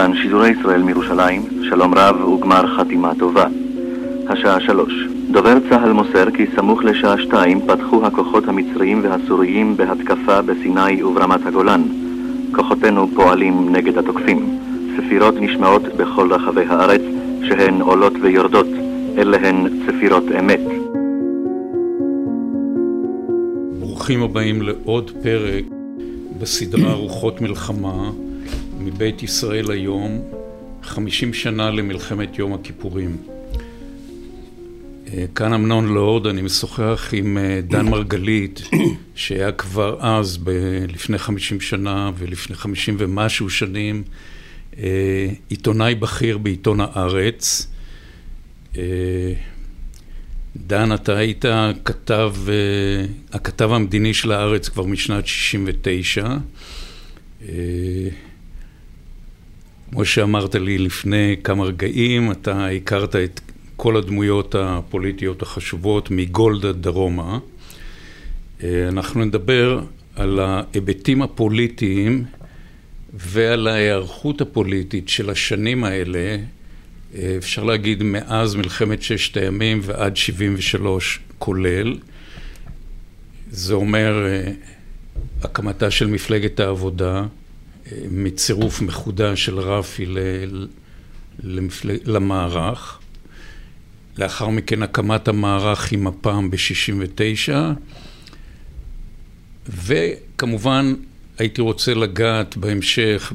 כאן 0.00 0.16
שידורי 0.22 0.50
ישראל 0.50 0.82
מירושלים, 0.82 1.42
שלום 1.68 1.94
רב 1.94 2.24
וגמר 2.24 2.76
חתימה 2.76 3.12
טובה. 3.18 3.46
השעה 4.28 4.60
שלוש. 4.60 4.92
דובר 5.30 5.58
צה"ל 5.68 5.92
מוסר 5.92 6.30
כי 6.30 6.46
סמוך 6.56 6.84
לשעה 6.84 7.18
שתיים 7.18 7.60
פתחו 7.66 8.06
הכוחות 8.06 8.48
המצריים 8.48 9.00
והסוריים 9.04 9.76
בהתקפה 9.76 10.42
בסיני 10.42 11.02
וברמת 11.02 11.46
הגולן. 11.46 11.82
כוחותינו 12.54 13.08
פועלים 13.14 13.72
נגד 13.76 13.98
התוקפים. 13.98 14.58
צפירות 14.96 15.34
נשמעות 15.40 15.82
בכל 15.82 16.32
רחבי 16.32 16.64
הארץ, 16.68 17.02
שהן 17.48 17.80
עולות 17.80 18.12
ויורדות. 18.22 18.68
אלה 19.18 19.48
הן 19.48 19.68
צפירות 19.86 20.24
אמת. 20.38 20.60
ברוכים 23.78 24.22
הבאים 24.22 24.62
לעוד 24.62 25.10
פרק 25.22 25.64
בסדרה 26.40 26.92
רוחות 26.92 27.40
מלחמה 27.40 28.10
מבית 28.80 29.22
ישראל 29.22 29.70
היום, 29.70 30.22
50 30.82 31.34
שנה 31.34 31.70
למלחמת 31.70 32.38
יום 32.38 32.52
הכיפורים. 32.52 33.16
אה, 35.12 35.24
כאן 35.34 35.52
אמנון 35.52 35.88
לורד, 35.88 36.26
אני 36.26 36.42
משוחח 36.42 37.08
עם 37.12 37.38
אה, 37.38 37.60
דן 37.60 37.88
מרגלית, 37.88 38.62
שהיה 39.14 39.52
כבר 39.52 39.96
אז, 40.00 40.38
ב- 40.44 40.84
לפני 40.88 41.18
50 41.18 41.60
שנה 41.60 42.10
ולפני 42.18 42.56
50 42.56 42.96
ומשהו 42.98 43.50
שנים, 43.50 44.02
אה, 44.78 45.28
עיתונאי 45.48 45.94
בכיר 45.94 46.38
בעיתון 46.38 46.80
הארץ. 46.80 47.66
דן, 50.56 50.94
אתה 50.94 51.16
היית 51.16 51.44
כתב, 51.84 52.34
הכתב 53.32 53.72
המדיני 53.72 54.14
של 54.14 54.32
הארץ 54.32 54.68
כבר 54.68 54.84
משנת 54.84 55.26
69. 55.26 56.36
כמו 59.92 60.04
שאמרת 60.04 60.54
לי 60.54 60.78
לפני 60.78 61.36
כמה 61.44 61.64
רגעים, 61.64 62.32
אתה 62.32 62.66
הכרת 62.66 63.16
את 63.16 63.40
כל 63.76 63.96
הדמויות 63.96 64.54
הפוליטיות 64.58 65.42
החשובות 65.42 66.10
מגולדה 66.10 66.72
דרומה. 66.72 67.38
אנחנו 68.64 69.24
נדבר 69.24 69.80
על 70.16 70.40
ההיבטים 70.40 71.22
הפוליטיים 71.22 72.24
ועל 73.14 73.68
ההיערכות 73.68 74.40
הפוליטית 74.40 75.08
של 75.08 75.30
השנים 75.30 75.84
האלה, 75.84 76.36
אפשר 77.38 77.64
להגיד 77.64 78.02
מאז 78.02 78.54
מלחמת 78.54 79.02
ששת 79.02 79.36
הימים 79.36 79.80
ועד 79.82 80.16
73 80.16 81.20
כולל. 81.38 81.96
זה 83.50 83.74
אומר 83.74 84.26
הקמתה 85.42 85.90
של 85.90 86.06
מפלגת 86.06 86.60
העבודה, 86.60 87.26
מצירוף 88.10 88.82
מחודש 88.82 89.44
של 89.44 89.58
רפי 89.58 90.06
למפלג... 91.42 91.98
למערך. 92.04 92.98
לאחר 94.18 94.48
מכן 94.48 94.82
הקמת 94.82 95.28
המערך 95.28 95.92
עם 95.92 96.04
מפ"ם 96.04 96.50
ב-69, 96.50 97.52
וכמובן 99.68 100.94
הייתי 101.38 101.60
רוצה 101.60 101.94
לגעת 101.94 102.56
בהמשך 102.56 103.32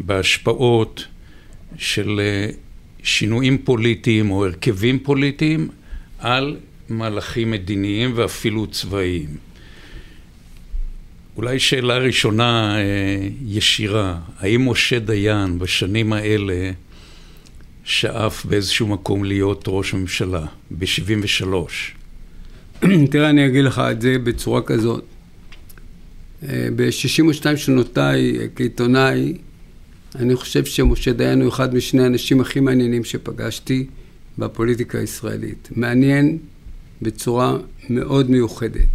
בהשפעות 0.00 1.06
של 1.76 2.20
שינויים 3.02 3.58
פוליטיים 3.58 4.30
או 4.30 4.46
הרכבים 4.46 4.98
פוליטיים 4.98 5.68
על 6.18 6.56
מהלכים 6.88 7.50
מדיניים 7.50 8.12
ואפילו 8.14 8.66
צבאיים. 8.66 9.51
אולי 11.36 11.58
שאלה 11.58 11.98
ראשונה 11.98 12.76
ישירה, 13.46 14.18
האם 14.38 14.68
משה 14.68 14.98
דיין 14.98 15.58
בשנים 15.58 16.12
האלה 16.12 16.70
שאף 17.84 18.46
באיזשהו 18.46 18.86
מקום 18.86 19.24
להיות 19.24 19.64
ראש 19.68 19.94
ממשלה, 19.94 20.46
ב-73? 20.70 21.54
תראה, 23.10 23.30
אני 23.30 23.46
אגיד 23.46 23.64
לך 23.64 23.82
את 23.90 24.00
זה 24.00 24.18
בצורה 24.18 24.62
כזאת. 24.62 25.04
ב-62 26.42 27.56
שנותיי 27.56 28.38
כעיתונאי, 28.56 29.34
אני 30.14 30.36
חושב 30.36 30.64
שמשה 30.64 31.12
דיין 31.12 31.40
הוא 31.40 31.48
אחד 31.48 31.74
משני 31.74 32.02
האנשים 32.02 32.40
הכי 32.40 32.60
מעניינים 32.60 33.04
שפגשתי 33.04 33.86
בפוליטיקה 34.38 34.98
הישראלית. 34.98 35.68
מעניין 35.76 36.38
בצורה 37.02 37.56
מאוד 37.90 38.30
מיוחדת. 38.30 38.88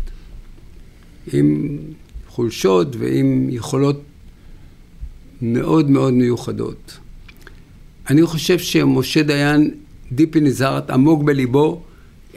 עם 1.34 1.78
חולשות 2.38 2.96
ועם 2.96 3.48
יכולות 3.50 4.02
מאוד 5.42 5.90
מאוד 5.90 6.14
מיוחדות. 6.14 6.98
אני 8.10 8.26
חושב 8.26 8.60
שמשה 8.60 9.24
דיין, 9.24 9.72
דיפי 10.12 10.40
נזרת, 10.40 10.90
עמוק 10.90 11.24
בליבו, 11.24 11.82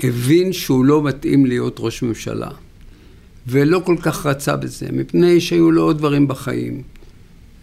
הבין 0.02 0.52
שהוא 0.52 0.84
לא 0.84 1.02
מתאים 1.02 1.46
להיות 1.46 1.76
ראש 1.78 2.02
ממשלה. 2.02 2.50
ולא 3.46 3.82
כל 3.84 3.96
כך 4.02 4.26
רצה 4.26 4.56
בזה, 4.56 4.86
מפני 4.92 5.40
שהיו 5.40 5.70
לו 5.70 5.82
עוד 5.82 5.98
דברים 5.98 6.28
בחיים. 6.28 6.82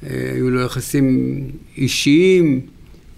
היו 0.01 0.49
לו 0.49 0.61
יחסים 0.61 1.07
אישיים, 1.77 2.61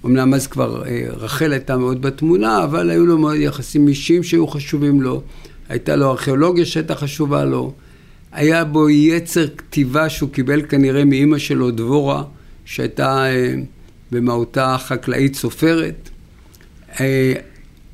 אמנם 0.05 0.33
אז 0.33 0.47
כבר 0.47 0.83
רחל 1.09 1.51
הייתה 1.51 1.77
מאוד 1.77 2.01
בתמונה, 2.01 2.63
אבל 2.63 2.89
היו 2.89 3.05
לו 3.05 3.35
יחסים 3.35 3.87
אישיים 3.87 4.23
שהיו 4.23 4.47
חשובים 4.47 5.01
לו. 5.01 5.21
הייתה 5.69 5.95
לו 5.95 6.11
ארכיאולוגיה 6.11 6.65
שהייתה 6.65 6.95
חשובה 6.95 7.45
לו. 7.45 7.73
היה 8.31 8.65
בו 8.65 8.89
יצר 8.89 9.47
כתיבה 9.57 10.09
שהוא 10.09 10.29
קיבל 10.29 10.61
כנראה 10.61 11.05
מאימא 11.05 11.37
שלו, 11.37 11.71
דבורה, 11.71 12.23
שהייתה 12.65 13.25
במהותה 14.11 14.75
חקלאית 14.79 15.35
סופרת. 15.35 16.09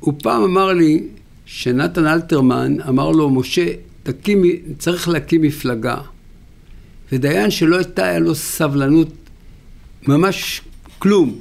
הוא 0.00 0.14
פעם 0.22 0.42
אמר 0.42 0.72
לי 0.72 1.02
שנתן 1.46 2.06
אלתרמן 2.06 2.80
אמר 2.88 3.10
לו, 3.10 3.30
משה, 3.30 3.66
תקים, 4.02 4.42
צריך 4.78 5.08
להקים 5.08 5.42
מפלגה. 5.42 5.96
ודיין 7.12 7.50
שלא 7.50 7.76
הייתה, 7.76 8.06
היה 8.06 8.18
לו 8.18 8.34
סבלנות, 8.34 9.12
ממש 10.08 10.62
כלום, 10.98 11.38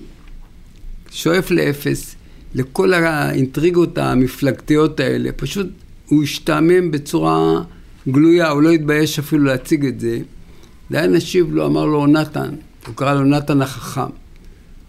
שואף 1.11 1.51
לאפס, 1.51 2.15
לכל 2.55 2.93
האינטריגות 2.93 3.97
המפלגתיות 3.97 4.99
האלה. 4.99 5.31
פשוט 5.31 5.67
הוא 6.07 6.23
השתעמם 6.23 6.91
בצורה 6.91 7.63
גלויה, 8.09 8.49
הוא 8.49 8.61
לא 8.61 8.71
התבייש 8.71 9.19
אפילו 9.19 9.43
להציג 9.43 9.85
את 9.85 9.99
זה. 9.99 10.19
דיין 10.91 11.15
השיב 11.15 11.53
לו, 11.53 11.65
אמר 11.65 11.85
לו, 11.85 12.07
נתן, 12.07 12.49
הוא 12.87 12.95
קרא 12.95 13.13
לו 13.13 13.23
נתן 13.23 13.61
החכם. 13.61 14.11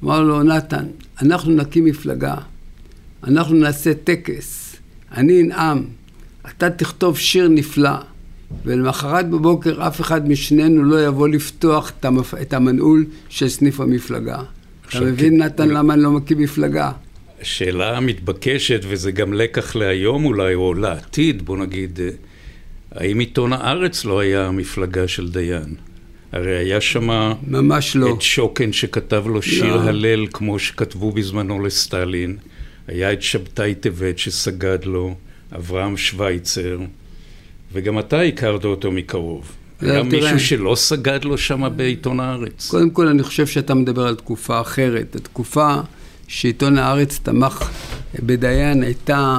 אמר 0.05 0.23
לו, 0.23 0.43
נתן, 0.43 0.85
אנחנו 1.23 1.53
נקים 1.53 1.85
מפלגה, 1.85 2.35
אנחנו 3.25 3.55
נעשה 3.55 3.95
טקס, 3.95 4.77
אני 5.17 5.43
אנאם, 5.43 5.83
אתה 6.49 6.71
תכתוב 6.71 7.19
שיר 7.19 7.49
נפלא, 7.49 7.97
ולמחרת 8.65 9.31
בבוקר 9.31 9.87
אף 9.89 10.01
אחד 10.01 10.29
משנינו 10.29 10.85
לא 10.85 11.07
יבוא 11.07 11.29
לפתוח 11.29 11.93
את 12.43 12.53
המנעול 12.53 13.05
של 13.29 13.49
סניף 13.49 13.81
המפלגה. 13.81 14.43
אתה 14.89 15.01
מבין, 15.01 15.43
נתן, 15.43 15.69
למה 15.69 15.95
אני 15.95 16.03
לא 16.03 16.11
מקים 16.11 16.39
מפלגה? 16.39 16.93
שאלה 17.43 18.01
מתבקשת, 18.01 18.81
וזה 18.89 19.11
גם 19.11 19.33
לקח 19.33 19.77
להיום 19.77 20.25
אולי, 20.25 20.55
או 20.55 20.75
לעתיד, 20.75 21.45
בוא 21.45 21.57
נגיד, 21.57 21.99
האם 22.97 23.19
עיתון 23.19 23.53
הארץ 23.53 24.05
לא 24.05 24.21
היה 24.21 24.47
המפלגה 24.47 25.09
של 25.09 25.29
דיין? 25.29 25.75
הרי 26.33 26.57
היה 26.57 26.81
שם 26.81 27.33
ממש 27.47 27.97
לא. 27.97 28.15
את 28.15 28.23
שוקן 28.23 28.73
שכתב 28.73 29.25
לו 29.27 29.43
שיר 29.43 29.77
לא. 29.77 29.83
הלל 29.83 30.27
כמו 30.33 30.59
שכתבו 30.59 31.13
בזמנו 31.13 31.65
לסטלין, 31.65 32.37
היה 32.89 33.13
את 33.13 33.23
שבתאי 33.23 33.75
טבת 33.75 34.19
שסגד 34.19 34.85
לו, 34.85 35.15
אברהם 35.57 35.97
שווייצר, 35.97 36.79
וגם 37.73 37.99
אתה 37.99 38.21
הכרת 38.21 38.65
אותו 38.65 38.93
מקרוב. 38.93 39.53
היה 39.81 40.03
מישהו 40.03 40.41
שלא 40.41 40.75
סגד 40.75 41.25
לו 41.25 41.39
שם 41.39 41.69
בעיתון 41.77 42.21
הארץ. 42.21 42.69
קודם 42.71 42.91
כל 42.91 43.09
אני 43.09 43.23
חושב 43.23 43.47
שאתה 43.47 43.75
מדבר 43.75 44.07
על 44.07 44.15
תקופה 44.15 44.61
אחרת. 44.61 45.17
התקופה 45.17 45.75
שעיתון 46.29 46.79
הארץ 46.79 47.21
תמך 47.23 47.71
בדיין 48.23 48.83
הייתה 48.83 49.39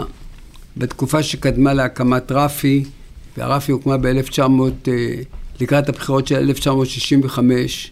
בתקופה 0.78 1.24
שקדמה 1.24 1.74
להקמת 1.74 2.32
רפי, 2.32 2.84
והרפי 3.38 3.72
הוקמה 3.72 3.98
ב-1900... 3.98 4.90
לקראת 5.62 5.90
הבחירות 5.90 6.28
של 6.28 6.36
1965, 6.36 7.92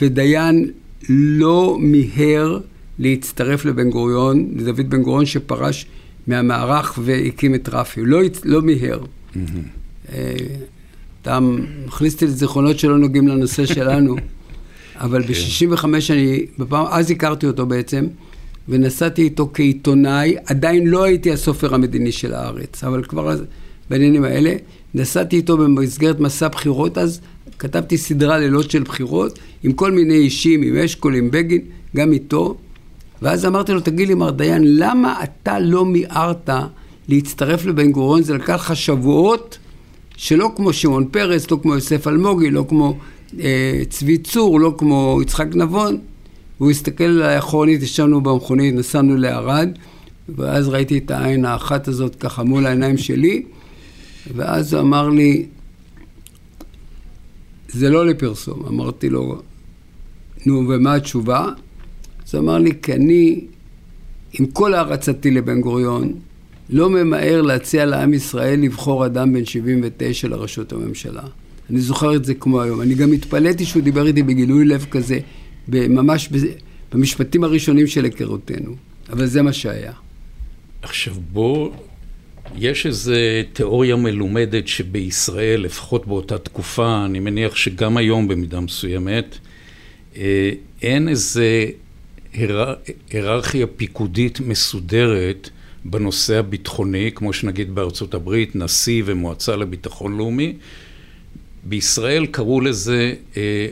ודיין 0.00 0.70
לא 1.08 1.76
מיהר 1.80 2.60
להצטרף 2.98 3.64
לבן 3.64 3.90
גוריון, 3.90 4.50
לדוד 4.56 4.90
בן 4.90 5.02
גוריון 5.02 5.26
שפרש 5.26 5.86
מהמערך 6.26 6.98
והקים 7.02 7.54
את 7.54 7.68
רפי, 7.72 8.00
לא, 8.04 8.20
לא 8.44 8.62
מיהר. 8.62 9.04
אתה 11.22 11.38
מכניס 11.86 12.14
אותי 12.14 12.26
לזיכרונות 12.26 12.78
שלא 12.78 12.98
נוגעים 12.98 13.28
לנושא 13.28 13.66
שלנו, 13.66 14.16
אבל 15.00 15.22
כן. 15.22 15.32
ב-65 15.32 15.84
אני, 16.10 16.46
בפעם, 16.58 16.86
אז 16.90 17.10
הכרתי 17.10 17.46
אותו 17.46 17.66
בעצם, 17.66 18.06
ונסעתי 18.68 19.22
איתו 19.22 19.50
כעיתונאי, 19.54 20.36
עדיין 20.46 20.86
לא 20.86 21.04
הייתי 21.04 21.32
הסופר 21.32 21.74
המדיני 21.74 22.12
של 22.12 22.34
הארץ, 22.34 22.84
אבל 22.84 23.04
כבר 23.04 23.36
בעניינים 23.90 24.24
האלה, 24.24 24.54
נסעתי 24.94 25.36
איתו 25.36 25.56
במסגרת 25.56 26.20
מסע 26.20 26.48
בחירות 26.48 26.98
אז, 26.98 27.20
כתבתי 27.58 27.98
סדרה 27.98 28.38
לילות 28.38 28.70
של 28.70 28.82
בחירות 28.82 29.38
עם 29.62 29.72
כל 29.72 29.92
מיני 29.92 30.14
אישים, 30.14 30.62
עם 30.62 30.76
אשכול, 30.76 31.14
עם 31.14 31.30
בגין, 31.30 31.60
גם 31.96 32.12
איתו. 32.12 32.56
ואז 33.22 33.46
אמרתי 33.46 33.72
לו, 33.72 33.80
תגיד 33.80 34.08
לי, 34.08 34.14
מר 34.14 34.30
דיין, 34.30 34.62
למה 34.66 35.24
אתה 35.24 35.58
לא 35.58 35.84
מיהרת 35.84 36.50
להצטרף 37.08 37.66
לבן 37.66 37.92
גוריון? 37.92 38.22
זה 38.22 38.34
לקח 38.34 38.54
לך 38.54 38.76
שבועות 38.76 39.58
שלא 40.16 40.52
כמו 40.56 40.72
שמעון 40.72 41.08
פרס, 41.10 41.50
לא 41.50 41.58
כמו 41.62 41.74
יוסף 41.74 42.08
אלמוגי, 42.08 42.50
לא 42.50 42.64
כמו 42.68 42.96
אה, 43.40 43.82
צבי 43.88 44.18
צור, 44.18 44.60
לא 44.60 44.74
כמו 44.78 45.18
יצחק 45.22 45.46
נבון. 45.54 45.98
והוא 46.60 46.70
הסתכל 46.70 47.04
עליי 47.04 47.38
אחורנית, 47.38 47.82
ישבנו 47.82 48.20
במכונית, 48.20 48.74
נסענו 48.74 49.16
לערד, 49.16 49.68
ואז 50.28 50.68
ראיתי 50.68 50.98
את 50.98 51.10
העין 51.10 51.44
האחת 51.44 51.88
הזאת 51.88 52.14
ככה 52.14 52.42
מול 52.42 52.66
העיניים 52.66 52.96
שלי, 52.96 53.42
ואז 54.34 54.74
הוא 54.74 54.80
אמר 54.80 55.08
לי, 55.08 55.46
זה 57.68 57.90
לא 57.90 58.06
לפרסום. 58.06 58.66
אמרתי 58.68 59.10
לו, 59.10 59.42
נו, 60.46 60.68
ומה 60.68 60.94
התשובה? 60.94 61.48
אז 62.26 62.34
הוא 62.34 62.42
אמר 62.42 62.58
לי, 62.58 62.70
כי 62.82 62.92
אני, 62.92 63.40
עם 64.32 64.46
כל 64.46 64.74
הערצתי 64.74 65.30
לבן 65.30 65.60
גוריון, 65.60 66.12
לא 66.70 66.90
ממהר 66.90 67.42
להציע 67.42 67.84
לעם 67.84 68.14
ישראל 68.14 68.60
לבחור 68.60 69.06
אדם 69.06 69.32
בן 69.32 69.44
79 69.44 70.28
לראשות 70.28 70.72
הממשלה. 70.72 71.22
אני 71.70 71.80
זוכר 71.80 72.16
את 72.16 72.24
זה 72.24 72.34
כמו 72.34 72.62
היום. 72.62 72.80
אני 72.80 72.94
גם 72.94 73.12
התפלאתי 73.12 73.64
שהוא 73.64 73.82
דיבר 73.82 74.06
איתי 74.06 74.22
בגילוי 74.22 74.64
לב 74.64 74.86
כזה, 74.90 75.18
ממש 75.68 76.28
במשפטים 76.92 77.44
הראשונים 77.44 77.86
של 77.86 78.04
היכרותנו. 78.04 78.74
אבל 79.10 79.26
זה 79.26 79.42
מה 79.42 79.52
שהיה. 79.52 79.92
עכשיו 80.82 81.14
בוא, 81.32 81.70
יש 82.56 82.86
איזו 82.86 83.14
תיאוריה 83.52 83.96
מלומדת 83.96 84.68
שבישראל, 84.68 85.60
לפחות 85.60 86.06
באותה 86.06 86.38
תקופה, 86.38 87.04
אני 87.04 87.20
מניח 87.20 87.56
שגם 87.56 87.96
היום 87.96 88.28
במידה 88.28 88.60
מסוימת, 88.60 89.38
אה, 90.16 90.50
אין 90.82 91.08
איזה 91.08 91.66
היררכיה 92.32 93.66
פיקודית 93.66 94.40
מסודרת 94.40 95.50
בנושא 95.84 96.38
הביטחוני, 96.38 97.10
כמו 97.14 97.32
שנגיד 97.32 97.74
בארצות 97.74 98.14
הברית, 98.14 98.56
נשיא 98.56 99.02
ומועצה 99.06 99.56
לביטחון 99.56 100.16
לאומי. 100.16 100.54
בישראל 101.64 102.26
קראו 102.26 102.60
לזה 102.60 103.14
אה, 103.36 103.68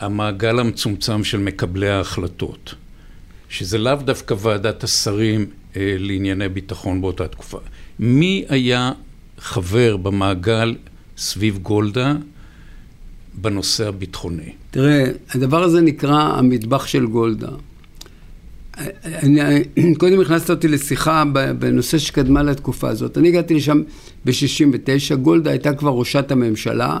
המעגל 0.00 0.58
המצומצם 0.58 1.24
של 1.24 1.38
מקבלי 1.38 1.88
ההחלטות, 1.88 2.74
שזה 3.48 3.78
לאו 3.78 3.94
דווקא 3.94 4.34
ועדת 4.38 4.84
השרים 4.84 5.46
אה, 5.76 5.94
לענייני 5.98 6.48
ביטחון 6.48 7.00
באותה 7.00 7.28
תקופה. 7.28 7.58
מי 7.98 8.44
היה 8.48 8.92
חבר 9.38 9.96
במעגל 9.96 10.74
סביב 11.16 11.58
גולדה 11.58 12.14
בנושא 13.34 13.88
הביטחוני? 13.88 14.52
תראה, 14.70 15.04
הדבר 15.34 15.62
הזה 15.62 15.80
נקרא 15.80 16.18
המטבח 16.22 16.86
של 16.86 17.06
גולדה. 17.06 17.48
אני, 19.04 19.40
קודם 19.98 20.20
הכנסת 20.20 20.50
אותי 20.50 20.68
לשיחה 20.68 21.24
בנושא 21.58 21.98
שקדמה 21.98 22.42
לתקופה 22.42 22.88
הזאת. 22.88 23.18
אני 23.18 23.28
הגעתי 23.28 23.54
לשם 23.54 23.82
ב-69, 24.24 25.14
גולדה 25.16 25.50
הייתה 25.50 25.74
כבר 25.74 25.90
ראשת 25.90 26.30
הממשלה. 26.30 26.98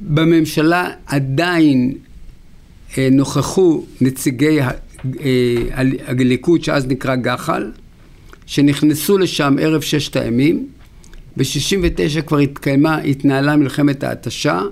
בממשלה 0.00 0.90
עדיין 1.06 1.94
אה, 2.98 3.08
נוכחו 3.12 3.84
נציגי 4.00 4.60
אה, 4.60 4.70
הליכוד, 6.06 6.64
שאז 6.64 6.86
נקרא 6.86 7.16
גח"ל, 7.16 7.70
שנכנסו 8.46 9.18
לשם 9.18 9.56
ערב 9.60 9.80
ששת 9.80 10.16
הימים. 10.16 10.68
ב-69 11.36 12.22
כבר 12.26 12.38
התקיימה, 12.38 12.98
התנהלה 12.98 13.56
מלחמת 13.56 14.04
ההתשה 14.04 14.62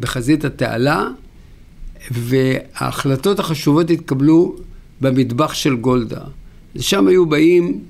בחזית 0.00 0.44
התעלה. 0.44 1.08
וההחלטות 2.10 3.38
החשובות 3.38 3.90
התקבלו 3.90 4.56
במטבח 5.00 5.54
של 5.54 5.76
גולדה. 5.76 6.20
לשם 6.74 7.06
היו 7.06 7.26
באים 7.26 7.80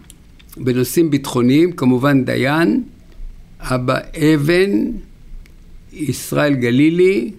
בנושאים 0.57 1.11
ביטחוניים, 1.11 1.73
כמובן 1.73 2.25
דיין, 2.25 2.83
אבא 3.61 3.99
אבן, 4.17 4.71
ישראל 5.93 6.55
גלילי, 6.55 7.31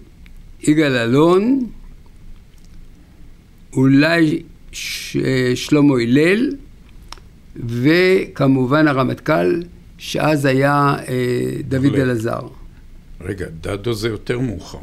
יגאל 0.62 0.96
אלון, 0.96 1.66
אולי 3.72 4.42
ש... 4.72 5.16
שלמה 5.54 5.94
הלל, 6.02 6.54
וכמובן 7.56 8.88
הרמטכ"ל, 8.88 9.62
שאז 9.98 10.44
היה 10.44 10.94
אה, 11.08 11.14
דוד 11.68 11.94
אלעזר. 11.94 12.40
רגע, 13.20 13.46
דדו 13.60 13.92
זה 13.92 14.08
יותר 14.08 14.38
מאוחר. 14.38 14.78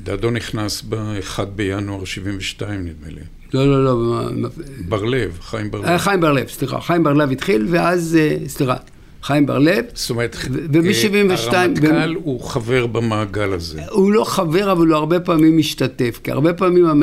דדו 0.00 0.30
נכנס 0.30 0.82
ב-1 0.88 1.44
בינואר 1.44 2.04
72 2.04 2.84
נדמה 2.84 3.08
לי. 3.08 3.20
לא, 3.54 3.84
לא, 3.84 3.84
לא. 3.84 4.48
בר-לב, 4.88 5.38
חיים 5.40 5.70
בר-לב. 5.70 5.84
אה, 5.84 5.98
חיים 5.98 6.20
בר-לב, 6.20 6.48
סליחה. 6.48 6.80
חיים 6.80 7.04
בר-לב 7.04 7.30
התחיל, 7.30 7.66
ואז, 7.70 8.18
אה, 8.20 8.36
סליחה, 8.48 8.76
חיים 9.22 9.46
בר-לב. 9.46 9.84
זאת 9.94 10.10
אומרת, 10.10 10.36
ומ-72... 10.72 11.54
אה, 11.54 11.62
הרמטכ"ל 11.62 12.14
הוא 12.14 12.40
חבר 12.44 12.86
במעגל 12.86 13.52
הזה. 13.52 13.82
הוא 13.90 14.12
לא 14.12 14.24
חבר, 14.24 14.72
אבל 14.72 14.86
הוא 14.86 14.96
הרבה 14.96 15.20
פעמים 15.20 15.58
משתתף. 15.58 16.20
כי 16.24 16.30
הרבה 16.30 16.52
פעמים 16.52 17.02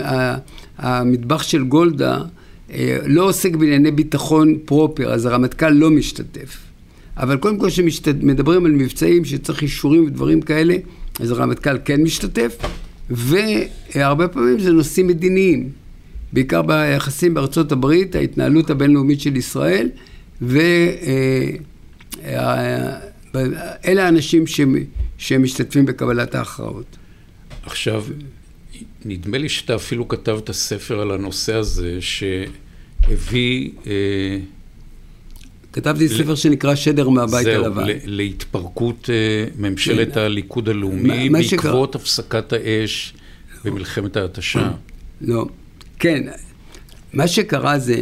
המטבח 0.77 1.43
של 1.43 1.63
גולדה 1.63 2.21
לא 3.05 3.23
עוסק 3.23 3.55
בענייני 3.55 3.91
ביטחון 3.91 4.57
פרופר, 4.65 5.13
אז 5.13 5.25
הרמטכ"ל 5.25 5.69
לא 5.69 5.91
משתתף. 5.91 6.57
אבל 7.17 7.37
קודם 7.37 7.59
כל 7.59 7.69
כשמדברים 7.69 8.65
על 8.65 8.71
מבצעים 8.71 9.25
שצריך 9.25 9.61
אישורים 9.61 10.05
ודברים 10.05 10.41
כאלה, 10.41 10.75
אז 11.19 11.31
הרמטכ"ל 11.31 11.77
כן 11.85 12.01
משתתף, 12.03 12.57
והרבה 13.09 14.27
פעמים 14.27 14.59
זה 14.59 14.71
נושאים 14.71 15.07
מדיניים, 15.07 15.69
בעיקר 16.33 16.61
ביחסים 16.61 17.33
בארצות 17.33 17.71
הברית, 17.71 18.15
ההתנהלות 18.15 18.69
הבינלאומית 18.69 19.21
של 19.21 19.35
ישראל, 19.35 19.89
ואלה 20.41 20.69
האנשים 24.05 24.43
שמשתתפים 25.17 25.85
בקבלת 25.85 26.35
ההכרעות. 26.35 26.97
עכשיו, 27.65 28.03
נדמה 29.05 29.37
לי 29.37 29.49
שאתה 29.49 29.75
אפילו 29.75 30.07
כתבת 30.07 30.51
ספר 30.51 30.99
על 30.99 31.11
הנושא 31.11 31.53
הזה, 31.53 31.97
שהביא... 32.01 33.71
אה, 33.87 34.37
כתבתי 35.73 36.09
ספר 36.09 36.35
שנקרא 36.35 36.75
שדר 36.75 37.09
מהבית 37.09 37.47
הלבן. 37.47 37.85
זהו, 37.85 37.95
להתפרקות 38.05 39.09
אה, 39.09 39.45
ממשלת 39.57 40.13
כן. 40.13 40.19
הליכוד 40.19 40.69
הלאומי 40.69 41.29
בעקבות 41.29 41.95
הפסקת 41.95 42.53
האש 42.53 43.13
במלחמת 43.65 44.17
ההתשה. 44.17 44.71
לא, 45.21 45.45
כן. 45.99 46.23
מה 47.13 47.27
שקרה 47.27 47.79
זה 47.79 48.01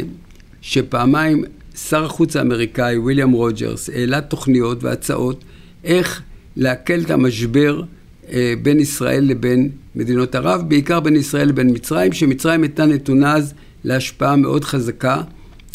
שפעמיים 0.60 1.44
שר 1.88 2.04
החוץ 2.04 2.36
האמריקאי, 2.36 2.98
ויליאם 2.98 3.30
רוג'רס, 3.30 3.90
העלה 3.90 4.20
תוכניות 4.20 4.84
והצעות 4.84 5.44
איך 5.84 6.22
להקל 6.56 7.00
את 7.00 7.10
המשבר 7.10 7.82
אה, 8.32 8.54
בין 8.62 8.80
ישראל 8.80 9.24
לבין 9.24 9.70
מדינות 9.94 10.34
ערב, 10.34 10.62
בעיקר 10.68 11.00
בין 11.00 11.16
ישראל 11.16 11.48
לבין 11.48 11.70
מצרים, 11.74 12.12
שמצרים 12.12 12.62
הייתה 12.62 12.86
נתונה 12.86 13.36
אז 13.36 13.54
להשפעה 13.84 14.36
מאוד 14.36 14.64
חזקה 14.64 15.22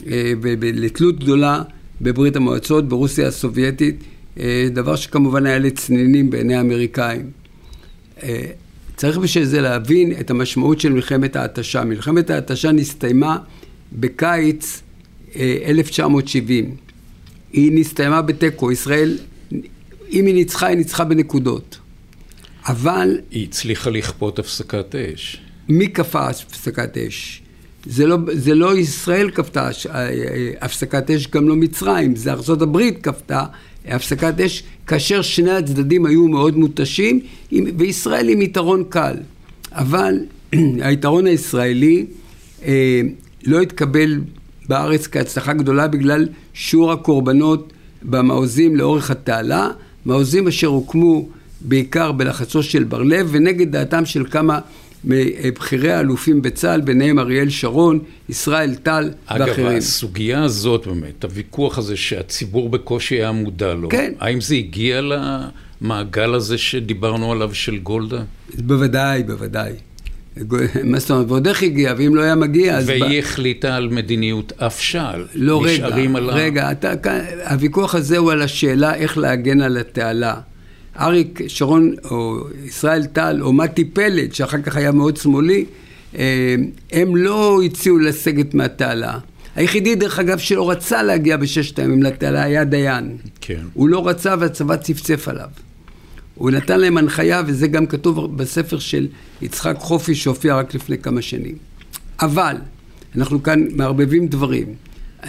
אה, 0.07 0.33
ולתלות 0.41 1.19
גדולה 1.19 1.61
בברית 2.01 2.35
המועצות, 2.35 2.87
ברוסיה 2.89 3.27
הסובייטית, 3.27 4.03
אה, 4.39 4.67
דבר 4.73 4.95
שכמובן 4.95 5.45
היה 5.45 5.59
לצנינים 5.59 6.29
בעיני 6.29 6.55
האמריקאים. 6.55 7.29
אה, 8.23 8.45
צריך 8.95 9.17
בשביל 9.17 9.45
זה 9.45 9.61
להבין 9.61 10.13
את 10.19 10.29
המשמעות 10.29 10.79
של 10.79 10.93
מלחמת 10.93 11.35
ההתשה. 11.35 11.83
מלחמת 11.83 12.29
ההתשה 12.29 12.71
נסתיימה 12.71 13.37
בקיץ 13.93 14.81
1970. 15.35 16.65
אה, 16.65 16.69
היא 17.53 17.71
נסתיימה 17.73 18.21
בתיקו. 18.21 18.71
ישראל, 18.71 19.17
אם 20.11 20.25
היא 20.25 20.33
ניצחה, 20.33 20.67
היא 20.67 20.77
ניצחה 20.77 21.03
בנקודות. 21.03 21.77
אבל... 22.67 23.17
היא 23.31 23.47
הצליחה 23.47 23.89
לכפות 23.89 24.39
הפסקת 24.39 24.95
אש. 24.95 25.37
מי 25.69 25.89
כפה 25.89 26.27
הפסקת 26.29 26.97
אש? 26.97 27.41
זה 27.85 28.05
לא, 28.07 28.17
זה 28.33 28.55
לא 28.55 28.77
ישראל 28.77 29.31
כפתה 29.31 29.65
אה, 29.65 29.69
אה, 29.93 30.51
הפסקת 30.61 31.11
אש, 31.11 31.27
גם 31.27 31.47
לא 31.47 31.55
מצרים, 31.55 32.15
זה 32.15 32.31
ארצות 32.31 32.61
הברית 32.61 33.03
כפתה 33.03 33.45
הפסקת 33.87 34.39
אש, 34.39 34.63
כאשר 34.87 35.21
שני 35.21 35.51
הצדדים 35.51 36.05
היו 36.05 36.27
מאוד 36.27 36.57
מותשים, 36.57 37.19
וישראל 37.77 38.29
עם 38.29 38.41
יתרון 38.41 38.83
קל. 38.89 39.15
אבל 39.71 40.19
היתרון 40.81 41.27
הישראלי 41.27 42.05
אה, 42.65 43.01
לא 43.45 43.61
התקבל 43.61 44.21
בארץ 44.69 45.07
כהצלחה 45.07 45.53
גדולה 45.53 45.87
בגלל 45.87 46.27
שיעור 46.53 46.91
הקורבנות 46.91 47.73
במעוזים 48.03 48.75
לאורך 48.75 49.11
התעלה, 49.11 49.69
מעוזים 50.05 50.47
אשר 50.47 50.67
הוקמו 50.67 51.29
בעיקר 51.67 52.11
בלחצו 52.11 52.63
של 52.63 52.83
בר 52.83 53.03
לב 53.03 53.27
ונגד 53.31 53.71
דעתם 53.71 54.05
של 54.05 54.23
כמה 54.31 54.59
מבכירי 55.05 55.91
האלופים 55.91 56.41
בצה"ל, 56.41 56.81
ביניהם 56.81 57.19
אריאל 57.19 57.49
שרון, 57.49 57.99
ישראל 58.29 58.75
טל 58.75 59.09
ואחרים. 59.39 59.67
אגב, 59.67 59.77
הסוגיה 59.77 60.43
הזאת 60.43 60.87
באמת, 60.87 61.23
הוויכוח 61.23 61.77
הזה 61.77 61.97
שהציבור 61.97 62.69
בקושי 62.69 63.15
היה 63.15 63.31
מודע 63.31 63.73
לו, 63.73 63.89
כן. 63.89 64.13
האם 64.19 64.41
זה 64.41 64.55
הגיע 64.55 65.01
למעגל 65.81 66.33
הזה 66.33 66.57
שדיברנו 66.57 67.31
עליו 67.31 67.53
של 67.53 67.77
גולדה? 67.77 68.21
בוודאי, 68.57 69.23
בוודאי. 69.23 69.73
מה 70.83 70.99
זאת 70.99 71.11
אומרת, 71.11 71.25
ועוד 71.29 71.47
איך 71.47 71.63
הגיע, 71.63 71.93
ואם 71.97 72.15
לא 72.15 72.21
היה 72.21 72.35
מגיע, 72.35 72.77
אז... 72.77 72.89
והיא 72.89 73.19
החליטה 73.19 73.75
על 73.75 73.89
מדיניות 73.89 74.53
אפשל. 74.57 75.25
לא, 75.35 75.63
רגע, 75.65 75.87
רגע, 76.17 76.71
אתה, 76.71 76.93
הוויכוח 77.49 77.95
הזה 77.95 78.17
הוא 78.17 78.31
על 78.31 78.41
השאלה 78.41 78.95
איך 78.95 79.17
להגן 79.17 79.61
על 79.61 79.77
התעלה. 79.77 80.35
אריק 80.99 81.41
שרון 81.47 81.93
או 82.11 82.39
ישראל 82.65 83.05
טל 83.05 83.37
או 83.41 83.53
מתי 83.53 83.85
פלד, 83.85 84.33
שאחר 84.33 84.61
כך 84.61 84.75
היה 84.75 84.91
מאוד 84.91 85.17
שמאלי, 85.17 85.65
אה, 86.17 86.55
הם 86.91 87.15
לא 87.15 87.61
הציעו 87.65 87.97
לסגת 87.97 88.53
מהתעלה. 88.53 89.19
היחידי, 89.55 89.95
דרך 89.95 90.19
אגב, 90.19 90.37
שלא 90.37 90.69
רצה 90.69 91.03
להגיע 91.03 91.37
בששת 91.37 91.79
הימים 91.79 92.03
לתעלה 92.03 92.43
היה 92.43 92.63
דיין. 92.63 93.17
כן. 93.41 93.61
הוא 93.73 93.89
לא 93.89 94.07
רצה 94.07 94.35
והצבא 94.39 94.77
צפצף 94.77 95.27
עליו. 95.27 95.49
הוא 96.35 96.51
נתן 96.51 96.79
להם 96.79 96.97
הנחיה, 96.97 97.41
וזה 97.47 97.67
גם 97.67 97.85
כתוב 97.85 98.37
בספר 98.37 98.79
של 98.79 99.07
יצחק 99.41 99.75
חופי 99.79 100.15
שהופיע 100.15 100.55
רק 100.55 100.73
לפני 100.73 100.97
כמה 100.97 101.21
שנים. 101.21 101.55
אבל, 102.21 102.55
אנחנו 103.15 103.43
כאן 103.43 103.65
מערבבים 103.71 104.27
דברים. 104.27 104.65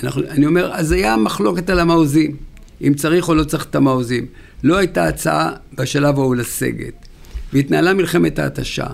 אנחנו, 0.03 0.23
אני 0.29 0.47
אומר, 0.47 0.73
אז 0.73 0.93
היה 0.93 1.17
מחלוקת 1.17 1.71
על 1.71 1.79
המעוזים, 1.79 2.37
אם 2.83 2.95
צריך 2.95 3.29
או 3.29 3.35
לא 3.35 3.45
צריך 3.45 3.65
את 3.65 3.75
המעוזים. 3.75 4.27
לא 4.63 4.77
הייתה 4.77 5.05
הצעה 5.09 5.51
בשלב 5.75 6.19
ההוא 6.19 6.37
לסגת. 6.37 7.07
והתנהלה 7.53 7.95
מלחמת 7.95 8.39
ההתשה. 8.39 8.87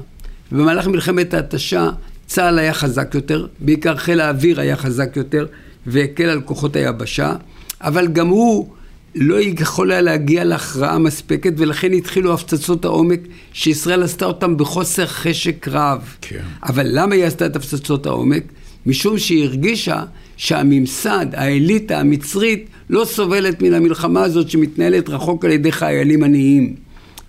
ובמהלך 0.52 0.86
מלחמת 0.86 1.34
ההתשה 1.34 1.90
צה"ל 2.26 2.58
היה 2.58 2.74
חזק 2.74 3.14
יותר, 3.14 3.46
בעיקר 3.58 3.96
חיל 3.96 4.20
האוויר 4.20 4.60
היה 4.60 4.76
חזק 4.76 5.16
יותר 5.16 5.46
והקל 5.86 6.24
על 6.24 6.40
כוחות 6.40 6.76
היבשה, 6.76 7.34
אבל 7.80 8.08
גם 8.08 8.28
הוא 8.28 8.68
לא 9.14 9.36
יכול 9.60 9.92
היה 9.92 10.00
להגיע 10.00 10.44
להכרעה 10.44 10.98
מספקת 10.98 11.52
ולכן 11.56 11.92
התחילו 11.92 12.34
הפצצות 12.34 12.84
העומק 12.84 13.20
שישראל 13.52 14.02
עשתה 14.02 14.24
אותן 14.24 14.56
בחוסר 14.56 15.06
חשק 15.06 15.68
רב. 15.68 16.16
כן. 16.20 16.42
אבל 16.62 16.86
למה 16.90 17.14
היא 17.14 17.24
עשתה 17.24 17.46
את 17.46 17.56
הפצצות 17.56 18.06
העומק? 18.06 18.42
משום 18.86 19.18
שהיא 19.18 19.44
הרגישה 19.44 20.02
שהממסד, 20.42 21.26
האליטה 21.32 22.00
המצרית, 22.00 22.66
לא 22.90 23.04
סובלת 23.04 23.62
מן 23.62 23.74
המלחמה 23.74 24.22
הזאת 24.22 24.50
שמתנהלת 24.50 25.08
רחוק 25.08 25.44
על 25.44 25.50
ידי 25.50 25.72
חיילים 25.72 26.24
עניים 26.24 26.74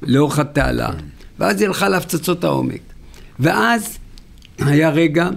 לאורך 0.01 0.39
התעלה. 0.39 0.89
ואז 1.39 1.61
היא 1.61 1.67
הלכה 1.67 1.89
להפצצות 1.89 2.43
העומק. 2.43 2.79
ואז 3.39 3.97
היה 4.59 4.89
רגע 4.89 5.29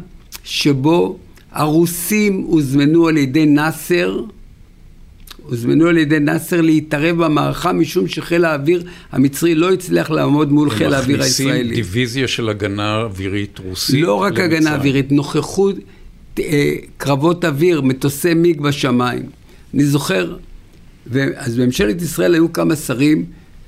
שבו 0.44 1.18
הרוסים 1.52 2.44
הוזמנו 2.46 3.08
על 3.08 3.16
ידי 3.16 3.46
נאסר, 3.46 4.20
הוזמנו 5.42 5.86
על 5.86 5.98
ידי 5.98 6.18
נאסר 6.20 6.60
להתערב 6.60 7.24
במערכה 7.24 7.72
משום 7.72 8.08
שחיל 8.08 8.44
האוויר 8.44 8.82
המצרי 9.12 9.54
לא 9.54 9.72
הצליח 9.72 10.10
לעמוד 10.10 10.52
מול 10.52 10.70
חיל 10.70 10.94
האוויר 10.94 11.22
הישראלי. 11.22 11.50
הם 11.50 11.56
מכניסים 11.58 11.82
דיוויזיה 11.82 12.28
של 12.28 12.48
הגנה 12.48 12.96
אווירית 12.96 13.58
רוסית 13.58 14.02
לא 14.02 14.14
רק 14.14 14.32
למצרים. 14.32 14.52
הגנה 14.52 14.74
אווירית, 14.74 15.12
נוכחות 15.12 15.76
קרבות 16.96 17.44
אוויר, 17.44 17.80
מטוסי 17.80 18.34
מיג 18.34 18.60
בשמיים. 18.60 19.22
אני 19.74 19.84
זוכר, 19.84 20.36
אז 21.36 21.56
בממשלת 21.56 22.02
ישראל 22.02 22.34
היו 22.34 22.52
כמה 22.52 22.76
שרים, 22.76 23.24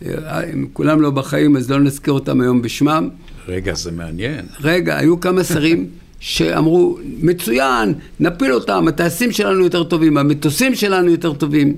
אה, 0.07 0.41
הם 0.41 0.67
כולם 0.73 1.01
לא 1.01 1.11
בחיים, 1.11 1.57
אז 1.57 1.71
לא 1.71 1.81
נזכיר 1.81 2.13
אותם 2.13 2.41
היום 2.41 2.63
בשמם. 2.63 3.09
רגע, 3.49 3.75
זה 3.75 3.93
מעניין. 3.93 4.47
רגע, 4.61 4.99
היו 4.99 5.21
כמה 5.21 5.45
שרים 5.45 5.87
שאמרו, 6.21 6.99
מצוין, 7.21 7.95
נפיל 8.21 8.53
אותם, 8.53 8.89
הטייסים 8.89 9.33
שלנו 9.33 9.65
יותר 9.65 9.85
טובים, 9.85 10.19
המטוסים 10.19 10.75
שלנו 10.75 11.11
יותר 11.11 11.33
טובים. 11.33 11.75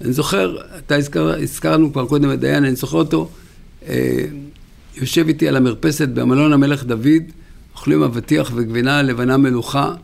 אני 0.00 0.12
זוכר, 0.12 0.56
אתה 0.78 0.94
הזכר, 0.94 1.34
הזכרנו 1.42 1.92
כבר 1.92 2.06
קודם 2.06 2.32
את 2.32 2.40
דיין, 2.40 2.64
אני 2.64 2.76
זוכר 2.76 2.98
אותו, 2.98 3.30
אה, 3.88 4.24
יושב 4.96 5.28
איתי 5.28 5.48
על 5.48 5.56
המרפסת 5.56 6.08
במלון 6.08 6.52
המלך 6.52 6.84
דוד, 6.84 7.22
אוכלים 7.78 8.02
אבטיח 8.02 8.52
וגבינה 8.54 9.02
לבנה 9.02 9.36
מלוכה. 9.36 9.94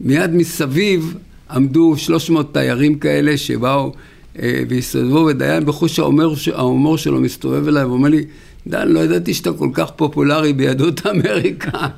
מיד 0.00 0.30
מסביב 0.30 1.14
עמדו 1.50 1.94
300 1.96 2.54
תיירים 2.54 2.98
כאלה 2.98 3.38
שבאו 3.38 3.92
אה, 4.38 4.62
והסתובבו, 4.68 5.26
ודיין 5.30 5.64
בחוש 5.66 5.98
ההומור, 5.98 6.34
ההומור 6.54 6.98
שלו 6.98 7.20
מסתובב 7.20 7.68
אליי 7.68 7.84
ואומר 7.84 8.08
לי, 8.08 8.24
דן, 8.66 8.88
לא 8.88 9.00
ידעתי 9.00 9.34
שאתה 9.34 9.52
כל 9.52 9.70
כך 9.74 9.90
פופולרי 9.96 10.52
ביהדות 10.52 11.06
אמריקה. 11.06 11.88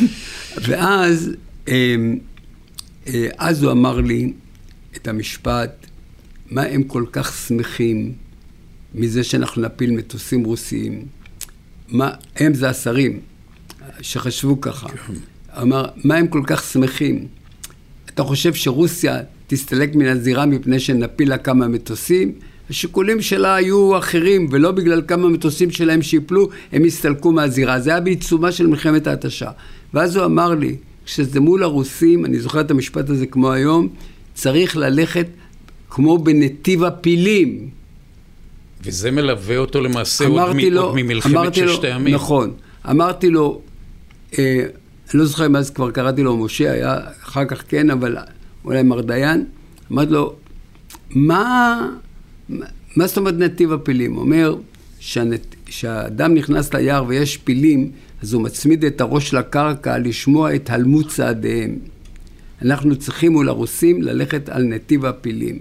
ואז, 0.66 1.30
אה, 1.68 1.96
אה, 3.06 3.28
אז 3.38 3.62
הוא 3.62 3.72
אמר 3.72 4.00
לי 4.00 4.32
את 4.96 5.08
המשפט, 5.08 5.86
מה 6.50 6.62
הם 6.62 6.82
כל 6.82 7.04
כך 7.12 7.36
שמחים 7.46 8.12
מזה 8.94 9.24
שאנחנו 9.24 9.62
נפיל 9.62 9.90
מטוסים 9.90 10.44
רוסיים? 10.44 11.04
מה, 11.88 12.10
הם 12.36 12.54
זה 12.54 12.70
השרים. 12.70 13.20
שחשבו 14.00 14.60
ככה. 14.60 14.88
כן. 14.88 15.12
אמר, 15.62 15.84
מה 16.04 16.14
הם 16.16 16.26
כל 16.26 16.42
כך 16.46 16.64
שמחים? 16.64 17.26
אתה 18.14 18.22
חושב 18.22 18.54
שרוסיה 18.54 19.20
תסתלק 19.46 19.94
מן 19.94 20.06
הזירה 20.06 20.46
מפני 20.46 20.80
שנפיל 20.80 21.28
לה 21.28 21.38
כמה 21.38 21.68
מטוסים? 21.68 22.32
השיקולים 22.70 23.22
שלה 23.22 23.54
היו 23.54 23.98
אחרים, 23.98 24.48
ולא 24.50 24.72
בגלל 24.72 25.02
כמה 25.08 25.28
מטוסים 25.28 25.70
שלהם 25.70 26.02
שיפלו, 26.02 26.48
הם 26.72 26.84
הסתלקו 26.84 27.32
מהזירה. 27.32 27.80
זה 27.80 27.90
היה 27.90 28.00
בעיצומה 28.00 28.52
של 28.52 28.66
מלחמת 28.66 29.06
ההתשה. 29.06 29.50
ואז 29.94 30.16
הוא 30.16 30.24
אמר 30.24 30.54
לי, 30.54 30.76
כשזה 31.04 31.40
מול 31.40 31.62
הרוסים, 31.62 32.24
אני 32.24 32.38
זוכר 32.38 32.60
את 32.60 32.70
המשפט 32.70 33.10
הזה 33.10 33.26
כמו 33.26 33.52
היום, 33.52 33.88
צריך 34.34 34.76
ללכת 34.76 35.26
כמו 35.90 36.18
בנתיב 36.18 36.84
הפילים. 36.84 37.68
וזה 38.84 39.10
מלווה 39.10 39.56
אותו 39.56 39.80
למעשה 39.80 40.26
עוד, 40.26 40.56
לו, 40.60 40.82
עוד 40.82 40.94
ממלחמת 40.96 41.54
ששת 41.54 41.84
הימים. 41.84 42.14
נכון. 42.14 42.52
אמרתי 42.90 43.30
לו, 43.30 43.60
אני 44.32 44.68
לא 45.14 45.24
זוכר 45.24 45.46
אם 45.46 45.56
אז 45.56 45.70
כבר 45.70 45.90
קראתי 45.90 46.22
לו 46.22 46.36
משה, 46.36 46.72
היה 46.72 46.98
אחר 47.22 47.44
כך 47.44 47.64
כן, 47.68 47.90
אבל 47.90 48.16
אולי 48.64 48.82
מר 48.82 49.00
דיין, 49.00 49.44
אמרתי 49.92 50.12
לו, 50.12 50.36
מה, 51.10 51.88
מה 52.96 53.06
זאת 53.06 53.16
אומרת 53.16 53.34
נתיב 53.34 53.72
הפילים? 53.72 54.12
הוא 54.12 54.20
אומר 54.20 54.56
שהאדם 55.68 56.34
נכנס 56.34 56.74
ליער 56.74 57.04
ויש 57.08 57.36
פילים, 57.36 57.90
אז 58.22 58.32
הוא 58.32 58.42
מצמיד 58.42 58.84
את 58.84 59.00
הראש 59.00 59.34
לקרקע 59.34 59.98
לשמוע 59.98 60.54
את 60.54 60.70
הלמות 60.70 61.08
צעדיהם. 61.08 61.78
אנחנו 62.62 62.96
צריכים 62.96 63.32
מול 63.32 63.48
הרוסים 63.48 64.02
ללכת 64.02 64.48
על 64.48 64.62
נתיב 64.62 65.04
הפילים. 65.04 65.58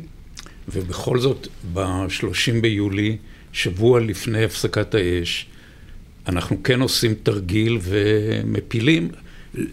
ובכל 0.74 1.20
זאת, 1.20 1.48
ב-30 1.74 2.62
ביולי, 2.62 3.18
שבוע 3.52 4.00
לפני 4.00 4.44
הפסקת 4.44 4.96
האש, 4.96 5.48
אנחנו 6.27 6.63
כן 6.63 6.82
עושים 6.82 7.13
תרגיל 7.24 7.79
ומפילים 7.82 9.10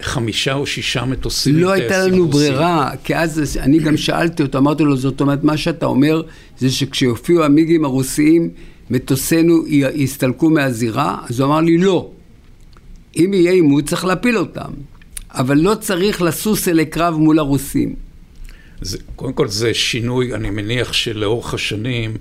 חמישה 0.01 0.53
או 0.53 0.65
שישה 0.65 1.05
מטוסים. 1.05 1.55
לא 1.55 1.71
הייתה 1.71 2.07
לנו 2.07 2.27
ברירה, 2.27 2.91
כי 3.03 3.15
אז 3.15 3.57
אני 3.59 3.79
גם 3.79 3.97
שאלתי 3.97 4.43
אותו, 4.43 4.57
אמרתי 4.57 4.83
לו, 4.83 4.97
זאת 4.97 5.21
אומרת, 5.21 5.43
מה 5.43 5.57
שאתה 5.57 5.85
אומר 5.85 6.21
זה 6.57 6.71
שכשיופיעו 6.71 7.43
המיגים 7.43 7.85
הרוסיים, 7.85 8.49
מטוסינו 8.89 9.67
יסתלקו 9.93 10.49
מהזירה? 10.49 11.17
אז 11.29 11.39
הוא 11.39 11.47
אמר 11.47 11.61
לי, 11.61 11.77
לא. 11.77 12.11
אם 13.15 13.33
יהיה 13.33 13.51
עימות, 13.51 13.85
צריך 13.85 14.05
להפיל 14.05 14.37
אותם. 14.37 14.71
אבל 15.31 15.57
לא 15.57 15.75
צריך 15.75 16.21
לסוס 16.21 16.67
אלי 16.67 16.85
קרב 16.85 17.15
מול 17.15 17.39
הרוסים. 17.39 17.95
זה, 18.81 18.97
קודם 19.15 19.33
כל 19.33 19.47
זה 19.47 19.73
שינוי, 19.73 20.33
אני 20.33 20.49
מניח 20.49 20.93
שלאורך 20.93 21.53
השנים, 21.53 22.17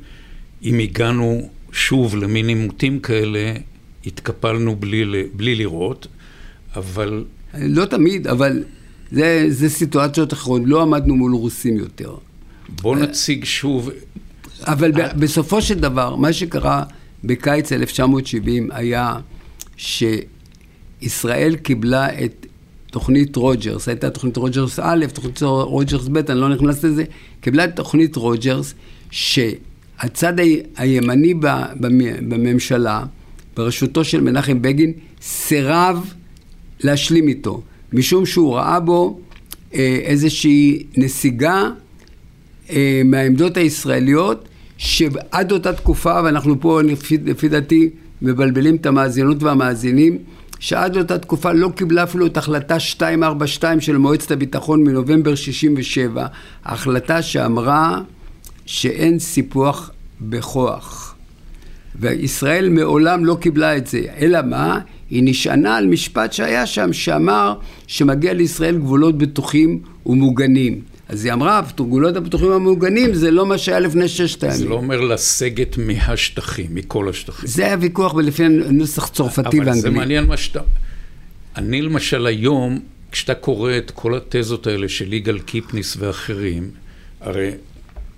אם 0.65 0.79
הגענו 0.79 1.49
שוב 1.73 2.17
למין 2.17 2.49
עימותים 2.49 3.01
כאלה, 3.01 3.53
התקפלנו 4.07 4.77
בלי, 4.77 5.05
בלי 5.35 5.55
לראות, 5.55 6.07
אבל... 6.77 7.25
לא 7.59 7.85
תמיד, 7.85 8.27
אבל 8.27 8.65
זה, 9.13 9.47
זה 9.49 9.69
סיטואציות 9.69 10.33
אחרות, 10.33 10.63
לא 10.65 10.83
עמדנו 10.83 11.17
מול 11.17 11.33
רוסים 11.35 11.77
יותר. 11.77 12.15
בוא 12.69 12.97
נציג 12.97 13.45
שוב... 13.45 13.91
אבל 14.67 14.93
ב, 14.93 15.01
בסופו 15.19 15.63
של 15.63 15.75
דבר, 15.75 16.17
מה 16.17 16.33
שקרה 16.33 16.85
בקיץ 17.25 17.73
1970 17.73 18.69
היה 18.73 19.17
שישראל 19.77 21.57
קיבלה 21.57 22.25
את 22.25 22.47
תוכנית 22.91 23.37
רוג'רס, 23.37 23.89
הייתה 23.89 24.11
תוכנית 24.11 24.37
רוג'רס 24.37 24.79
א', 24.83 25.07
תוכנית 25.15 25.43
רוג'רס 25.43 26.09
ב', 26.09 26.17
אני 26.17 26.41
לא 26.41 26.49
נכנס 26.49 26.85
לזה, 26.85 27.05
קיבלה 27.41 27.65
את 27.65 27.77
תוכנית 27.77 28.17
רוג'רס, 28.17 28.75
שהצד 29.11 30.33
הימני 30.77 31.35
בממשלה, 32.29 33.05
בראשותו 33.57 34.05
של 34.05 34.21
מנחם 34.21 34.63
בגין, 34.63 34.93
סירב 35.23 36.13
להשלים 36.81 37.29
איתו, 37.29 37.63
משום 37.93 38.27
שהוא 38.27 38.55
ראה 38.55 38.81
בו 38.81 39.21
אה, 39.75 39.99
איזושהי 40.03 40.83
נסיגה 40.97 41.71
אה, 42.71 43.03
מהעמדות 43.05 43.57
הישראליות, 43.57 44.49
שעד 44.77 45.53
אותה 45.53 45.73
תקופה, 45.73 46.21
ואנחנו 46.25 46.61
פה 46.61 46.83
לפי, 46.83 47.19
לפי 47.25 47.49
דעתי 47.49 47.91
מבלבלים 48.23 48.77
את 48.77 48.87
המאזינות 48.87 49.43
והמאזינים, 49.43 50.19
שעד 50.59 50.97
אותה 50.97 51.19
תקופה 51.19 51.53
לא 51.53 51.69
קיבלה 51.77 52.03
אפילו 52.03 52.27
את 52.27 52.37
החלטה 52.37 52.77
242 53.01 53.81
של 53.81 53.97
מועצת 53.97 54.31
הביטחון 54.31 54.85
מנובמבר 54.85 55.35
67, 55.35 56.27
החלטה 56.65 57.23
שאמרה 57.23 58.01
שאין 58.67 59.19
סיפוח 59.19 59.91
בכוח. 60.21 61.12
וישראל 62.01 62.69
מעולם 62.69 63.25
לא 63.25 63.37
קיבלה 63.41 63.77
את 63.77 63.87
זה, 63.87 64.01
אלא 64.21 64.39
מה? 64.43 64.81
היא 65.11 65.23
נשענה 65.25 65.77
על 65.77 65.87
משפט 65.87 66.33
שהיה 66.33 66.67
שם, 66.67 66.93
שאמר 66.93 67.55
שמגיע 67.87 68.33
לישראל 68.33 68.79
גבולות 68.79 69.19
בטוחים 69.19 69.81
ומוגנים. 70.07 70.81
אז 71.09 71.25
היא 71.25 71.33
אמרה, 71.33 71.63
גבולות 71.77 72.17
הבטוחים 72.17 72.51
המוגנים 72.51 73.15
זה 73.15 73.31
לא 73.31 73.47
מה 73.47 73.59
שהיה 73.59 73.81
לפני 73.81 74.09
ששת 74.09 74.43
הימים. 74.43 74.59
זה 74.59 74.69
לא 74.69 74.75
אומר 74.75 75.01
לסגת 75.01 75.79
מהשטחים, 75.79 76.67
מכל 76.71 77.09
השטחים. 77.09 77.49
זה 77.49 77.67
היה 77.67 77.77
ויכוח 77.81 78.15
לפי 78.15 78.49
נוסח 78.49 79.09
צרפתי 79.09 79.59
ואנגלי. 79.59 79.71
אבל 79.71 79.81
זה 79.81 79.91
מעניין 79.91 80.25
מה 80.25 80.37
שאתה... 80.37 80.61
אני 81.57 81.83
למשל 81.83 82.27
היום, 82.27 82.81
כשאתה 83.13 83.35
קורא 83.35 83.77
את 83.77 83.91
כל 83.91 84.17
התזות 84.17 84.67
האלה 84.67 84.89
של 84.89 85.13
יגאל 85.13 85.39
קיפניס 85.39 85.97
ואחרים, 85.99 86.71
הרי 87.21 87.51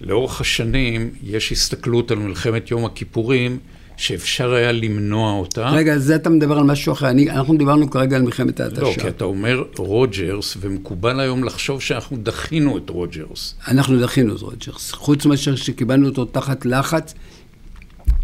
לאורך 0.01 0.41
השנים 0.41 1.11
יש 1.23 1.53
הסתכלות 1.53 2.11
על 2.11 2.19
מלחמת 2.19 2.71
יום 2.71 2.85
הכיפורים 2.85 3.59
שאפשר 3.97 4.55
היה 4.55 4.73
למנוע 4.73 5.33
אותה. 5.33 5.71
רגע, 5.71 5.99
זה 5.99 6.17
אתה 6.17 6.31
מדבר 6.31 6.59
על 6.59 6.65
משהו 6.65 6.93
אחר. 6.93 7.11
אני, 7.11 7.31
אנחנו 7.31 7.57
דיברנו 7.57 7.91
כרגע 7.91 8.17
על 8.17 8.23
מלחמת 8.23 8.61
ההתשה. 8.61 8.81
לא, 8.81 8.95
כי 9.01 9.09
אתה 9.09 9.25
אומר 9.25 9.65
רוג'רס, 9.77 10.57
ומקובל 10.61 11.21
היום 11.21 11.45
לחשוב 11.45 11.81
שאנחנו 11.81 12.17
דחינו 12.23 12.79
את 12.79 12.91
רוג'רס. 12.91 13.55
אנחנו 13.69 14.01
דחינו 14.01 14.37
את 14.37 14.41
רוג'רס. 14.41 14.93
חוץ 14.93 15.27
מאשר 15.27 15.57
שקיבלנו 15.57 16.07
אותו 16.07 16.25
תחת 16.25 16.67
לחץ. 16.67 17.15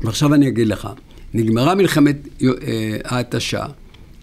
ועכשיו 0.01 0.35
אני 0.35 0.49
אגיד 0.49 0.69
לך, 0.69 0.89
נגמרה 1.35 1.75
מלחמת 1.75 2.17
אה, 2.43 2.49
ההתשה, 3.05 3.65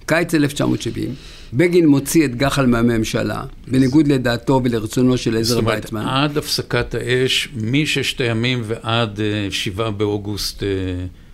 קיץ 0.06 0.34
1970, 0.36 1.16
בגין 1.54 1.88
מוציא 1.88 2.26
את 2.26 2.36
גחל 2.36 2.66
מהממשלה, 2.66 3.44
בניגוד 3.68 4.08
לדעתו 4.08 4.62
ולרצונו 4.64 5.18
של 5.18 5.38
עזר 5.38 5.58
ויצמן. 5.58 5.80
זאת 5.82 5.92
אומרת, 5.92 6.30
עד 6.30 6.38
הפסקת 6.38 6.96
האש, 6.96 7.50
מששת 7.62 8.22
הימים 8.22 8.62
ועד 8.66 9.20
אה, 9.20 9.48
שבעה 9.50 9.92
באוגוסט 9.92 10.64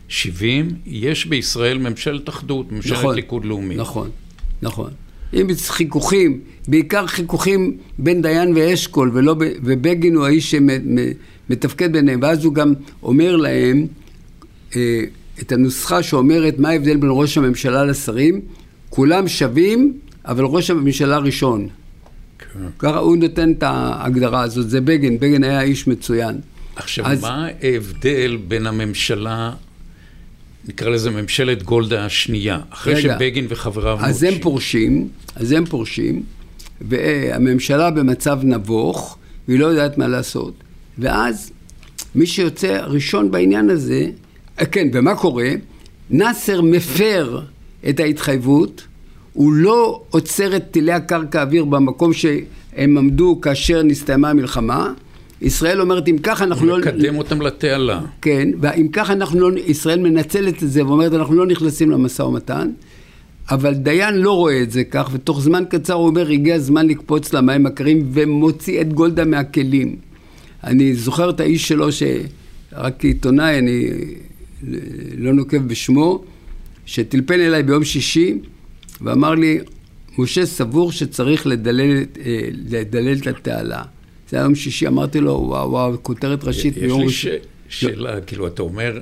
70, 0.07 0.69
יש 0.85 1.25
בישראל 1.25 1.77
ממשלת 1.77 2.29
אחדות, 2.29 2.71
ממשלת 2.71 2.97
נכון, 2.97 3.15
ליכוד 3.15 3.45
לאומי. 3.45 3.75
נכון, 3.75 4.09
נכון. 4.61 4.91
אם 5.33 5.47
חיכוכים, 5.67 6.39
בעיקר 6.67 7.07
חיכוכים 7.07 7.77
בין 7.97 8.21
דיין 8.21 8.53
ואשכול, 8.55 9.11
ולא, 9.13 9.35
ובגין 9.39 10.15
הוא 10.15 10.25
האיש 10.25 10.55
שמתפקד 10.55 11.93
ביניהם, 11.93 12.19
ואז 12.21 12.45
הוא 12.45 12.53
גם 12.53 12.73
אומר 13.03 13.35
להם 13.35 13.87
אה, 14.75 15.03
את 15.41 15.51
הנוסחה 15.51 16.03
שאומרת 16.03 16.59
מה 16.59 16.69
ההבדל 16.69 16.97
בין 16.97 17.09
ראש 17.11 17.37
הממשלה 17.37 17.85
לשרים, 17.85 18.41
כולם 18.95 19.27
שווים, 19.27 19.93
אבל 20.25 20.43
ראש 20.43 20.69
הממשלה 20.69 21.17
ראשון. 21.17 21.67
כן. 22.39 22.59
ככה 22.79 22.97
הוא 22.97 23.17
נותן 23.17 23.51
את 23.51 23.63
ההגדרה 23.63 24.41
הזאת, 24.41 24.69
זה 24.69 24.81
בגין, 24.81 25.19
בגין 25.19 25.43
היה 25.43 25.61
איש 25.61 25.87
מצוין. 25.87 26.35
עכשיו, 26.75 27.07
אז... 27.07 27.21
מה 27.21 27.47
ההבדל 27.63 28.37
בין 28.47 28.67
הממשלה 28.67 29.51
נקרא 30.67 30.89
לזה 30.89 31.11
ממשלת 31.11 31.63
גולדה 31.63 32.05
השנייה, 32.05 32.59
אחרי 32.69 32.93
רגע, 32.93 33.01
שבגין 33.15 33.45
וחבריו 33.49 33.97
אז 34.01 34.23
מורשים. 34.23 34.33
הם 34.33 34.41
פורשים, 34.41 35.07
אז 35.35 35.51
הם 35.51 35.65
פורשים, 35.65 36.23
והממשלה 36.81 37.91
במצב 37.91 38.39
נבוך, 38.43 39.17
והיא 39.47 39.59
לא 39.59 39.65
יודעת 39.65 39.97
מה 39.97 40.07
לעשות. 40.07 40.53
ואז 40.97 41.51
מי 42.15 42.25
שיוצא 42.25 42.81
ראשון 42.85 43.31
בעניין 43.31 43.69
הזה, 43.69 44.05
אה, 44.59 44.65
כן, 44.65 44.87
ומה 44.93 45.15
קורה? 45.15 45.49
נאסר 46.09 46.61
מפר 46.61 47.41
את 47.89 47.99
ההתחייבות, 47.99 48.87
הוא 49.33 49.53
לא 49.53 50.01
עוצר 50.09 50.55
את 50.55 50.63
טילי 50.71 50.91
הקרקע 50.91 51.41
אוויר 51.41 51.65
במקום 51.65 52.13
שהם 52.13 52.97
עמדו 52.97 53.39
כאשר 53.41 53.83
נסתיימה 53.83 54.29
המלחמה, 54.29 54.93
ישראל 55.41 55.81
אומרת, 55.81 56.07
אם 56.07 56.17
ככה 56.23 56.43
אנחנו 56.43 56.65
לא... 56.65 56.77
מקדם 56.77 57.17
אותם 57.17 57.41
לתעלה. 57.41 58.01
כן, 58.21 58.49
ואם 58.61 58.87
ככה 58.87 59.13
אנחנו 59.13 59.39
לא... 59.39 59.59
ישראל 59.67 59.99
מנצלת 59.99 60.63
את 60.63 60.71
זה 60.71 60.85
ואומרת, 60.85 61.13
אנחנו 61.13 61.35
לא 61.35 61.45
נכנסים 61.45 61.91
למשא 61.91 62.21
ומתן, 62.21 62.69
אבל 63.51 63.73
דיין 63.73 64.15
לא 64.15 64.31
רואה 64.31 64.61
את 64.61 64.71
זה 64.71 64.83
כך, 64.83 65.09
ותוך 65.13 65.41
זמן 65.41 65.63
קצר 65.69 65.93
הוא 65.93 66.07
אומר, 66.07 66.29
הגיע 66.29 66.55
הזמן 66.55 66.87
לקפוץ 66.87 67.33
למים 67.33 67.65
הקרים, 67.65 68.09
ומוציא 68.13 68.81
את 68.81 68.93
גולדה 68.93 69.25
מהכלים. 69.25 69.95
אני 70.63 70.93
זוכר 70.93 71.29
את 71.29 71.39
האיש 71.39 71.67
שלו, 71.67 71.87
שרק 71.91 72.93
כעיתונאי, 72.99 73.57
אני 73.57 73.89
לא 75.17 75.33
נוקב 75.33 75.57
בשמו, 75.57 76.23
שטלפן 76.85 77.39
אליי 77.39 77.63
ביום 77.63 77.83
שישי, 77.83 78.37
ואמר 79.01 79.35
לי, 79.35 79.59
משה 80.17 80.45
סבור 80.45 80.91
שצריך 80.91 81.47
לדלל, 81.47 82.03
אה, 82.25 82.47
לדלל 82.69 83.17
את 83.17 83.27
התעלה. 83.27 83.81
זה 84.29 84.37
היה 84.37 84.43
יום 84.43 84.55
שישי, 84.55 84.87
אמרתי 84.87 85.19
לו, 85.19 85.31
וואו, 85.31 85.71
וואו, 85.71 86.03
כותרת 86.03 86.43
ראשית 86.43 86.77
ביום 86.77 87.01
ראשון. 87.01 87.31
יש 87.69 87.83
לי 87.83 87.89
שאלה, 87.89 88.21
כאילו, 88.21 88.47
אתה 88.47 88.61
אומר, 88.61 88.99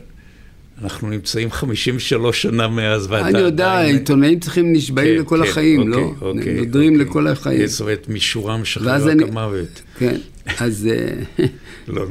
אנחנו 0.83 1.09
נמצאים 1.09 1.51
53 1.51 2.41
שנה 2.41 2.67
מאז 2.67 3.07
ואתה 3.09 3.27
אני 3.27 3.39
יודע, 3.39 3.79
עיתונאים 3.79 4.39
צריכים 4.39 4.73
נשבעים 4.73 5.15
כן, 5.15 5.21
לכל 5.21 5.43
כן, 5.43 5.49
החיים, 5.49 5.87
לא? 5.87 5.97
אוקיי, 5.97 6.27
אוקיי, 6.27 6.53
נודרים 6.53 6.93
אוקיי. 6.93 7.07
לכל 7.07 7.27
החיים. 7.27 7.67
זאת 7.67 7.81
אומרת, 7.81 8.09
משורם 8.09 8.65
שחרר 8.65 9.07
רק 9.09 9.21
המוות. 9.29 9.81
כן, 9.97 10.15
אז 10.57 10.89
אה, 10.91 11.45
לא, 11.87 12.05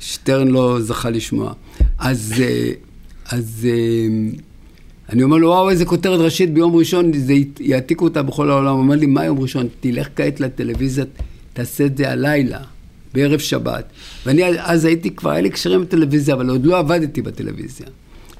שטרן 0.00 0.48
לא 0.48 0.80
זכה 0.80 1.10
לשמוע. 1.10 1.52
אז, 1.98 2.34
אה, 2.38 2.70
אז 3.30 3.66
אני 5.08 5.22
אומר 5.22 5.36
לו, 5.36 5.48
וואו, 5.48 5.70
איזה 5.70 5.84
כותרת 5.84 6.20
ראשית 6.20 6.54
ביום 6.54 6.76
ראשון, 6.76 7.12
זה 7.12 7.34
יעתיקו 7.60 8.04
אותה 8.04 8.22
בכל 8.22 8.50
העולם. 8.50 8.72
הוא 8.72 8.80
אומר 8.80 8.96
לי, 8.96 9.06
מה 9.06 9.24
יום 9.24 9.40
ראשון? 9.40 9.68
תלך 9.80 10.08
כעת 10.16 10.40
לטלוויזיה. 10.40 11.04
תעשה 11.52 11.86
את 11.86 11.96
זה 11.96 12.10
הלילה, 12.10 12.60
בערב 13.14 13.38
שבת. 13.38 13.84
ואני 14.26 14.44
אז 14.44 14.84
הייתי, 14.84 15.10
כבר 15.10 15.30
היה 15.30 15.40
לי 15.40 15.50
קשרים 15.50 15.80
בטלוויזיה, 15.80 16.34
אבל 16.34 16.50
עוד 16.50 16.66
לא 16.66 16.78
עבדתי 16.78 17.22
בטלוויזיה. 17.22 17.86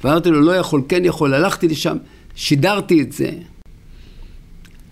ואמרתי 0.05 0.31
לו, 0.31 0.41
לא 0.41 0.53
יכול, 0.53 0.83
כן 0.89 1.05
יכול, 1.05 1.35
הלכתי 1.35 1.69
לשם, 1.69 1.97
שידרתי 2.35 3.03
את 3.03 3.13
זה. 3.13 3.31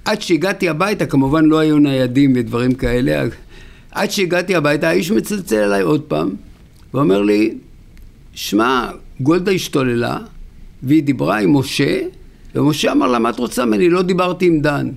עד 0.05 0.23
שהגעתי 0.23 0.69
הביתה, 0.69 1.07
כמובן 1.07 1.45
לא 1.45 1.59
היו 1.59 1.79
ניידים 1.79 2.33
ודברים 2.37 2.75
כאלה, 2.75 3.25
עד 3.91 4.11
שהגעתי 4.11 4.55
הביתה, 4.55 4.89
האיש 4.89 5.11
מצלצל 5.11 5.57
אליי 5.57 5.83
עוד 5.83 6.03
פעם, 6.03 6.31
ואומר 6.95 7.23
לי, 7.23 7.55
שמע, 8.35 8.91
גולדה 9.21 9.53
השתוללה, 9.53 10.19
והיא 10.85 11.03
דיברה 11.03 11.39
עם 11.39 11.57
משה, 11.57 12.01
ומשה 12.55 12.93
אמר 12.93 13.07
לה, 13.07 13.19
מה 13.19 13.31
את 13.31 13.39
רוצה 13.39 13.65
ממני? 13.65 13.89
לא 13.89 14.03
דיברתי 14.03 14.47
עם 14.47 14.61
דן. 14.61 14.91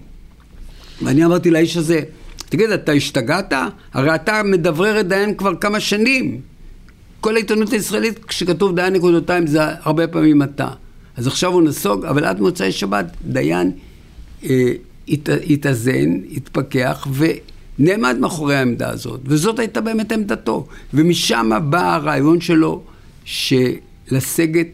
ואני 1.02 1.26
אמרתי 1.26 1.52
לאיש 1.52 1.78
הזה, 1.78 2.02
תגיד, 2.50 2.70
אתה 2.70 2.92
השתגעת? 2.92 3.54
הרי 3.94 4.16
אתה 4.16 4.44
מדברר 4.44 5.00
את 5.00 5.08
דיין 5.08 5.36
כבר 5.36 5.56
כמה 5.56 5.80
שנים. 5.80 6.42
כל 7.22 7.36
העיתונות 7.36 7.74
הישראלית, 7.74 8.26
כשכתוב 8.26 8.76
דיין 8.76 8.94
נקודותיים, 8.94 9.48
זה 9.48 9.60
הרבה 9.64 10.08
פעמים 10.08 10.44
אתה. 10.44 10.70
אז 11.18 11.28
עכשיו 11.28 11.54
הוא 11.54 11.62
נסוג, 11.62 12.06
אבל 12.06 12.26
עד 12.26 12.40
מוצאי 12.40 12.72
שבת 12.72 13.06
דיין 13.26 13.72
אה, 14.44 14.72
הת, 15.10 15.30
התאזן, 15.50 16.20
התפכח, 16.36 17.08
ונעמד 17.80 18.18
מאחורי 18.20 18.56
העמדה 18.56 18.90
הזאת. 18.90 19.20
וזאת 19.26 19.60
הייתה 19.60 19.82
באמת 19.82 20.12
עמדתו. 20.12 20.68
ומשם 20.94 21.52
בא 21.70 21.96
הרעיון 21.96 22.42
שלו, 22.42 22.84
שלסגת 23.26 24.68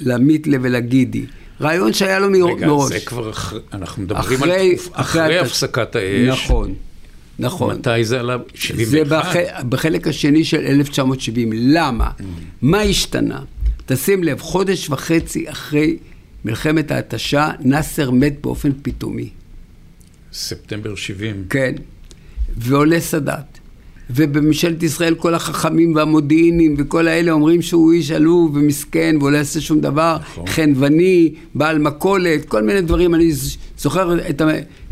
למיתלה 0.00 0.56
ולגידי. 0.62 1.26
רעיון 1.60 1.92
שהיה 1.92 2.18
לו 2.18 2.30
מראש. 2.30 2.62
רגע, 2.62 2.98
זה 2.98 3.06
כבר, 3.06 3.30
אנחנו 3.72 4.02
מדברים 4.02 4.42
אחרי, 4.42 4.70
על 4.70 4.76
תקוף, 4.76 4.90
אחרי, 4.92 5.22
אחרי 5.24 5.38
הפסקת 5.38 5.96
האש. 5.96 6.44
נכון. 6.44 6.74
נכון. 7.38 7.76
מתי 7.76 8.04
זה 8.04 8.20
עלה? 8.20 8.36
71? 8.54 8.90
זה 8.90 9.04
בח... 9.04 9.34
בחלק 9.68 10.08
השני 10.08 10.44
של 10.44 10.60
1970. 10.66 11.52
למה? 11.54 12.10
Mm. 12.18 12.22
מה 12.62 12.80
השתנה? 12.80 13.40
תשים 13.86 14.24
לב, 14.24 14.40
חודש 14.40 14.90
וחצי 14.90 15.50
אחרי 15.50 15.96
מלחמת 16.44 16.90
ההתשה, 16.90 17.50
נאסר 17.60 18.10
מת 18.10 18.40
באופן 18.40 18.70
פתאומי. 18.82 19.28
ספטמבר 20.32 20.94
70. 20.94 21.44
כן. 21.50 21.74
ועולה 22.56 23.00
סאדאת. 23.00 23.58
ובממשלת 24.10 24.82
ישראל 24.82 25.14
כל 25.14 25.34
החכמים 25.34 25.94
והמודיעינים 25.94 26.74
וכל 26.78 27.08
האלה 27.08 27.32
אומרים 27.32 27.62
שהוא 27.62 27.92
איש 27.92 28.10
עלוב 28.10 28.56
ומסכן 28.56 29.16
והוא 29.18 29.30
לא 29.30 29.36
יעשה 29.36 29.60
שום 29.60 29.80
דבר, 29.80 30.16
נכון. 30.20 30.46
חנווני, 30.46 31.34
בעל 31.54 31.78
מכולת, 31.78 32.44
כל 32.44 32.62
מיני 32.62 32.80
דברים, 32.80 33.14
אני 33.14 33.32
זוכר 33.78 34.28
את, 34.30 34.40
ה, 34.40 34.46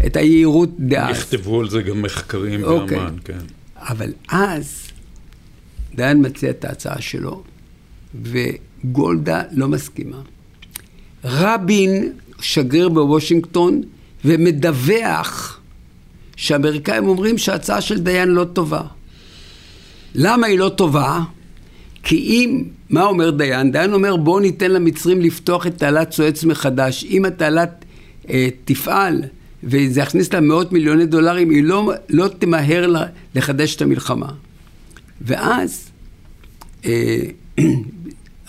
את 0.06 0.16
היהירות 0.16 0.70
דאז. 0.78 1.16
נכתבו 1.16 1.60
על 1.60 1.70
זה 1.70 1.82
גם 1.82 2.02
מחקרים 2.02 2.64
אוקיי. 2.64 2.98
באמן, 2.98 3.14
כן. 3.24 3.38
אבל 3.76 4.12
אז 4.28 4.82
דיין 5.94 6.26
מציע 6.26 6.50
את 6.50 6.64
ההצעה 6.64 7.00
שלו, 7.00 7.42
וגולדה 8.22 9.42
לא 9.52 9.68
מסכימה. 9.68 10.20
רבין 11.24 12.12
שגריר 12.40 12.88
בוושינגטון 12.88 13.82
ומדווח 14.24 15.60
שאמריקאים 16.36 17.08
אומרים 17.08 17.38
שההצעה 17.38 17.80
של 17.80 17.98
דיין 17.98 18.28
לא 18.28 18.44
טובה. 18.44 18.82
למה 20.18 20.46
היא 20.46 20.58
לא 20.58 20.68
טובה? 20.68 21.20
כי 22.02 22.16
אם, 22.16 22.64
מה 22.90 23.04
אומר 23.04 23.30
דיין? 23.30 23.72
דיין 23.72 23.92
אומר 23.92 24.16
בואו 24.16 24.40
ניתן 24.40 24.70
למצרים 24.70 25.20
לפתוח 25.20 25.66
את 25.66 25.78
תעלת 25.78 26.12
סואץ 26.12 26.44
מחדש. 26.44 27.04
אם 27.04 27.24
התעלת 27.24 27.84
אה, 28.30 28.48
תפעל 28.64 29.22
וזה 29.64 30.00
יכניס 30.00 30.32
לה 30.32 30.40
מאות 30.40 30.72
מיליוני 30.72 31.06
דולרים, 31.06 31.50
היא 31.50 31.64
לא, 31.64 31.92
לא 32.08 32.28
תמהר 32.38 32.94
לחדש 33.34 33.76
את 33.76 33.82
המלחמה. 33.82 34.28
ואז 35.20 35.90
אה, 36.84 37.18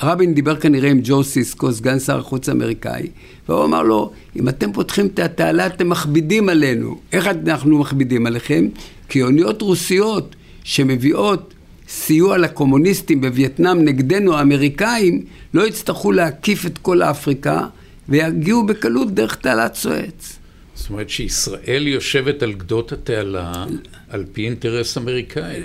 רבין 0.03 0.33
דיבר 0.33 0.55
כנראה 0.55 0.89
עם 0.89 0.99
ג'ו 1.03 1.23
סיסקו, 1.23 1.71
סגן 1.71 1.99
שר 1.99 2.19
החוץ 2.19 2.49
האמריקאי, 2.49 3.07
והוא 3.49 3.65
אמר 3.65 3.83
לו, 3.83 4.11
אם 4.35 4.49
אתם 4.49 4.71
פותחים 4.73 5.05
את 5.05 5.19
התעלה 5.19 5.67
אתם 5.67 5.89
מכבידים 5.89 6.49
עלינו. 6.49 6.99
איך 7.11 7.27
אנחנו 7.27 7.77
מכבידים 7.77 8.25
עליכם? 8.25 8.67
כי 9.09 9.23
אוניות 9.23 9.61
רוסיות 9.61 10.35
שמביאות 10.63 11.53
סיוע 11.87 12.37
לקומוניסטים 12.37 13.21
בווייטנאם 13.21 13.85
נגדנו, 13.85 14.37
האמריקאים, 14.37 15.25
לא 15.53 15.67
יצטרכו 15.67 16.11
להקיף 16.11 16.65
את 16.65 16.77
כל 16.77 17.03
אפריקה 17.03 17.65
ויגיעו 18.09 18.65
בקלות 18.65 19.13
דרך 19.13 19.35
תעלת 19.35 19.75
סואץ. 19.75 20.39
זאת 20.75 20.89
אומרת 20.89 21.09
שישראל 21.09 21.87
יושבת 21.87 22.43
על 22.43 22.53
גדות 22.53 22.91
התעלה 22.91 23.65
על 24.09 24.25
פי 24.33 24.45
אינטרס 24.45 24.97
אמריקאי. 24.97 25.61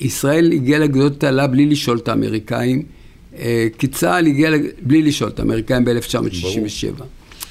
ישראל 0.00 0.52
הגיעה 0.52 0.80
לגדות 0.80 1.12
התעלה 1.12 1.46
בלי 1.46 1.66
לשאול 1.66 1.98
את 1.98 2.08
האמריקאים, 2.08 2.82
אה, 3.38 3.66
כי 3.78 3.86
צה"ל 3.86 4.26
הגיע 4.26 4.50
בלי 4.82 5.02
לשאול 5.02 5.30
את 5.30 5.38
האמריקאים 5.38 5.84
ב-1967. 5.84 7.02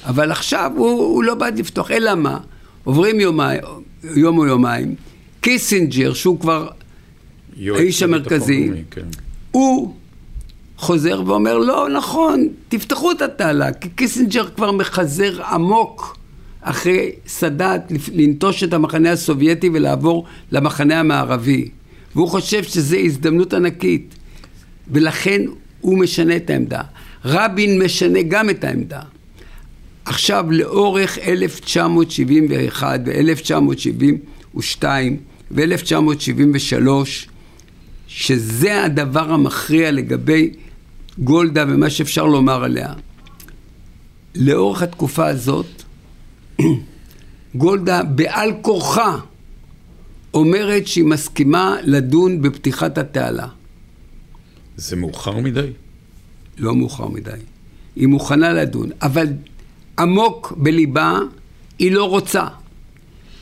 אבל 0.04 0.30
עכשיו 0.30 0.72
הוא, 0.76 0.88
הוא 0.88 1.24
לא 1.24 1.34
בעד 1.34 1.58
לפתוח, 1.58 1.90
אלא 1.90 2.14
מה? 2.14 2.38
עוברים 2.84 3.20
יומיים, 3.20 3.60
יום 4.16 4.38
או 4.38 4.46
יומיים, 4.46 4.94
קיסינג'ר, 5.40 6.14
שהוא 6.14 6.40
כבר 6.40 6.68
האיש 7.60 8.02
המרכזי, 8.02 8.70
כן. 8.90 9.06
הוא 9.50 9.94
חוזר 10.76 11.22
ואומר, 11.26 11.58
לא 11.58 11.88
נכון, 11.96 12.48
תפתחו 12.68 13.12
את 13.12 13.22
התעלה, 13.22 13.72
כי 13.72 13.88
קיסינג'ר 13.88 14.48
כבר 14.56 14.72
מחזר 14.72 15.42
עמוק 15.42 16.16
אחרי 16.60 17.10
סאדאת 17.26 17.80
לנטוש 18.12 18.64
את 18.64 18.72
המחנה 18.72 19.12
הסובייטי 19.12 19.70
ולעבור 19.72 20.24
למחנה 20.52 21.00
המערבי. 21.00 21.68
והוא 22.14 22.28
חושב 22.28 22.62
שזו 22.62 22.96
הזדמנות 22.96 23.54
ענקית, 23.54 24.14
ולכן 24.90 25.42
הוא 25.80 25.98
משנה 25.98 26.36
את 26.36 26.50
העמדה. 26.50 26.80
רבין 27.24 27.82
משנה 27.82 28.22
גם 28.22 28.50
את 28.50 28.64
העמדה. 28.64 29.00
עכשיו, 30.04 30.46
לאורך 30.50 31.18
1971 31.18 33.00
ו-1972 33.06 34.84
ו-1973, 35.50 36.88
שזה 38.08 38.84
הדבר 38.84 39.32
המכריע 39.32 39.90
לגבי 39.90 40.50
גולדה 41.18 41.64
ומה 41.68 41.90
שאפשר 41.90 42.24
לומר 42.26 42.64
עליה. 42.64 42.92
לאורך 44.34 44.82
התקופה 44.82 45.26
הזאת, 45.26 45.82
גולדה 47.54 48.02
בעל 48.02 48.52
כורחה 48.62 49.18
אומרת 50.34 50.86
שהיא 50.86 51.04
מסכימה 51.04 51.76
לדון 51.82 52.42
בפתיחת 52.42 52.98
התעלה. 52.98 53.46
זה 54.76 54.96
מאוחר 54.96 55.38
מדי? 55.38 55.70
לא 56.58 56.74
מאוחר 56.74 57.08
מדי. 57.08 57.30
היא 57.96 58.06
מוכנה 58.06 58.52
לדון, 58.52 58.90
אבל 59.02 59.26
עמוק 59.98 60.52
בליבה 60.56 61.18
היא 61.78 61.92
לא 61.92 62.08
רוצה. 62.08 62.46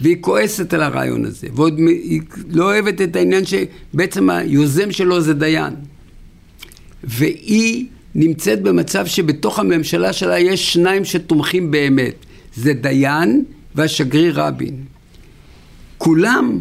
והיא 0.01 0.17
כועסת 0.21 0.75
על 0.75 0.83
הרעיון 0.83 1.25
הזה, 1.25 1.47
ועוד 1.55 1.79
היא 1.79 2.21
לא 2.51 2.65
אוהבת 2.65 3.01
את 3.01 3.17
העניין 3.17 3.45
שבעצם 3.45 4.31
היוזם 4.31 4.93
שלו 4.93 5.21
זה 5.21 5.35
דיין. 5.35 5.75
והיא 7.05 7.87
נמצאת 8.15 8.63
במצב 8.63 9.07
שבתוך 9.07 9.59
הממשלה 9.59 10.13
שלה 10.13 10.39
יש 10.39 10.73
שניים 10.73 11.05
שתומכים 11.05 11.71
באמת. 11.71 12.15
זה 12.57 12.73
דיין 12.73 13.45
והשגריר 13.75 14.41
רבין. 14.41 14.77
כולם 15.99 16.59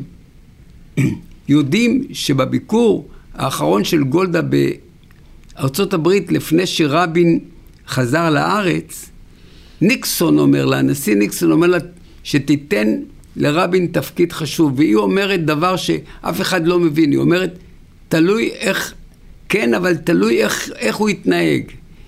יודעים 1.48 2.04
שבביקור 2.13 3.08
האחרון 3.34 3.84
של 3.84 4.04
גולדה 4.04 4.41
בארצות 5.56 5.93
הברית 5.93 6.32
לפני 6.32 6.65
שרבין 6.65 7.39
חזר 7.88 8.30
לארץ, 8.30 9.10
ניקסון 9.82 10.39
אומר 10.39 10.65
לה, 10.65 10.80
הנשיא 10.80 11.15
ניקסון 11.15 11.52
אומר 11.52 11.67
לה 11.67 11.78
שתיתן 12.24 12.88
לרבין 13.36 13.88
תפקיד 13.91 14.32
חשוב, 14.32 14.74
והיא 14.76 14.96
אומרת 14.96 15.46
דבר 15.46 15.76
שאף 15.76 16.41
אחד 16.41 16.67
לא 16.67 16.80
מבין, 16.80 17.12
היא 17.12 17.19
אומרת, 17.19 17.58
תלוי 18.10 18.52
איך, 18.52 18.93
כן, 19.50 19.74
אבל 19.74 19.96
תלוי 19.96 20.43
איך, 20.43 20.69
איך 20.76 20.96
הוא 20.96 21.10
יתנהג. 21.10 21.63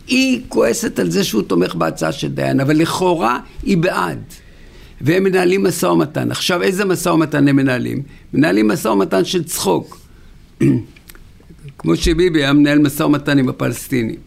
היא 0.08 0.42
כועסת 0.50 1.00
על 1.00 1.10
זה 1.10 1.24
שהוא 1.24 1.42
תומך 1.42 1.76
בהצעה 1.76 2.12
של 2.12 2.32
דיין, 2.32 2.60
אבל 2.60 2.78
לכאורה 2.78 3.40
היא 3.64 3.78
בעד. 3.78 4.20
והם 5.02 5.24
מנהלים 5.24 5.64
משא 5.64 5.86
ומתן. 5.86 6.32
עכשיו, 6.32 6.62
איזה 6.62 6.86
משא 6.86 7.10
ומתן 7.10 7.48
הם 7.48 7.56
מנהלים? 7.56 8.02
מנהלים 8.34 8.68
משא 8.68 8.88
ומתן 8.88 9.26
של 9.26 9.44
צחוק. 9.44 10.00
כמו 11.78 11.96
שביבי 11.96 12.40
היה 12.44 12.54
מנהל 12.54 12.80
משא 12.80 13.04
ומתן 13.04 13.38
עם 13.38 13.50
הפלסטינים. 13.50 14.20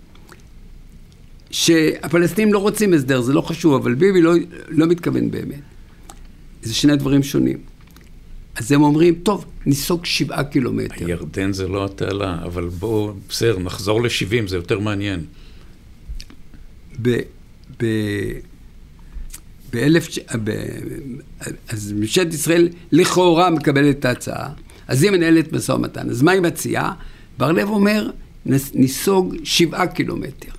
שהפלסטינים 1.50 2.52
לא 2.52 2.58
רוצים 2.58 2.94
הסדר, 2.94 3.20
זה 3.20 3.32
לא 3.32 3.40
חשוב, 3.40 3.74
אבל 3.74 3.94
ביבי 3.94 4.20
לא, 4.20 4.32
לא 4.68 4.86
מתכוון 4.86 5.30
באמת. 5.30 5.77
זה 6.62 6.74
שני 6.74 6.96
דברים 6.96 7.22
שונים. 7.22 7.58
אז 8.56 8.72
הם 8.72 8.82
אומרים, 8.82 9.14
טוב, 9.14 9.44
ניסוג 9.66 10.04
שבעה 10.04 10.44
קילומטר. 10.44 11.06
הירדן 11.06 11.52
זה 11.52 11.68
לא 11.68 11.84
התעלה, 11.84 12.38
אבל 12.44 12.68
בואו, 12.68 13.12
בסדר, 13.28 13.58
נחזור 13.58 14.02
ל-70, 14.02 14.48
זה 14.48 14.56
יותר 14.56 14.78
מעניין. 14.78 15.24
ב... 17.02 17.18
ב... 17.82 17.86
באלף... 19.72 20.08
ב... 20.44 20.50
אז 21.68 21.92
ממשלת 21.92 22.34
ישראל 22.34 22.68
לכאורה 22.92 23.50
מקבלת 23.50 23.98
את 23.98 24.04
ההצעה, 24.04 24.48
אז 24.88 25.02
היא 25.02 25.10
מנהלת 25.10 25.52
משא 25.52 25.72
ומתן. 25.72 26.10
אז 26.10 26.22
מה 26.22 26.32
היא 26.32 26.40
מציעה? 26.40 26.92
בר 27.38 27.52
לב 27.52 27.68
אומר, 27.68 28.10
ניסוג 28.74 29.34
שבעה 29.44 29.86
קילומטר. 29.86 30.52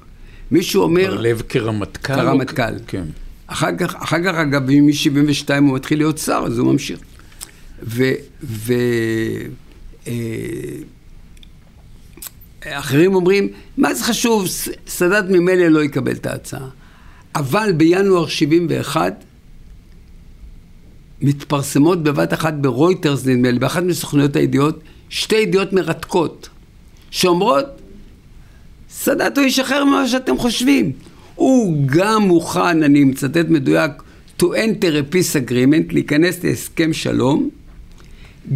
מישהו 0.51 0.83
אומר... 0.83 1.15
בר 1.15 1.21
לב 1.21 1.41
כרמטכ"ל? 1.49 2.15
כרמטכ"ל. 2.15 2.73
כן. 2.87 3.05
אחר 3.51 3.77
כך, 3.77 3.95
אחר 3.95 4.23
כך 4.23 4.35
אגב, 4.35 4.69
מ-72 4.69 5.49
הוא 5.59 5.75
מתחיל 5.75 5.97
להיות 5.97 6.17
שר, 6.17 6.43
אז 6.45 6.57
הוא 6.57 6.71
ממשיך. 6.71 6.99
ו... 7.83 8.03
ו... 8.43 8.73
אה, 12.65 13.05
אומרים, 13.05 13.49
מה 13.77 13.93
זה 13.93 14.03
חשוב, 14.03 14.47
סאדאת 14.87 15.25
ממילא 15.29 15.67
לא 15.67 15.83
יקבל 15.83 16.11
את 16.11 16.25
ההצעה. 16.25 16.67
אבל 17.35 17.71
בינואר 17.71 18.27
71 18.27 19.23
מתפרסמות 21.21 22.03
בבת 22.03 22.33
אחת 22.33 22.53
ברויטרס, 22.53 23.25
נדמה 23.25 23.51
לי, 23.51 23.59
באחת 23.59 23.83
מסוכנויות 23.83 24.35
הידיעות, 24.35 24.79
שתי 25.09 25.35
ידיעות 25.35 25.73
מרתקות, 25.73 26.49
שאומרות, 27.11 27.65
סאדאת 28.89 29.37
הוא 29.37 29.45
ישחרר 29.45 29.85
ממה 29.85 30.07
שאתם 30.07 30.37
חושבים. 30.37 30.91
הוא 31.39 31.75
גם 31.85 32.21
מוכן, 32.21 32.83
אני 32.83 33.03
מצטט 33.03 33.49
מדויק, 33.49 33.91
to 34.41 34.43
enter 34.43 35.11
a 35.11 35.13
peace 35.13 35.49
agreement, 35.49 35.93
להיכנס 35.93 36.43
להסכם 36.43 36.93
שלום, 36.93 37.49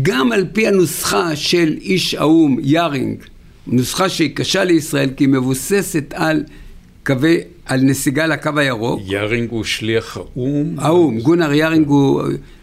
גם 0.01 0.31
על 0.31 0.45
פי 0.53 0.67
הנוסחה 0.67 1.35
של 1.35 1.77
איש 1.81 2.13
האו"ם, 2.13 2.57
יארינג, 2.61 3.17
נוסחה 3.67 4.09
שהיא 4.09 4.35
קשה 4.35 4.63
לישראל 4.63 5.09
כי 5.17 5.23
היא 5.23 5.29
מבוססת 5.29 6.13
על 6.13 6.43
קווי, 7.05 7.37
על 7.65 7.81
נסיגה 7.81 8.27
לקו 8.27 8.49
הירוק. 8.55 9.01
יארינג 9.05 9.49
הוא 9.51 9.63
שליח 9.63 10.17
האו"ם? 10.17 10.75
האו"ם, 10.77 11.19
גונר 11.19 11.53
יארינג 11.53 11.87
הוא 11.87 12.21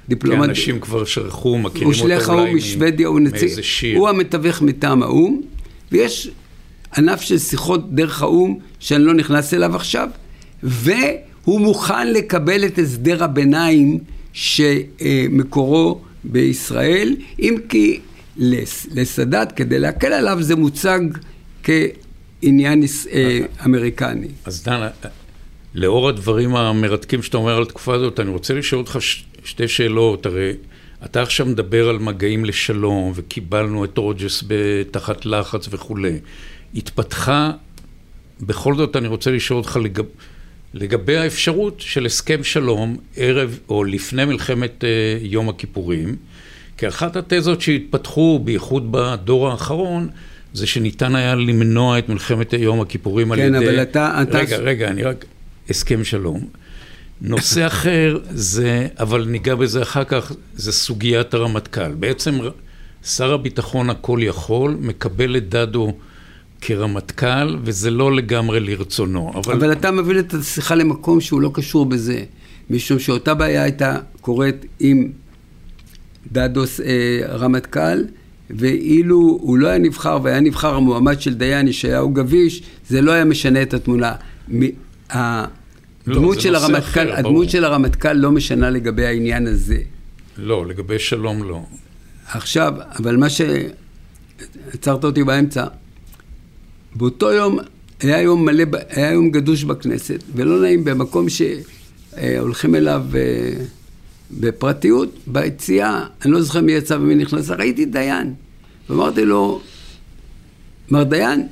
דיפלומט. 0.08 0.44
כי 0.44 0.50
אנשים 0.50 0.80
כבר 0.80 1.04
שכחו, 1.04 1.58
מכירים 1.58 1.88
אותו 1.88 2.02
אולי 2.02 2.14
הוא 2.14 2.20
שליח 2.22 2.28
האו"ם 2.28 2.56
משוודיה, 2.56 3.08
הוא 3.08 3.20
נציג, 3.20 3.50
הוא 3.96 4.08
המתווך 4.08 4.62
מטעם 4.62 5.02
האו"ם, 5.02 5.40
ויש 5.92 6.30
ענף 6.96 7.20
של 7.20 7.38
שיחות 7.38 7.94
דרך 7.94 8.22
האו"ם 8.22 8.58
שאני 8.80 9.04
לא 9.04 9.14
נכנס 9.14 9.54
אליו 9.54 9.76
עכשיו, 9.76 10.08
והוא 10.62 11.60
מוכן 11.60 12.12
לקבל 12.12 12.64
את 12.64 12.78
הסדר 12.78 13.24
הביניים 13.24 13.98
שמקורו 14.32 16.00
בישראל, 16.24 17.16
אם 17.38 17.56
כי 17.68 18.00
לסאדאת, 18.90 19.52
כדי 19.52 19.78
להקל 19.78 20.12
עליו, 20.12 20.42
זה 20.42 20.56
מוצג 20.56 21.00
כעניין 21.62 22.82
אה, 23.12 23.38
אמריקני. 23.64 24.28
אז 24.44 24.62
דן, 24.62 24.88
לאור 25.74 26.08
הדברים 26.08 26.56
המרתקים 26.56 27.22
שאתה 27.22 27.36
אומר 27.36 27.56
על 27.56 27.62
התקופה 27.62 27.94
הזאת, 27.94 28.20
אני 28.20 28.30
רוצה 28.30 28.54
לשאול 28.54 28.80
אותך 28.80 28.98
שתי 29.44 29.68
שאלות. 29.68 30.26
הרי 30.26 30.52
אתה 31.04 31.22
עכשיו 31.22 31.46
מדבר 31.46 31.88
על 31.88 31.98
מגעים 31.98 32.44
לשלום, 32.44 33.12
וקיבלנו 33.14 33.84
את 33.84 33.98
רוג'ס 33.98 34.44
תחת 34.90 35.26
לחץ 35.26 35.68
וכולי. 35.70 36.18
התפתחה, 36.74 37.50
בכל 38.40 38.76
זאת 38.76 38.96
אני 38.96 39.08
רוצה 39.08 39.30
לשאול 39.30 39.58
אותך 39.58 39.78
לגב, 39.82 40.04
לגבי 40.74 41.16
האפשרות 41.16 41.80
של 41.80 42.06
הסכם 42.06 42.44
שלום 42.44 42.96
ערב 43.16 43.58
או 43.68 43.84
לפני 43.84 44.24
מלחמת 44.24 44.84
uh, 44.84 44.86
יום 45.24 45.48
הכיפורים. 45.48 46.16
כי 46.76 46.88
אחת 46.88 47.16
התזות 47.16 47.60
שהתפתחו, 47.60 48.40
בייחוד 48.44 48.92
בדור 48.92 49.50
האחרון, 49.50 50.08
זה 50.52 50.66
שניתן 50.66 51.14
היה 51.14 51.34
למנוע 51.34 51.98
את 51.98 52.08
מלחמת 52.08 52.52
יום 52.52 52.80
הכיפורים 52.80 53.26
כן, 53.26 53.32
על 53.32 53.38
ידי... 53.38 53.50
כן, 53.50 53.72
אבל 53.72 53.82
אתה... 53.82 54.22
רגע, 54.28 54.56
אתה... 54.56 54.62
רגע, 54.62 54.88
אני 54.88 55.02
רק... 55.02 55.24
הסכם 55.70 56.04
שלום. 56.04 56.48
נושא 57.20 57.66
אחר 57.66 58.18
זה, 58.30 58.88
אבל 58.98 59.24
ניגע 59.24 59.54
בזה 59.54 59.82
אחר 59.82 60.04
כך, 60.04 60.32
זה 60.54 60.72
סוגיית 60.72 61.34
הרמטכ"ל. 61.34 61.92
בעצם 61.94 62.38
שר 63.04 63.32
הביטחון 63.32 63.90
הכל 63.90 64.18
יכול, 64.22 64.76
מקבל 64.80 65.36
את 65.36 65.48
דדו 65.48 65.94
כרמטכ"ל, 66.60 67.56
וזה 67.64 67.90
לא 67.90 68.16
לגמרי 68.16 68.60
לרצונו. 68.60 69.32
אבל... 69.34 69.54
אבל 69.54 69.72
אתה 69.72 69.90
מבין 69.90 70.18
את 70.18 70.34
השיחה 70.34 70.74
למקום 70.74 71.20
שהוא 71.20 71.40
לא 71.40 71.50
קשור 71.54 71.86
בזה, 71.86 72.24
משום 72.70 72.98
שאותה 72.98 73.34
בעיה 73.34 73.62
הייתה 73.62 73.98
קורית 74.20 74.66
עם 74.80 75.08
דדוס 76.32 76.80
אה, 76.80 77.20
רמטכ"ל, 77.28 78.04
ואילו 78.50 79.16
הוא 79.16 79.58
לא 79.58 79.68
היה 79.68 79.78
נבחר 79.78 80.18
והיה 80.22 80.40
נבחר 80.40 80.74
המועמד 80.74 81.20
של 81.20 81.34
דיין 81.34 81.68
ישעיהו 81.68 82.10
גביש, 82.10 82.62
זה 82.88 83.00
לא 83.00 83.12
היה 83.12 83.24
משנה 83.24 83.62
את 83.62 83.74
התמונה. 83.74 84.12
הדמות 85.10 86.36
לא, 86.36 86.40
של 86.40 86.54
הרמטכ"ל, 86.54 86.78
אחר, 86.78 87.14
הדמות 87.16 87.50
של 87.50 87.64
הרמטכ"ל 87.64 88.12
לא 88.12 88.30
משנה 88.30 88.70
לגבי 88.70 89.06
העניין 89.06 89.46
הזה. 89.46 89.78
לא, 90.36 90.66
לגבי 90.66 90.98
שלום 90.98 91.42
לא. 91.42 91.62
עכשיו, 92.32 92.72
אבל 92.98 93.16
מה 93.16 93.26
שעצרת 93.30 95.04
אותי 95.04 95.24
באמצע, 95.24 95.64
באותו 96.94 97.32
יום 97.32 97.58
היה 98.00 98.22
יום 98.22 98.44
מלא, 98.44 98.64
היה 98.88 99.12
יום 99.12 99.30
גדוש 99.30 99.64
בכנסת, 99.64 100.22
ולא 100.34 100.60
נעים 100.60 100.84
במקום 100.84 101.26
שהולכים 101.28 102.74
אליו 102.74 103.02
אה, 103.14 103.64
בפרטיות, 104.30 105.18
ביציאה, 105.26 106.04
אני 106.24 106.32
לא 106.32 106.42
זוכר 106.42 106.60
מי 106.60 106.72
יצא 106.72 106.94
ומי 106.94 107.14
נכנס, 107.14 107.50
ראיתי 107.50 107.84
דיין. 107.84 108.34
ואמרתי 108.88 109.24
לו, 109.24 109.60
מר 110.90 111.02
דיין, 111.02 111.46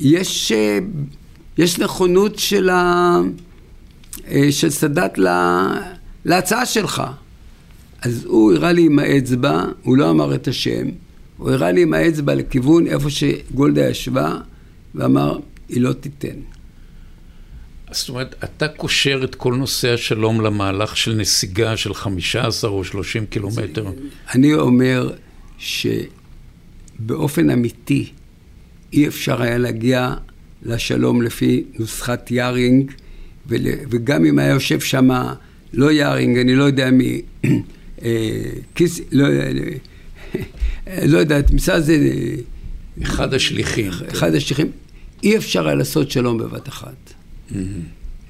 יש, 0.00 0.52
אה, 0.52 0.78
יש 1.58 1.78
נכונות 1.78 2.38
של, 2.38 2.70
אה, 2.70 3.20
של 4.50 4.70
סאדאת 4.70 5.18
לה, 5.18 5.68
להצעה 6.24 6.66
שלך. 6.66 7.02
אז 8.02 8.24
הוא 8.24 8.52
הראה 8.52 8.72
לי 8.72 8.86
עם 8.86 8.98
האצבע, 8.98 9.64
הוא 9.82 9.96
לא 9.96 10.10
אמר 10.10 10.34
את 10.34 10.48
השם, 10.48 10.88
הוא 11.38 11.50
הראה 11.50 11.72
לי 11.72 11.82
עם 11.82 11.94
האצבע 11.94 12.34
לכיוון 12.34 12.86
איפה 12.86 13.10
שגולדה 13.10 13.88
ישבה, 13.88 14.36
ואמר, 14.94 15.38
היא 15.68 15.80
לא 15.80 15.92
תיתן. 15.92 16.36
זאת 17.90 18.08
אומרת, 18.08 18.34
אתה 18.44 18.68
קושר 18.68 19.20
את 19.24 19.34
כל 19.34 19.54
נושא 19.54 19.92
השלום 19.94 20.40
למהלך 20.40 20.96
של 20.96 21.14
נסיגה 21.14 21.76
של 21.76 21.94
15 21.94 22.70
או 22.70 22.84
30 22.84 23.26
קילומטר. 23.26 23.86
אני 24.34 24.54
אומר 24.54 25.10
שבאופן 25.58 27.50
אמיתי 27.50 28.12
אי 28.92 29.08
אפשר 29.08 29.42
היה 29.42 29.58
להגיע 29.58 30.14
לשלום 30.62 31.22
לפי 31.22 31.64
נוסחת 31.78 32.30
יארינג, 32.30 32.92
וגם 33.90 34.24
אם 34.24 34.38
היה 34.38 34.50
יושב 34.50 34.80
שם 34.80 35.08
לא 35.72 35.92
יארינג, 35.92 36.38
אני 36.38 36.54
לא 36.54 36.64
יודע 36.64 36.90
מי, 36.90 37.22
אה, 38.02 38.42
כיס, 38.74 39.00
לא, 39.12 39.26
לא 41.06 41.18
יודעת, 41.18 41.50
משרד 41.50 41.80
זה... 41.80 41.98
אחד 43.02 43.34
השליחים. 43.34 43.92
אחד 44.12 44.34
השליחים. 44.34 44.66
אי 45.22 45.36
אפשר 45.36 45.66
היה 45.66 45.74
לעשות 45.74 46.10
שלום 46.10 46.38
בבת 46.38 46.68
אחת. 46.68 47.14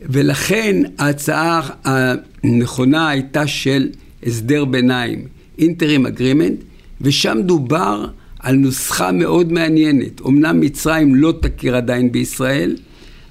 ולכן 0.03 0.83
ההצעה 0.99 1.71
הנכונה 1.85 3.09
הייתה 3.09 3.47
של 3.47 3.89
הסדר 4.27 4.65
ביניים, 4.65 5.27
אינטרים 5.59 6.07
אגרימנט, 6.07 6.59
ושם 7.01 7.39
דובר 7.47 8.07
על 8.39 8.55
נוסחה 8.55 9.13
מאוד 9.13 9.53
מעניינת. 9.53 10.21
אמנם 10.27 10.61
מצרים 10.61 11.15
לא 11.15 11.35
תכיר 11.41 11.77
עדיין 11.77 12.13
בישראל, 12.13 12.77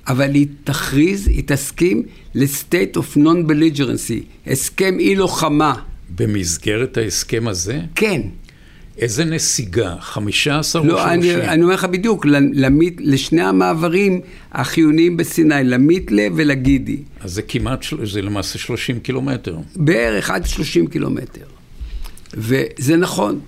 אבל 0.08 0.34
היא 0.34 0.47
תכריז, 0.63 1.27
היא 1.27 1.43
תסכים 1.45 2.03
ל-state 2.36 2.97
of 2.97 3.17
non-belligerency, 3.17 4.47
הסכם 4.47 4.99
אי 4.99 5.15
לוחמה. 5.15 5.73
במסגרת 6.15 6.97
ההסכם 6.97 7.47
הזה? 7.47 7.80
כן. 7.95 8.21
איזה 8.97 9.25
נסיגה? 9.25 9.95
15 9.99 10.83
לא, 10.83 10.93
או 10.93 10.99
30? 10.99 11.36
אני, 11.36 11.47
אני 11.47 11.63
אומר 11.63 11.73
לך 11.73 11.86
בדיוק, 11.86 12.25
למית, 12.53 12.97
לשני 12.99 13.41
המעברים 13.41 14.21
החיוניים 14.51 15.17
בסיני, 15.17 15.63
למיתלה 15.63 16.27
ולגידי. 16.36 16.97
אז 17.21 17.33
זה 17.33 17.41
כמעט, 17.41 17.86
זה 18.03 18.21
למעשה 18.21 18.60
30 18.60 18.99
קילומטר. 18.99 19.57
בערך 19.75 20.29
עד 20.29 20.45
30 20.45 20.88
קילומטר. 20.88 21.45
וזה 22.33 22.95
נכון. 22.97 23.39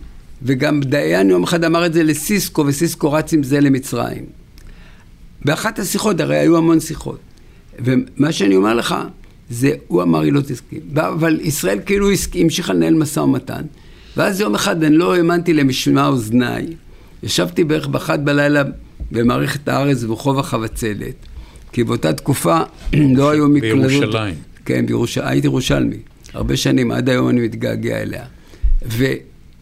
וגם 0.43 0.81
דיין 0.81 1.29
יום 1.29 1.43
אחד 1.43 1.63
אמר 1.63 1.85
את 1.85 1.93
זה 1.93 2.03
לסיסקו, 2.03 2.65
וסיסקו 2.67 3.11
רץ 3.11 3.33
עם 3.33 3.43
זה 3.43 3.59
למצרים. 3.59 4.25
באחת 5.45 5.79
השיחות, 5.79 6.19
הרי 6.19 6.37
היו 6.37 6.57
המון 6.57 6.79
שיחות. 6.79 7.19
ומה 7.79 8.31
שאני 8.31 8.55
אומר 8.55 8.73
לך, 8.73 8.95
זה, 9.49 9.71
הוא 9.87 10.03
אמר, 10.03 10.21
היא 10.21 10.33
לא 10.33 10.41
תסכים. 10.41 10.79
אבל 10.95 11.39
ישראל 11.41 11.79
כאילו 11.85 12.09
המשיכה 12.35 12.73
לנהל 12.73 12.93
משא 12.93 13.19
ומתן. 13.19 13.61
ואז 14.17 14.39
יום 14.39 14.55
אחד 14.55 14.83
אני 14.83 14.97
לא 14.97 15.15
האמנתי 15.15 15.53
למשמע 15.53 16.07
אוזניי. 16.07 16.65
ישבתי 17.23 17.63
בערך 17.63 17.87
באחת 17.87 18.19
בלילה 18.19 18.63
במערכת 19.11 19.67
הארץ 19.67 20.03
ברחוב 20.03 20.39
החבצלת, 20.39 21.15
כי 21.71 21.83
באותה 21.83 22.13
תקופה 22.13 22.59
לא 23.17 23.29
היו 23.29 23.49
מקלדות. 23.49 23.87
בירושלים. 23.87 24.35
כן, 24.65 24.85
בירושלים, 24.85 25.27
הייתי 25.27 25.47
ירושלמי. 25.47 25.97
הרבה 26.33 26.57
שנים, 26.57 26.91
עד 26.91 27.09
היום 27.09 27.29
אני 27.29 27.41
מתגעגע 27.41 28.01
אליה. 28.01 28.23
ו, 28.85 29.05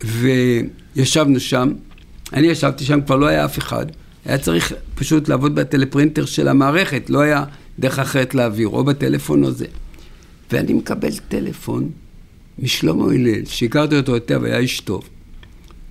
וישבנו 0.03 1.39
שם, 1.39 1.71
אני 2.33 2.47
ישבתי 2.47 2.85
שם, 2.85 3.01
כבר 3.01 3.15
לא 3.15 3.25
היה 3.25 3.45
אף 3.45 3.57
אחד. 3.57 3.85
היה 4.25 4.37
צריך 4.37 4.73
פשוט 4.95 5.29
לעבוד 5.29 5.55
בטלפרינטר 5.55 6.25
של 6.25 6.47
המערכת, 6.47 7.09
לא 7.09 7.19
היה 7.19 7.43
דרך 7.79 7.99
אחרת 7.99 8.35
להעביר, 8.35 8.67
או 8.67 8.83
בטלפון 8.83 9.43
או 9.43 9.51
זה. 9.51 9.65
ואני 10.51 10.73
מקבל 10.73 11.11
טלפון 11.29 11.89
משלמה 12.59 13.05
הלל, 13.13 13.45
שהכרתי 13.45 13.97
אותו 13.97 14.13
היטב, 14.13 14.43
היה 14.43 14.57
איש 14.57 14.79
טוב. 14.79 15.09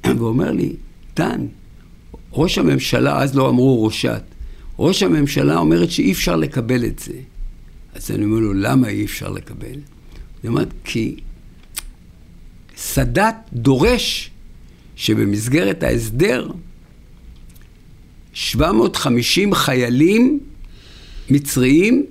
ואומר 0.05 0.50
לי, 0.50 0.72
דן, 1.16 1.46
ראש 2.33 2.59
הממשלה, 2.59 3.22
אז 3.22 3.37
לא 3.37 3.48
אמרו 3.48 3.85
ראשת, 3.85 4.22
ראש 4.79 5.02
הממשלה 5.02 5.57
אומרת 5.57 5.90
שאי 5.90 6.12
אפשר 6.12 6.37
לקבל 6.37 6.85
את 6.85 6.98
זה. 6.98 7.12
אז 7.94 8.11
אני 8.11 8.24
אומר 8.24 8.38
לו, 8.38 8.55
למה 8.55 8.88
אי 8.88 9.05
אפשר 9.05 9.31
לקבל? 9.31 9.79
היא 10.42 10.48
אומרת, 10.48 10.68
כי 10.85 11.16
סאדאת 12.76 13.35
דורש 13.52 14.31
שבמסגרת 14.96 15.83
ההסדר 15.83 16.50
750 18.33 19.55
חיילים 19.55 20.40
מצריים 21.31 22.07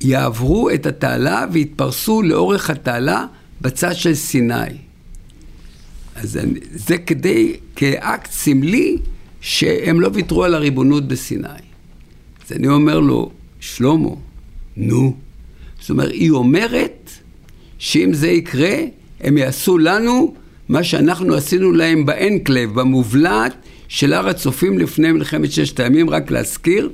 יעברו 0.00 0.70
את 0.70 0.86
התעלה 0.86 1.46
ויתפרסו 1.52 2.22
לאורך 2.22 2.70
התעלה 2.70 3.26
בצד 3.60 3.94
של 3.94 4.14
סיני. 4.14 4.54
אז 6.14 6.38
זה 6.74 6.98
כדי, 6.98 7.56
כאקט 7.76 8.30
סמלי, 8.30 8.96
שהם 9.40 10.00
לא 10.00 10.10
ויתרו 10.12 10.44
על 10.44 10.54
הריבונות 10.54 11.08
בסיני. 11.08 11.48
אז 12.46 12.52
אני 12.52 12.68
אומר 12.68 13.00
לו, 13.00 13.30
שלמה, 13.60 14.08
נו. 14.76 15.16
זאת 15.80 15.90
אומרת, 15.90 16.12
היא 16.12 16.30
אומרת 16.30 17.10
שאם 17.78 18.14
זה 18.14 18.28
יקרה, 18.28 18.76
הם 19.20 19.38
יעשו 19.38 19.78
לנו 19.78 20.34
מה 20.68 20.84
שאנחנו 20.84 21.34
עשינו 21.34 21.72
להם 21.72 22.06
באנקלב, 22.06 22.74
במובלעת 22.74 23.54
של 23.88 24.12
הר 24.12 24.28
הצופים 24.28 24.78
לפני 24.78 25.12
מלחמת 25.12 25.52
ששת 25.52 25.80
הימים, 25.80 26.10
רק 26.10 26.30
להזכיר, 26.30 26.90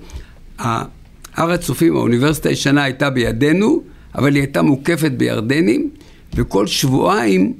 הר 1.35 1.51
הצופים, 1.51 1.97
האוניברסיטה 1.97 2.49
הישנה 2.49 2.85
הייתה 2.85 3.11
בידינו, 3.11 3.83
אבל 4.15 4.35
היא 4.35 4.43
הייתה 4.43 4.63
מוקפת 4.63 5.13
בירדנים, 5.13 5.91
וכל 6.35 6.67
שבועיים 6.67 7.53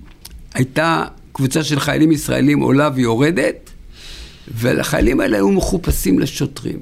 הייתה 0.55 1.05
קבוצה 1.33 1.65
של 1.65 1.81
חיילים 1.81 2.13
ישראלים 2.13 2.61
עולה 2.61 2.91
ויורדת, 2.95 3.71
והחיילים 4.55 5.21
האלה 5.21 5.37
היו 5.37 5.51
מחופשים 5.51 6.19
לשוטרים. 6.19 6.79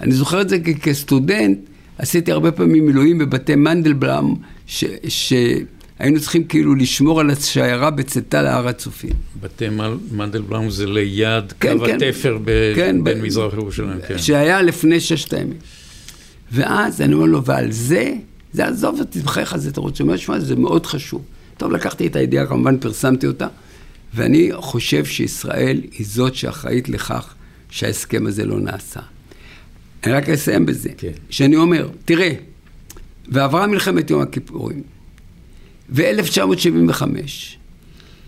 אני 0.00 0.12
זוכר 0.12 0.40
את 0.40 0.48
זה 0.48 0.58
כי 0.58 0.74
כסטודנט, 0.74 1.58
עשיתי 1.98 2.32
הרבה 2.32 2.52
פעמים 2.52 2.86
מילואים 2.86 3.18
בבתי 3.18 3.54
מנדלבלאם, 3.54 4.34
ש... 4.66 4.84
שהיינו 5.08 6.20
צריכים 6.20 6.44
כאילו 6.44 6.74
לשמור 6.74 7.20
על 7.20 7.30
השיירה 7.30 7.90
בצאתה 7.90 8.42
להר 8.42 8.68
הצופים. 8.68 9.12
בתי 9.40 9.66
מנדלבלאום 10.10 10.70
זה 10.70 10.86
ליד 10.86 11.52
כן, 11.60 11.78
קו 11.78 11.84
כן, 11.86 11.98
התפר 12.02 12.38
ב... 12.44 12.50
כן, 12.76 13.04
בין 13.04 13.20
ב... 13.20 13.24
מזרח 13.24 13.54
ירושלים, 13.54 13.98
כן. 14.08 14.18
שהיה 14.18 14.62
לפני 14.62 15.00
ששת 15.00 15.32
הימים. 15.32 15.58
ואז 16.54 17.00
אני 17.00 17.14
אומר 17.14 17.26
לו, 17.26 17.44
ועל 17.44 17.72
זה, 17.72 18.14
זה 18.52 18.66
עזוב 18.66 19.00
אותי, 19.00 19.20
בחייך 19.20 19.56
זה, 19.56 19.70
אתה 19.70 19.80
רוצה, 19.80 20.04
אומר, 20.04 20.16
שמע, 20.16 20.40
זה 20.40 20.56
מאוד 20.56 20.86
חשוב. 20.86 21.22
טוב, 21.56 21.72
לקחתי 21.72 22.06
את 22.06 22.16
הידיעה, 22.16 22.46
כמובן 22.46 22.78
פרסמתי 22.78 23.26
אותה, 23.26 23.46
ואני 24.14 24.50
חושב 24.54 25.04
שישראל 25.04 25.80
היא 25.98 26.06
זאת 26.06 26.34
שאחראית 26.34 26.88
לכך 26.88 27.34
שההסכם 27.70 28.26
הזה 28.26 28.44
לא 28.44 28.60
נעשה. 28.60 29.00
אני 30.04 30.12
רק 30.12 30.28
אסיים 30.28 30.66
בזה, 30.66 30.88
כן. 30.96 31.12
שאני 31.30 31.56
אומר, 31.56 31.88
תראה, 32.04 32.32
ועברה 33.28 33.66
מלחמת 33.66 34.10
יום 34.10 34.22
הכיפורים, 34.22 34.82
ו-1975, 35.90 37.02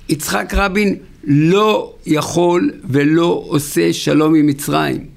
יצחק 0.08 0.54
רבין 0.54 0.96
לא 1.24 1.94
יכול 2.06 2.72
ולא 2.84 3.44
עושה 3.48 3.92
שלום 3.92 4.34
עם 4.34 4.46
מצרים. 4.46 5.15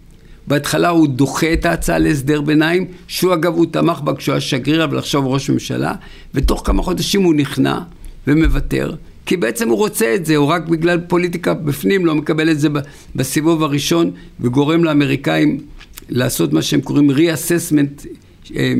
בהתחלה 0.49 0.89
הוא 0.89 1.07
דוחה 1.07 1.53
את 1.53 1.65
ההצעה 1.65 1.97
להסדר 1.97 2.41
ביניים, 2.41 2.85
שהוא 3.07 3.33
אגב, 3.33 3.53
הוא 3.55 3.65
תמך 3.71 3.99
בה 3.99 4.15
כשהוא 4.15 4.33
היה 4.33 4.41
שגריר, 4.41 4.83
אבל 4.83 4.97
עכשיו 4.97 5.31
ראש 5.31 5.49
ממשלה, 5.49 5.93
ותוך 6.33 6.61
כמה 6.65 6.83
חודשים 6.83 7.23
הוא 7.23 7.33
נכנע 7.33 7.79
ומוותר, 8.27 8.95
כי 9.25 9.37
בעצם 9.37 9.69
הוא 9.69 9.77
רוצה 9.77 10.15
את 10.15 10.25
זה, 10.25 10.35
הוא 10.35 10.47
רק 10.47 10.67
בגלל 10.67 10.99
פוליטיקה 11.07 11.53
בפנים 11.53 12.05
לא 12.05 12.15
מקבל 12.15 12.51
את 12.51 12.59
זה 12.59 12.69
בסיבוב 13.15 13.63
הראשון, 13.63 14.11
וגורם 14.39 14.83
לאמריקאים 14.83 15.59
לעשות 16.09 16.53
מה 16.53 16.61
שהם 16.61 16.81
קוראים 16.81 17.11
re-assessment, 17.11 18.07
אה, 18.55 18.73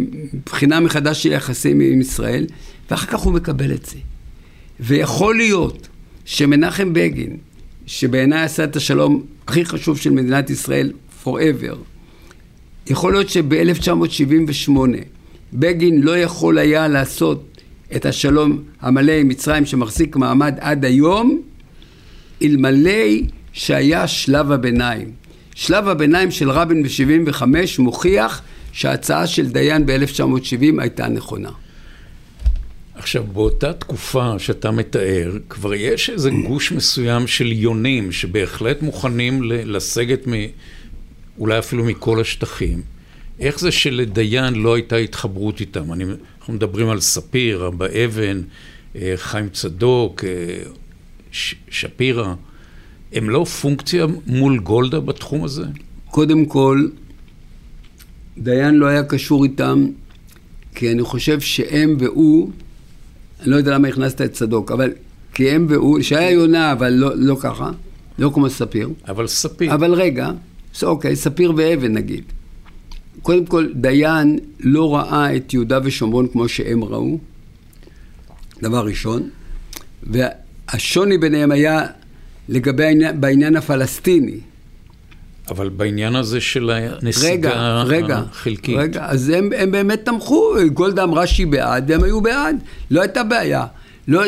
בחינה 0.46 0.80
מחדש 0.80 1.24
של 1.24 1.32
יחסים 1.32 1.80
עם 1.80 2.02
ישראל, 2.02 2.46
ואחר 2.92 3.08
כך 3.08 3.20
הוא 3.20 3.34
מקבל 3.34 3.72
את 3.72 3.86
זה. 3.86 3.98
ויכול 4.80 5.38
להיות 5.38 5.88
שמנחם 6.26 6.94
בגין, 6.94 7.38
שבעיניי 7.86 8.42
עשה 8.44 8.64
את 8.64 8.76
השלום 8.76 9.24
הכי 9.48 9.66
חשוב 9.66 9.98
של 9.98 10.10
מדינת 10.10 10.50
ישראל 10.50 10.92
forever, 11.30 11.76
יכול 12.88 13.14
להיות 13.14 13.30
שב-1978 13.30 14.72
בגין 15.54 16.02
לא 16.02 16.18
יכול 16.18 16.58
היה 16.58 16.88
לעשות 16.88 17.62
את 17.96 18.06
השלום 18.06 18.64
המלא 18.82 19.12
עם 19.12 19.28
מצרים 19.28 19.66
שמחזיק 19.66 20.16
מעמד 20.16 20.56
עד 20.60 20.86
היום, 20.86 21.42
אלמלא 22.42 23.02
שהיה 23.54 24.08
שלב 24.08 24.52
הביניים. 24.52 25.12
שלב 25.56 25.88
הביניים 25.88 26.32
של 26.32 26.52
רבין 26.52 26.84
ב-75 26.84 27.44
מוכיח 27.80 28.42
שההצעה 28.72 29.28
של 29.28 29.50
דיין 29.50 29.86
ב-1970 29.86 30.82
הייתה 30.82 31.08
נכונה. 31.08 31.50
עכשיו, 32.96 33.24
באותה 33.24 33.74
תקופה 33.74 34.34
שאתה 34.38 34.72
מתאר, 34.72 35.38
כבר 35.50 35.74
יש 35.74 36.10
איזה 36.10 36.30
גוש 36.48 36.72
מסוים 36.72 37.28
של 37.28 37.52
יונים 37.52 38.12
שבהחלט 38.12 38.82
מוכנים 38.82 39.44
לסגת 39.44 40.28
מ... 40.28 40.34
אולי 41.40 41.60
אפילו 41.60 41.84
מכל 41.84 42.22
השטחים. 42.22 42.82
איך 43.40 43.60
זה 43.60 43.72
שלדיין 43.72 44.56
לא 44.56 44.74
הייתה 44.74 44.96
התחברות 44.96 45.60
איתם? 45.60 45.94
אני, 45.94 46.04
אנחנו 46.40 46.54
מדברים 46.54 46.90
על 46.90 47.00
ספיר, 47.00 47.68
אבא 47.68 47.86
אבן, 48.06 48.42
אה, 48.96 49.14
חיים 49.16 49.50
צדוק, 49.50 50.24
אה, 50.24 50.60
שפירא. 51.70 52.34
הם 53.14 53.30
לא 53.30 53.44
פונקציה 53.44 54.06
מול 54.28 54.60
גולדה 54.60 55.00
בתחום 55.00 55.44
הזה? 55.44 55.64
קודם 56.12 56.46
כל, 56.46 56.88
דיין 58.38 58.76
לא 58.76 58.86
היה 58.86 59.04
קשור 59.04 59.44
איתם, 59.44 59.88
כי 60.76 60.92
אני 60.92 61.04
חושב 61.04 61.40
שהם 61.40 61.98
והוא, 62.00 62.52
אני 63.42 63.50
לא 63.50 63.56
יודע 63.56 63.72
למה 63.72 63.88
הכנסת 63.88 64.22
את 64.22 64.34
צדוק, 64.34 64.72
אבל 64.72 64.92
כי 65.34 65.50
הם 65.50 65.66
והוא, 65.70 66.02
שהיה 66.02 66.32
יונה, 66.32 66.72
אבל 66.72 66.90
לא, 66.90 67.12
לא 67.16 67.38
ככה, 67.40 67.72
לא 68.20 68.32
כמו 68.34 68.50
ספיר. 68.50 68.90
אבל 69.08 69.28
ספיר. 69.28 69.74
אבל 69.74 69.94
רגע, 69.94 70.32
אוקיי, 70.84 71.16
ספיר 71.16 71.54
ואבן 71.58 71.94
נגיד. 71.94 72.24
קודם 73.22 73.46
כל, 73.46 73.68
דיין 73.76 74.40
לא 74.60 74.96
ראה 74.96 75.36
את 75.36 75.54
יהודה 75.54 75.80
ושומרון 75.84 76.28
כמו 76.28 76.50
שהם 76.50 76.84
ראו, 76.84 77.18
דבר 78.62 78.86
ראשון, 78.86 79.30
והשוני 80.04 81.18
ביניהם 81.18 81.52
היה 81.52 81.86
לגבי 82.50 82.86
העניין, 82.86 83.22
בעניין 83.22 83.56
הפלסטיני. 83.56 84.40
אבל 85.50 85.70
בעניין 85.70 86.16
הזה 86.16 86.42
של 86.42 86.70
הנסיגה 86.70 87.84
רגע, 87.84 88.18
החלקית. 88.18 88.78
רגע, 88.78 89.06
אז 89.06 89.30
הם, 89.30 89.50
הם 89.58 89.72
באמת 89.72 90.06
תמכו, 90.06 90.54
גולדה 90.74 91.04
אמרה 91.04 91.28
שהיא 91.28 91.48
בעד, 91.48 91.92
והם 91.92 92.04
היו 92.04 92.22
בעד, 92.22 92.56
לא 92.92 93.02
הייתה 93.02 93.24
בעיה. 93.24 93.66
לא, 94.08 94.22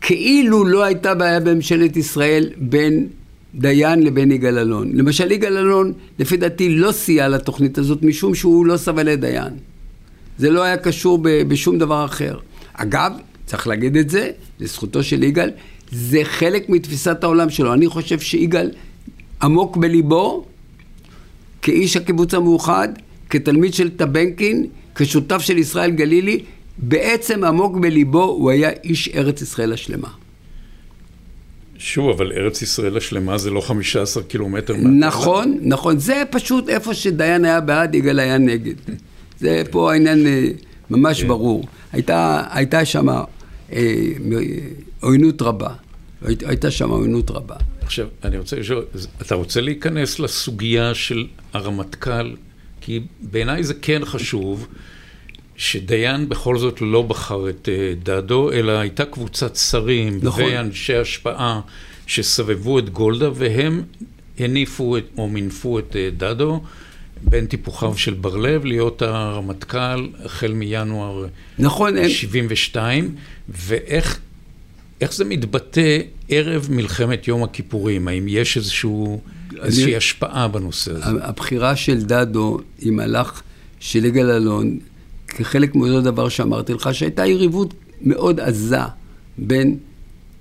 כאילו 0.00 0.64
לא 0.64 0.84
הייתה 0.84 1.14
בעיה 1.14 1.40
בממשלת 1.40 1.96
ישראל 1.96 2.50
בין 2.56 3.06
דיין 3.54 4.02
לבין 4.02 4.30
יגאל 4.30 4.58
אלון. 4.58 4.90
למשל, 4.94 5.32
יגאל 5.32 5.56
אלון, 5.56 5.92
לפי 6.18 6.36
דעתי, 6.36 6.68
לא 6.68 6.92
סייע 6.92 7.28
לתוכנית 7.28 7.78
הזאת 7.78 8.02
משום 8.02 8.34
שהוא 8.34 8.66
לא 8.66 8.76
סבל 8.76 9.06
לדיין. 9.06 9.52
זה 10.38 10.50
לא 10.50 10.62
היה 10.62 10.76
קשור 10.76 11.18
בשום 11.22 11.78
דבר 11.78 12.04
אחר. 12.04 12.38
אגב, 12.74 13.12
צריך 13.46 13.66
להגיד 13.66 13.96
את 13.96 14.10
זה, 14.10 14.30
לזכותו 14.60 15.02
של 15.02 15.22
יגאל, 15.22 15.50
זה 15.92 16.20
חלק 16.24 16.68
מתפיסת 16.68 17.24
העולם 17.24 17.50
שלו. 17.50 17.74
אני 17.74 17.88
חושב 17.88 18.20
שיגאל 18.20 18.70
עמוק 19.42 19.76
בליבו, 19.76 20.46
כאיש 21.62 21.96
הקיבוץ 21.96 22.34
המאוחד, 22.34 22.88
כתלמיד 23.30 23.74
של 23.74 23.90
טבנקין, 23.90 24.66
כשותף 24.94 25.38
של 25.38 25.58
ישראל 25.58 25.90
גלילי, 25.90 26.44
בעצם 26.78 27.44
עמוק 27.44 27.76
בליבו 27.76 28.24
הוא 28.24 28.50
היה 28.50 28.70
איש 28.84 29.08
ארץ 29.08 29.42
ישראל 29.42 29.72
השלמה. 29.72 30.08
שוב, 31.78 32.10
אבל 32.10 32.32
ארץ 32.32 32.62
ישראל 32.62 32.96
השלמה 32.96 33.38
זה 33.38 33.50
לא 33.50 33.60
15 33.60 34.22
קילומטר 34.22 34.76
נכון, 34.76 35.58
נכון. 35.62 35.98
זה 35.98 36.22
פשוט 36.30 36.68
איפה 36.68 36.94
שדיין 36.94 37.44
היה 37.44 37.60
בעד, 37.60 37.94
יגאל 37.94 38.18
היה 38.18 38.38
נגד. 38.38 38.74
זה 39.38 39.62
פה 39.70 39.92
העניין 39.92 40.26
אה, 40.26 40.48
ממש 40.90 41.22
כן. 41.22 41.28
ברור. 41.28 41.66
הייתה, 41.92 42.42
הייתה 42.50 42.84
שם 42.84 43.08
אה, 43.08 43.22
עוינות 45.00 45.42
רבה. 45.42 45.70
הייתה 46.22 46.70
שם 46.70 46.90
עוינות 46.90 47.30
רבה. 47.30 47.56
עכשיו, 47.82 48.06
אני 48.24 48.38
רוצה 48.38 48.56
לשאול, 48.56 48.84
אתה 49.22 49.34
רוצה 49.34 49.60
להיכנס 49.60 50.18
לסוגיה 50.18 50.94
של 50.94 51.26
הרמטכ"ל? 51.52 52.34
כי 52.80 53.00
בעיניי 53.20 53.64
זה 53.64 53.74
כן 53.74 54.04
חשוב. 54.04 54.66
שדיין 55.56 56.28
בכל 56.28 56.58
זאת 56.58 56.80
לא 56.80 57.02
בחר 57.02 57.50
את 57.50 57.68
אה, 57.72 57.92
דדו, 58.02 58.52
אלא 58.52 58.72
הייתה 58.72 59.04
קבוצת 59.04 59.56
שרים 59.56 60.18
נכון. 60.22 60.44
ואנשי 60.44 60.96
השפעה 60.96 61.60
שסבבו 62.06 62.78
את 62.78 62.90
גולדה, 62.90 63.30
והם 63.34 63.82
הניפו 64.38 64.96
את, 64.96 65.04
או 65.18 65.28
מינפו 65.28 65.78
את 65.78 65.96
אה, 65.96 66.08
דדו 66.16 66.62
בין 67.22 67.46
טיפוחיו 67.46 67.98
של 67.98 68.14
בר-לב 68.14 68.64
להיות 68.64 69.02
הרמטכ"ל 69.02 70.08
החל 70.24 70.52
מינואר 70.52 71.26
נכון, 71.58 72.08
72, 72.08 73.04
הם... 73.04 73.10
ואיך 73.48 74.20
איך 75.00 75.14
זה 75.14 75.24
מתבטא 75.24 75.98
ערב 76.28 76.68
מלחמת 76.70 77.28
יום 77.28 77.42
הכיפורים? 77.42 78.08
האם 78.08 78.28
יש 78.28 78.56
איזשהו, 78.56 79.20
איזושהי 79.62 79.84
אני... 79.84 79.96
השפעה 79.96 80.48
בנושא 80.48 80.92
הזה? 80.92 81.24
הבחירה 81.24 81.76
של 81.76 82.02
דדו 82.02 82.58
היא 82.78 82.92
מהלך 82.92 83.42
של 83.80 84.04
יגאל 84.04 84.30
אלון. 84.30 84.78
כחלק 85.36 85.74
מאותו 85.74 86.00
דבר 86.00 86.28
שאמרתי 86.28 86.74
לך, 86.74 86.94
שהייתה 86.94 87.26
יריבות 87.26 87.74
מאוד 88.02 88.40
עזה 88.40 88.80
בין 89.38 89.76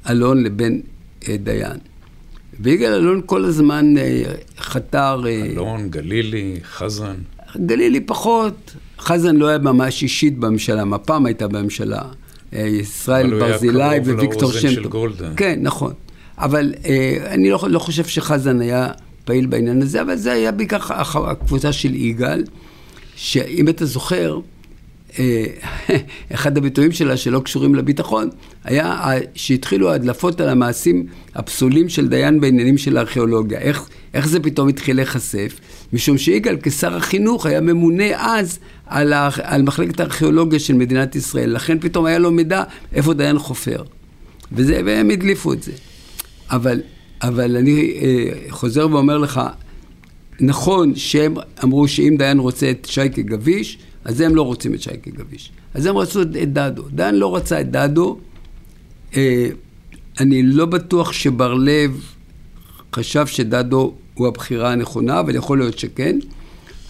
אלון 0.10 0.44
לבין 0.44 0.82
אה, 1.28 1.38
דיין. 1.38 1.78
ויגאל 2.60 2.94
אלון 2.94 3.22
כל 3.26 3.46
הזמן 3.46 3.98
אה, 3.98 4.24
חתר... 4.58 5.24
אה, 5.28 5.46
אלון, 5.46 5.90
גלילי, 5.90 6.60
חזן. 6.64 7.16
גלילי 7.66 8.02
פחות, 8.02 8.76
חזן 9.00 9.36
לא 9.36 9.48
היה 9.48 9.58
ממש 9.58 10.04
אישית 10.04 10.38
בממשלה, 10.40 10.86
מפ"ם 10.86 11.26
הייתה 11.26 11.48
בממשלה. 11.48 12.02
אה, 12.54 12.60
ישראל 12.60 13.40
ברזילי 13.40 14.00
וויקטור 14.00 14.52
שם 14.52 14.84
טוב. 14.84 15.08
כן, 15.38 15.60
נכון. 15.62 15.94
אבל 16.38 16.74
אה, 16.86 17.18
אני 17.26 17.50
לא, 17.50 17.60
לא 17.70 17.80
חושב 17.80 18.06
שחזן 18.06 18.62
היה 18.62 18.92
פעיל 19.26 19.46
בעניין 19.46 19.82
הזה, 19.82 20.02
אבל 20.02 20.16
זה 20.16 20.32
היה 20.32 20.52
בעיקר 20.52 20.78
הקבוצה 21.28 21.74
של 21.74 21.96
יגאל, 21.96 22.44
שאם 23.16 23.70
אתה 23.70 23.86
זוכר, 23.86 24.40
אחד 26.34 26.58
הביטויים 26.58 26.92
שלה 26.92 27.18
שלא 27.18 27.40
קשורים 27.40 27.76
לביטחון, 27.76 28.30
היה 28.64 28.98
שהתחילו 29.36 29.92
ההדלפות 29.92 30.42
על 30.42 30.50
המעשים 30.50 31.06
הפסולים 31.36 31.90
של 31.90 32.08
דיין 32.08 32.42
בעניינים 32.42 32.78
של 32.78 32.98
הארכיאולוגיה. 32.98 33.60
איך, 33.60 33.90
איך 34.14 34.28
זה 34.28 34.40
פתאום 34.40 34.68
התחיל 34.68 34.96
להיחשף? 34.96 35.60
משום 35.94 36.18
שיגאל 36.18 36.58
כשר 36.64 36.96
החינוך 36.96 37.46
היה 37.46 37.62
ממונה 37.62 38.06
אז 38.18 38.60
על, 38.86 39.14
ה, 39.14 39.30
על 39.42 39.62
מחלקת 39.62 40.00
הארכיאולוגיה 40.00 40.60
של 40.60 40.74
מדינת 40.74 41.16
ישראל. 41.16 41.56
לכן 41.56 41.80
פתאום 41.80 42.06
היה 42.06 42.20
לו 42.20 42.32
מידע 42.32 42.64
איפה 42.94 43.14
דיין 43.14 43.40
חופר. 43.40 43.84
וזה, 44.52 44.82
והם 44.86 45.10
הדליפו 45.10 45.54
את 45.54 45.64
זה. 45.64 45.72
אבל, 46.50 46.82
אבל 47.22 47.58
אני 47.58 47.94
אה, 48.02 48.32
חוזר 48.50 48.88
ואומר 48.92 49.18
לך, 49.18 49.42
נכון 50.40 50.96
שהם 50.96 51.36
אמרו 51.64 51.88
שאם 51.88 52.16
דיין 52.18 52.40
רוצה 52.40 52.72
את 52.72 52.88
שייקה 52.90 53.22
גביש, 53.22 53.78
אז 54.06 54.22
הם 54.22 54.36
לא 54.36 54.42
רוצים 54.42 54.74
את 54.74 54.82
שייקה 54.82 55.12
גביש. 55.12 55.52
אז 55.74 55.86
הם 55.86 55.98
רצו 55.98 56.22
את, 56.22 56.28
את 56.44 56.54
דדו. 56.54 56.84
דן 56.90 57.16
לא 57.16 57.36
רצה 57.36 57.62
את 57.62 57.72
דדו. 57.72 58.20
אה, 59.16 59.48
אני 60.20 60.44
לא 60.44 60.66
בטוח 60.66 61.12
שבר 61.12 61.54
לב 61.54 62.02
חשב 62.94 63.28
שדדו 63.28 63.94
הוא 64.14 64.28
הבחירה 64.28 64.72
הנכונה, 64.72 65.20
אבל 65.20 65.36
יכול 65.36 65.58
להיות 65.58 65.80
שכן. 65.80 66.20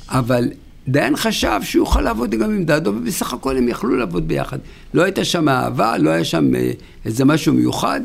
אבל 0.10 0.50
דיין 0.88 1.16
חשב 1.16 1.60
שהוא 1.64 1.82
יוכל 1.82 2.02
לעבוד 2.02 2.32
גם 2.32 2.52
עם 2.52 2.66
דדו, 2.66 2.90
ובסך 2.90 3.34
הכל 3.34 3.58
הם 3.58 3.68
יכלו 3.68 3.96
לעבוד 3.96 4.28
ביחד. 4.28 4.58
לא 4.94 5.04
הייתה 5.04 5.26
שם 5.26 5.50
אהבה, 5.50 5.98
לא 5.98 6.10
היה 6.10 6.24
שם 6.24 6.56
אה, 6.56 6.72
איזה 7.06 7.26
משהו 7.26 7.54
מיוחד. 7.54 8.02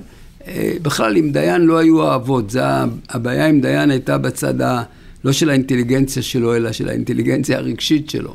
אה, 0.46 0.72
בכלל, 0.82 1.16
עם 1.16 1.32
דיין 1.32 1.62
לא 1.62 1.78
היו 1.78 2.08
אהבות. 2.08 2.50
זה, 2.50 2.62
הבעיה 3.08 3.46
עם 3.46 3.60
דיין 3.60 3.90
הייתה 3.90 4.18
בצד 4.18 4.60
ה... 4.60 4.82
לא 5.24 5.32
של 5.32 5.50
האינטליגנציה 5.50 6.22
שלו, 6.22 6.56
אלא 6.56 6.72
של 6.72 6.88
האינטליגנציה 6.88 7.58
הרגשית 7.58 8.10
שלו. 8.10 8.34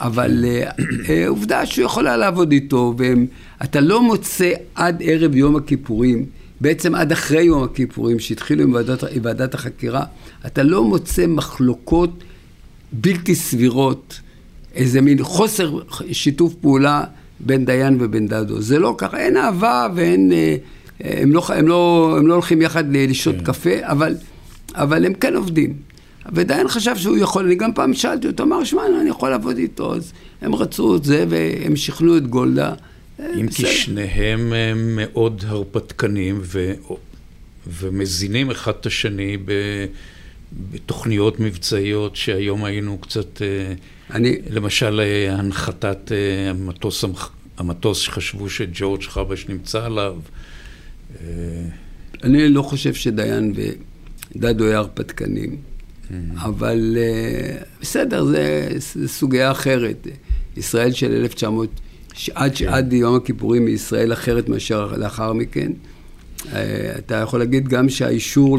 אבל 0.00 0.44
אה, 0.44 0.70
אה, 1.08 1.28
עובדה 1.28 1.66
שהוא 1.66 1.84
יכול 1.84 2.06
היה 2.06 2.16
לעבוד 2.16 2.52
איתו, 2.52 2.94
ואתה 3.60 3.80
לא 3.80 4.02
מוצא 4.02 4.52
עד 4.74 5.02
ערב 5.04 5.34
יום 5.34 5.56
הכיפורים 5.56 6.26
בעצם 6.60 6.94
עד 6.94 7.12
אחרי 7.12 7.42
יום 7.42 7.62
הכיפורים, 7.62 8.18
שהתחילו 8.18 8.62
עם 8.62 8.74
ועדת, 8.74 9.02
עם 9.02 9.20
ועדת 9.22 9.54
החקירה, 9.54 10.04
אתה 10.46 10.62
לא 10.62 10.84
מוצא 10.84 11.26
מחלוקות 11.26 12.24
בלתי 12.92 13.34
סבירות, 13.34 14.20
איזה 14.74 15.00
מין 15.00 15.22
חוסר 15.22 15.78
שיתוף 16.12 16.54
פעולה 16.54 17.04
בין 17.40 17.64
דיין 17.64 17.96
ובין 18.00 18.28
דדו. 18.28 18.60
זה 18.60 18.78
לא 18.78 18.94
ככה, 18.98 19.18
אין 19.18 19.36
אהבה 19.36 19.88
ואין... 19.94 20.32
אה, 20.32 20.56
הם 21.00 21.32
לא, 21.32 21.42
הם 21.54 21.68
לא, 21.68 22.14
הם 22.18 22.26
לא 22.26 22.34
הולכים 22.34 22.62
יחד 22.62 22.84
לשתות 22.96 23.36
כן. 23.36 23.44
קפה, 23.44 23.70
אבל, 23.82 24.14
אבל 24.74 25.06
הם 25.06 25.14
כן 25.14 25.34
עובדים. 25.34 25.74
ודיין 26.32 26.68
חשב 26.68 26.96
שהוא 26.96 27.16
יכול, 27.16 27.44
אני 27.44 27.54
גם 27.54 27.74
פעם 27.74 27.94
שאלתי 27.94 28.26
אותו, 28.26 28.42
אמר, 28.42 28.64
שמע, 28.64 28.82
אני 29.00 29.10
יכול 29.10 29.30
לעבוד 29.30 29.56
איתו, 29.56 29.94
אז 29.94 30.12
הם 30.40 30.54
רצו 30.54 30.96
את 30.96 31.04
זה 31.04 31.24
והם 31.28 31.76
שכנעו 31.76 32.16
את 32.16 32.26
גולדה. 32.26 32.74
אם 33.40 33.48
כי 33.48 33.66
שניהם 33.66 34.52
מאוד 34.96 35.44
הרפתקנים 35.46 36.40
ו... 36.42 36.72
ומזינים 37.66 38.50
אחד 38.50 38.72
את 38.80 38.86
השני 38.86 39.36
ב... 39.36 39.52
בתוכניות 40.72 41.40
מבצעיות 41.40 42.16
שהיום 42.16 42.64
היינו 42.64 42.98
קצת, 42.98 43.42
אה, 43.42 43.74
אני... 44.10 44.36
למשל 44.50 45.00
אה, 45.00 45.34
הנחתת 45.34 46.12
אה, 46.12 46.50
המטוס, 46.50 47.04
המטוס 47.58 47.98
שחשבו 47.98 48.50
שג'ורג' 48.50 49.02
חבש 49.02 49.46
נמצא 49.48 49.84
עליו. 49.84 50.16
אני 52.22 52.48
לא 52.48 52.62
חושב 52.62 52.94
שדיין 52.94 53.52
ודדו 54.36 54.64
היה 54.64 54.78
הרפתקנים. 54.78 55.56
אבל 56.36 56.96
בסדר, 57.80 58.24
זו 58.24 59.08
סוגיה 59.08 59.50
אחרת. 59.50 60.06
ישראל 60.56 60.92
של 60.92 61.12
1900... 61.12 61.70
עד, 62.34 62.52
כן. 62.54 62.68
עד 62.68 62.92
יום 62.92 63.16
הכיפורים 63.16 63.66
היא 63.66 63.74
ישראל 63.74 64.12
אחרת 64.12 64.48
מאשר 64.48 64.92
לאחר 64.96 65.32
מכן. 65.32 65.72
אה, 66.52 66.92
אתה 66.98 67.14
יכול 67.14 67.38
להגיד 67.38 67.68
גם 67.68 67.88
שהאישור 67.88 68.58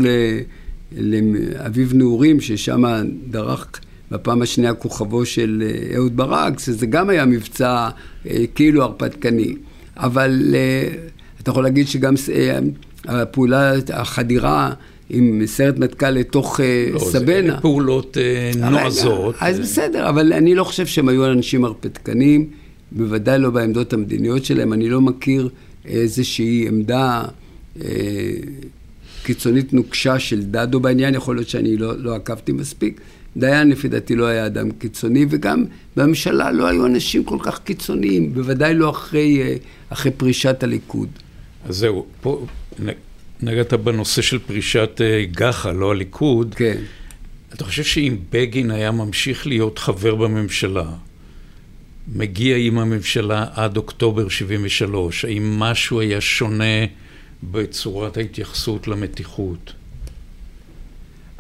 לאביב 0.92 1.94
נעורים, 1.94 2.42
ששם 2.42 2.84
דרך 3.30 3.68
בפעם 4.12 4.42
השנייה 4.42 4.74
כוכבו 4.74 5.26
של 5.26 5.64
אה, 5.66 5.96
אהוד 5.96 6.18
ברק, 6.18 6.60
שזה 6.60 6.86
גם 6.86 7.10
היה 7.10 7.26
מבצע 7.26 7.90
אה, 8.30 8.46
כאילו 8.56 8.84
הרפתקני. 8.84 9.56
אבל 9.98 10.56
אתה 11.42 11.52
יכול 11.52 11.64
להגיד 11.64 11.88
שגם 11.88 12.14
הפעולה, 13.06 13.74
החדירה 13.94 14.74
עם 15.10 15.42
סרט 15.46 15.78
מטכ"ל 15.78 16.10
לתוך 16.10 16.60
לא, 16.94 17.00
סבנה. 17.00 17.56
זה 17.56 17.62
פעולות 17.62 18.18
נועזות. 18.58 19.36
אז 19.40 19.60
בסדר, 19.60 20.10
אבל 20.10 20.34
אני 20.34 20.56
לא 20.56 20.64
חושב 20.64 20.86
שהם 20.86 21.10
היו 21.10 21.32
אנשים 21.32 21.66
הרפתקנים. 21.66 22.50
בוודאי 22.92 23.40
לא 23.40 23.50
בעמדות 23.50 23.94
המדיניות 23.94 24.46
שלהם. 24.46 24.74
אני 24.74 24.90
לא 24.90 25.02
מכיר 25.02 25.50
איזושהי 25.86 26.68
עמדה 26.68 27.24
אה, 27.82 27.90
קיצונית 29.24 29.74
נוקשה 29.74 30.20
של 30.20 30.44
דדו 30.44 30.80
בעניין, 30.80 31.16
יכול 31.16 31.36
להיות 31.36 31.50
שאני 31.50 31.78
לא, 31.78 31.98
לא 31.98 32.16
עקבתי 32.16 32.52
מספיק. 32.52 33.02
דיין 33.38 33.70
לפי 33.70 33.88
דעתי 33.88 34.16
לא 34.16 34.26
היה 34.26 34.46
אדם 34.46 34.72
קיצוני, 34.72 35.26
וגם 35.30 35.66
בממשלה 35.98 36.52
לא 36.52 36.68
היו 36.68 36.86
אנשים 36.86 37.24
כל 37.24 37.38
כך 37.42 37.60
קיצוניים, 37.60 38.34
בוודאי 38.34 38.74
לא 38.74 38.90
אחרי, 38.90 39.42
אה, 39.42 39.56
אחרי 39.90 40.12
פרישת 40.12 40.64
הליכוד. 40.64 41.10
אז 41.70 41.76
זהו, 41.78 42.06
פה 42.22 42.46
נגעת 43.42 43.74
בנושא 43.74 44.22
של 44.22 44.40
פרישת 44.40 45.02
אה, 45.02 45.26
גחה, 45.32 45.72
לא 45.72 45.92
הליכוד. 45.92 46.56
כן. 46.56 46.78
אתה 47.54 47.64
חושב 47.64 47.84
שאם 47.84 48.18
בגין 48.32 48.72
היה 48.72 48.92
ממשיך 48.92 49.48
להיות 49.48 49.80
חבר 49.80 50.16
בממשלה, 50.16 50.90
מגיע 52.16 52.58
עם 52.58 52.80
הממשלה 52.80 53.46
עד 53.54 53.78
אוקטובר 53.78 54.30
73, 54.30 55.26
האם 55.26 55.60
משהו 55.60 56.00
היה 56.00 56.22
שונה 56.22 56.86
בצורת 57.44 58.18
ההתייחסות 58.18 58.88
למתיחות? 58.88 59.74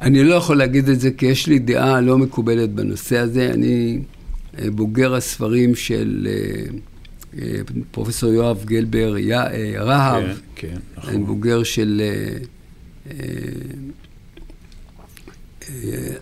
אני 0.01 0.23
לא 0.23 0.35
יכול 0.35 0.57
להגיד 0.57 0.89
את 0.89 0.99
זה 0.99 1.11
כי 1.11 1.25
יש 1.25 1.47
לי 1.47 1.59
דעה 1.59 2.01
לא 2.01 2.17
מקובלת 2.17 2.69
בנושא 2.69 3.17
הזה. 3.17 3.51
אני 3.53 3.99
אה, 4.59 4.71
בוגר 4.71 5.15
הספרים 5.15 5.75
של 5.75 6.27
אה, 6.29 6.77
פרופסור 7.91 8.33
יואב 8.33 8.65
גלבר 8.65 9.15
רהב. 9.77 10.23
כן, 10.23 10.33
כן, 10.55 10.77
נכון. 10.97 11.25
בוגר 11.25 11.63
של, 11.63 12.01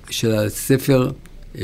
של 0.10 0.32
הספר 0.32 1.12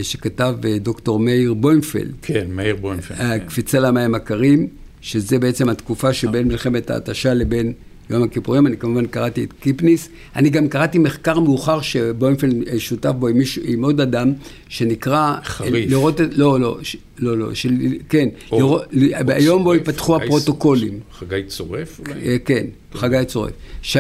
שכתב 0.01 0.55
אה, 0.65 0.79
דוקטור 0.79 1.19
מאיר 1.19 1.53
בוימפלד. 1.53 2.11
כן, 2.21 2.47
מאיר 2.49 2.75
בוימפלד. 2.75 3.17
כן. 3.17 3.39
קפיצה 3.39 3.79
למים 3.79 4.15
הקרים, 4.15 4.67
שזה 5.01 5.39
בעצם 5.39 5.69
התקופה 5.69 6.13
שבין 6.13 6.47
מלחמת 6.47 6.89
ההתשה 6.89 7.33
לבין 7.33 7.73
יום 8.13 8.23
הכיפורים. 8.23 8.67
אני 8.67 8.77
כמובן 8.77 9.05
קראתי 9.05 9.43
את 9.43 9.53
קיפניס. 9.59 10.09
אני 10.35 10.49
גם 10.49 10.67
קראתי 10.67 10.99
מחקר 10.99 11.39
מאוחר 11.39 11.81
שבוימפלד 11.81 12.67
אה, 12.67 12.79
שותף 12.79 13.09
בו 13.09 13.27
עם, 13.27 13.37
מישהו, 13.37 13.61
עם 13.65 13.83
עוד 13.83 14.01
אדם, 14.01 14.33
שנקרא... 14.69 15.35
חריף. 15.43 15.89
לראות 15.89 16.21
את... 16.21 16.37
לא, 16.37 16.59
לא, 16.59 16.77
ש, 16.81 16.97
לא, 17.19 17.37
לא, 17.37 17.53
של, 17.53 17.73
כן. 18.09 18.29
או, 18.51 18.57
לראות, 18.57 18.83
או 19.27 19.31
היום 19.31 19.63
בו 19.63 19.73
ייפתחו 19.73 20.15
הפרוטוקולים. 20.15 20.99
חגי 21.19 21.43
צורף 21.47 21.99
אולי? 21.99 22.13
אה, 22.25 22.37
כן, 22.45 22.65
חגי 22.93 23.25
צורף. 23.27 23.51
ש, 23.81 23.97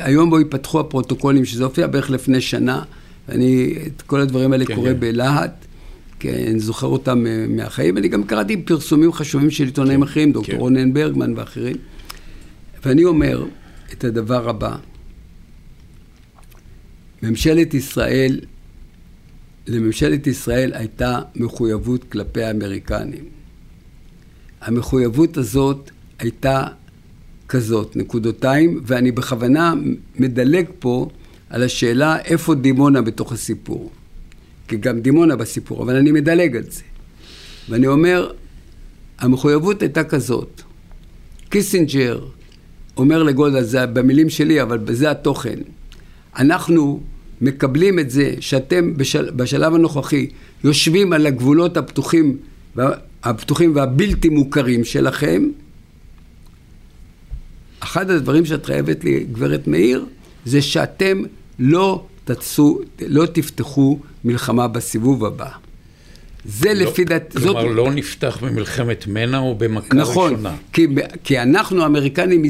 היום 0.00 0.30
בו 0.30 0.38
ייפתחו 0.38 0.80
הפרוטוקולים, 0.80 1.44
שזה 1.44 1.64
הופיע 1.64 1.86
בערך 1.86 2.10
לפני 2.10 2.40
שנה. 2.40 2.82
אני 3.28 3.74
את 3.86 4.02
כל 4.02 4.20
הדברים 4.20 4.52
האלה 4.52 4.64
כן, 4.64 4.74
קורא 4.74 4.88
כן. 4.88 5.00
בלהט, 5.00 5.66
כי 6.20 6.30
אני 6.30 6.60
זוכר 6.60 6.86
אותם 6.86 7.26
אה, 7.26 7.46
מהחיים. 7.48 7.98
אני 7.98 8.08
גם 8.08 8.24
קראתי 8.24 8.56
פרסומים 8.56 9.12
חשובים 9.12 9.50
של 9.50 9.64
עיתונאים 9.64 10.00
כן, 10.00 10.06
אחרים, 10.06 10.32
דוקטור 10.32 10.54
כן. 10.54 10.60
רונן 10.60 10.92
ברגמן 10.92 11.32
ואחרים. 11.36 11.76
ואני 12.84 13.04
אומר 13.04 13.46
את 13.92 14.04
הדבר 14.04 14.48
הבא, 14.48 14.76
ממשלת 17.22 17.74
ישראל, 17.74 18.40
לממשלת 19.66 20.26
ישראל 20.26 20.74
הייתה 20.74 21.20
מחויבות 21.36 22.04
כלפי 22.04 22.42
האמריקנים. 22.42 23.24
המחויבות 24.60 25.36
הזאת 25.36 25.90
הייתה 26.18 26.66
כזאת, 27.48 27.96
נקודותיים, 27.96 28.80
ואני 28.86 29.12
בכוונה 29.12 29.74
מדלג 30.16 30.66
פה 30.78 31.08
על 31.50 31.62
השאלה 31.62 32.18
איפה 32.18 32.54
דימונה 32.54 33.02
בתוך 33.02 33.32
הסיפור. 33.32 33.90
כי 34.68 34.76
גם 34.76 35.00
דימונה 35.00 35.36
בסיפור, 35.36 35.82
אבל 35.82 35.96
אני 35.96 36.12
מדלג 36.12 36.56
על 36.56 36.70
זה. 36.70 36.82
ואני 37.68 37.86
אומר, 37.86 38.32
המחויבות 39.18 39.82
הייתה 39.82 40.04
כזאת. 40.04 40.62
קיסינג'ר 41.48 42.26
אומר 42.96 43.22
לגולדה, 43.22 43.62
זה 43.62 43.86
במילים 43.86 44.30
שלי, 44.30 44.62
אבל 44.62 44.78
בזה 44.78 45.10
התוכן. 45.10 45.58
אנחנו 46.38 47.00
מקבלים 47.40 47.98
את 47.98 48.10
זה 48.10 48.34
שאתם 48.40 48.96
בשל, 48.96 49.30
בשלב 49.30 49.74
הנוכחי 49.74 50.26
יושבים 50.64 51.12
על 51.12 51.26
הגבולות 51.26 51.76
הפתוחים, 51.76 52.36
הפתוחים 53.22 53.76
והבלתי 53.76 54.28
מוכרים 54.28 54.84
שלכם. 54.84 55.48
אחד 57.80 58.10
הדברים 58.10 58.44
שאת 58.44 58.66
חייבת 58.66 59.04
לי, 59.04 59.26
גברת 59.32 59.66
מאיר, 59.66 60.06
זה 60.44 60.62
שאתם 60.62 61.22
לא 61.58 62.06
תצאו, 62.24 62.78
לא 63.06 63.26
תפתחו 63.26 63.98
מלחמה 64.24 64.68
בסיבוב 64.68 65.24
הבא. 65.24 65.65
זה 66.48 66.74
לא, 66.74 66.80
לפי 66.80 67.04
דעת... 67.04 67.36
כלומר, 67.36 67.62
זאת... 67.62 67.76
לא 67.76 67.92
נפתח 67.92 68.38
במלחמת 68.42 69.06
מנע 69.06 69.38
או 69.38 69.54
במכה 69.54 69.94
נכון, 69.94 70.32
ראשונה. 70.32 70.48
נכון, 70.48 70.62
כי, 70.72 70.86
כי 71.24 71.42
אנחנו, 71.42 71.82
האמריקנים, 71.82 72.42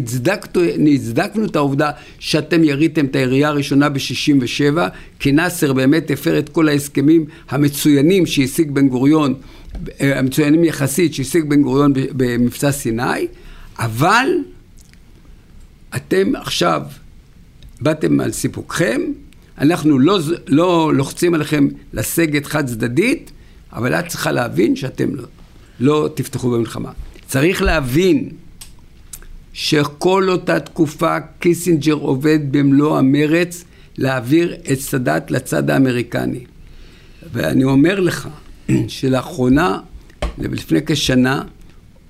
הצדקנו 0.94 1.44
את 1.44 1.56
העובדה 1.56 1.90
שאתם 2.18 2.64
יריתם 2.64 3.06
את 3.06 3.16
הירייה 3.16 3.48
הראשונה 3.48 3.88
ב-67, 3.88 4.78
כי 5.18 5.32
נאסר 5.32 5.72
באמת 5.72 6.10
הפר 6.10 6.38
את 6.38 6.48
כל 6.48 6.68
ההסכמים 6.68 7.24
המצוינים 7.48 8.26
שהשיג 8.26 8.70
בן 8.70 8.88
גוריון, 8.88 9.34
אה, 10.00 10.18
המצוינים 10.18 10.64
יחסית 10.64 11.14
שהשיג 11.14 11.44
בן 11.44 11.62
גוריון 11.62 11.92
במבצע 11.94 12.72
סיני, 12.72 13.26
אבל 13.78 14.28
אתם 15.96 16.36
עכשיו 16.36 16.82
באתם 17.80 18.20
על 18.20 18.32
סיפוקכם, 18.32 19.00
אנחנו 19.58 19.98
לא, 19.98 20.18
לא 20.46 20.92
לוחצים 20.94 21.34
עליכם 21.34 21.68
לסגת 21.92 22.46
חד 22.46 22.66
צדדית, 22.66 23.30
אבל 23.76 23.94
את 23.94 24.06
צריכה 24.06 24.32
להבין 24.32 24.76
שאתם 24.76 25.14
לא, 25.14 25.24
לא 25.80 26.08
תפתחו 26.14 26.50
במלחמה. 26.50 26.90
צריך 27.26 27.62
להבין 27.62 28.28
שכל 29.52 30.28
אותה 30.30 30.60
תקופה 30.60 31.20
קיסינג'ר 31.38 31.92
עובד 31.92 32.38
במלוא 32.50 32.98
המרץ 32.98 33.64
להעביר 33.98 34.54
את 34.72 34.80
סאדאת 34.80 35.30
לצד 35.30 35.70
האמריקני. 35.70 36.44
ואני 37.32 37.64
אומר 37.64 38.00
לך 38.00 38.28
שלאחרונה, 38.88 39.78
לפני 40.38 40.78
כשנה, 40.86 41.42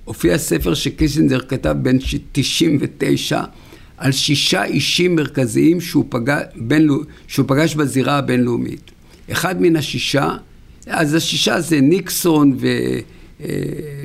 הופיע 0.05 0.37
ספר 0.37 0.73
שקיסינג'ר 0.73 1.39
כתב 1.39 1.75
בין 1.81 1.99
99 2.31 3.41
על 3.97 4.11
שישה 4.11 4.63
אישים 4.63 5.15
מרכזיים 5.15 5.81
שהוא, 5.81 6.05
פגש, 6.09 6.43
בינלא, 6.55 6.97
שהוא 7.27 7.45
פגש 7.47 7.75
בזירה 7.75 8.17
הבינלאומית. 8.17 8.91
אחד 9.31 9.61
מן 9.61 9.75
השישה, 9.75 10.29
אז 10.87 11.13
השישה 11.13 11.61
זה 11.61 11.81
ניקסון 11.81 12.57
ו, 12.59 12.67
אה, 13.41 13.47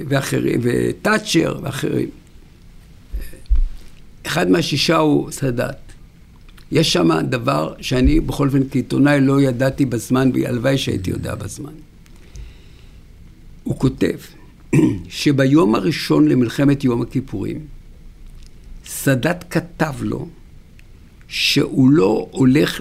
ואחרים, 0.08 0.60
וטאצ'ר 0.62 1.58
ואחרים. 1.62 2.08
אחד 4.26 4.50
מהשישה 4.50 4.96
הוא 4.96 5.30
סאדאת. 5.30 5.76
יש 6.72 6.92
שם 6.92 7.08
דבר 7.28 7.74
שאני 7.80 8.20
בכל 8.20 8.46
אופן 8.46 8.68
כעיתונאי 8.70 9.20
לא 9.20 9.40
ידעתי 9.40 9.86
בזמן, 9.86 10.30
והלוואי 10.34 10.78
שהייתי 10.78 11.10
יודע 11.10 11.34
בזמן. 11.34 11.72
הוא 13.64 13.78
כותב 13.78 14.16
שביום 15.08 15.74
הראשון 15.74 16.28
למלחמת 16.28 16.84
יום 16.84 17.02
הכיפורים, 17.02 17.60
סאדאת 18.86 19.44
כתב 19.50 19.94
לו 20.00 20.28
שהוא 21.28 21.90
לא 21.90 22.28
הולך 22.30 22.80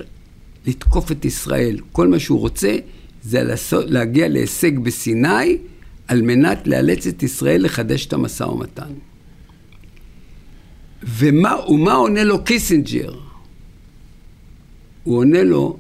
לתקוף 0.66 1.12
את 1.12 1.26
ישראל. 1.26 1.80
כל 1.92 2.08
מה 2.08 2.20
שהוא 2.20 2.40
רוצה 2.40 2.76
זה 3.24 3.44
לעשות, 3.44 3.86
להגיע 3.90 4.28
להישג 4.28 4.80
בסיני 4.80 5.58
על 6.08 6.22
מנת 6.22 6.68
לאלץ 6.68 7.08
את 7.08 7.24
ישראל 7.24 7.64
לחדש 7.64 8.06
את 8.06 8.14
המשא 8.14 8.44
ומתן. 8.44 8.94
ומה, 11.04 11.56
ומה 11.70 11.94
עונה 11.94 12.24
לו 12.24 12.44
קיסינג'ר? 12.44 13.14
הוא 15.04 15.18
עונה 15.18 15.44
לו, 15.44 15.78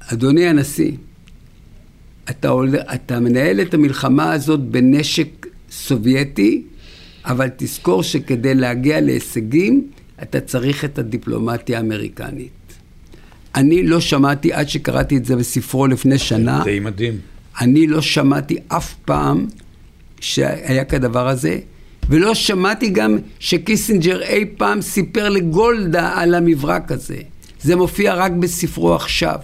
אדוני 0.00 0.46
הנשיא, 0.46 0.92
אתה, 2.30 2.52
אתה 2.94 3.20
מנהל 3.20 3.60
את 3.60 3.74
המלחמה 3.74 4.32
הזאת 4.32 4.60
בנשק 4.60 5.46
סובייטי, 5.70 6.62
אבל 7.24 7.48
תזכור 7.56 8.02
שכדי 8.02 8.54
להגיע 8.54 9.00
להישגים, 9.00 9.90
אתה 10.22 10.40
צריך 10.40 10.84
את 10.84 10.98
הדיפלומטיה 10.98 11.78
האמריקנית. 11.78 12.65
אני 13.56 13.82
לא 13.82 14.00
שמעתי, 14.00 14.52
עד 14.52 14.68
שקראתי 14.68 15.16
את 15.16 15.24
זה 15.24 15.36
בספרו 15.36 15.86
לפני 15.86 16.18
שנה, 16.18 16.60
די 16.64 16.80
מדהים. 16.80 17.18
אני 17.60 17.86
לא 17.86 18.00
שמעתי 18.00 18.56
אף 18.68 18.94
פעם 19.04 19.46
שהיה 20.20 20.84
כדבר 20.84 21.28
הזה, 21.28 21.58
ולא 22.08 22.34
שמעתי 22.34 22.90
גם 22.90 23.18
שקיסינג'ר 23.38 24.22
אי 24.22 24.44
פעם 24.56 24.82
סיפר 24.82 25.28
לגולדה 25.28 26.12
על 26.14 26.34
המברק 26.34 26.92
הזה. 26.92 27.18
זה 27.60 27.76
מופיע 27.76 28.14
רק 28.14 28.32
בספרו 28.32 28.94
עכשיו. 28.94 29.38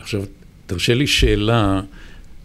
עכשיו, 0.00 0.22
תרשה 0.66 0.94
לי 0.94 1.06
שאלה, 1.06 1.80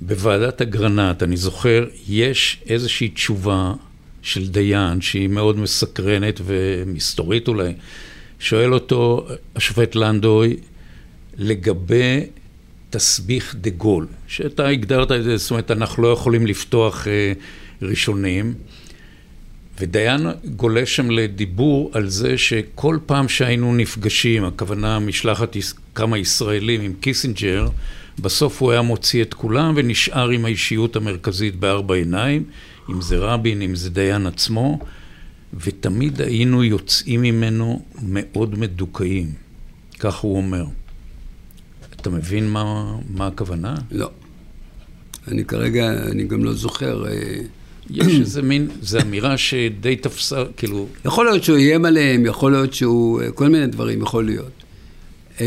בוועדת 0.02 0.62
אגרנט, 0.62 1.24
אני 1.24 1.38
זוכר, 1.38 1.86
יש 2.10 2.64
איזושהי 2.70 3.10
תשובה 3.10 3.74
של 4.22 4.48
דיין 4.48 5.02
שהיא 5.02 5.28
מאוד 5.28 5.60
מסקרנת 5.60 6.42
ומסתורית 6.46 7.48
אולי. 7.48 7.74
שואל 8.40 8.74
אותו 8.74 9.28
השופט 9.56 9.96
לנדוי 9.96 10.58
לגבי 11.38 12.20
תסביך 12.90 13.56
דה 13.62 13.70
גול, 13.70 14.08
שאתה 14.28 14.68
הגדרת 14.68 15.12
את 15.12 15.24
זה, 15.24 15.38
זאת 15.38 15.52
אומרת, 15.52 15.72
אנחנו 15.72 16.04
לא 16.04 16.08
יכולים 16.08 16.48
לפתוח 16.48 17.08
אה, 17.08 17.34
ראשונים. 17.82 18.54
ודיין 19.80 20.28
גולש 20.56 20.96
שם 20.96 21.12
לדיבור 21.12 21.92
על 21.94 22.10
זה 22.10 22.38
שכל 22.38 22.98
פעם 23.06 23.30
שהיינו 23.30 23.76
נפגשים, 23.76 24.46
הכוונה 24.46 25.00
משלחת 25.00 25.58
כמה 25.96 26.18
ישראלים 26.18 26.82
עם 26.82 26.94
קיסינג'ר, 27.00 27.68
בסוף 28.20 28.62
הוא 28.62 28.72
היה 28.72 28.82
מוציא 28.82 29.22
את 29.22 29.34
כולם 29.34 29.74
ונשאר 29.76 30.30
עם 30.30 30.46
האישיות 30.46 30.96
המרכזית 30.96 31.56
בארבע 31.56 31.96
עיניים, 31.96 32.44
אם 32.90 33.02
זה 33.02 33.18
רבין, 33.18 33.62
אם 33.62 33.76
זה 33.76 33.90
דיין 33.90 34.28
עצמו, 34.28 34.80
ותמיד 35.54 36.22
היינו 36.22 36.64
יוצאים 36.64 37.22
ממנו 37.22 37.86
מאוד 38.02 38.60
מדוכאים, 38.60 39.32
כך 40.00 40.16
הוא 40.16 40.38
אומר. 40.38 40.66
אתה 42.04 42.12
מבין 42.12 42.50
מה, 42.50 42.96
מה 43.10 43.28
הכוונה? 43.28 43.76
לא. 43.92 44.10
אני 45.28 45.46
כרגע, 45.46 45.92
אני 46.12 46.24
גם 46.24 46.44
לא 46.44 46.54
זוכר. 46.54 47.08
אה, 47.08 47.12
יש 47.90 48.20
איזה 48.20 48.42
מין, 48.42 48.68
זו 48.82 49.00
אמירה 49.02 49.38
שדי 49.38 49.96
תפסה, 49.96 50.44
כאילו... 50.58 50.88
יכול 51.06 51.26
להיות 51.26 51.44
שהוא 51.44 51.58
איים 51.58 51.86
עליהם, 51.86 52.26
יכול 52.26 52.52
להיות 52.52 52.74
שהוא, 52.74 53.22
אה, 53.22 53.32
כל 53.32 53.48
מיני 53.48 53.68
דברים, 53.68 54.02
יכול 54.02 54.26
להיות. 54.26 54.52
אה, 55.42 55.46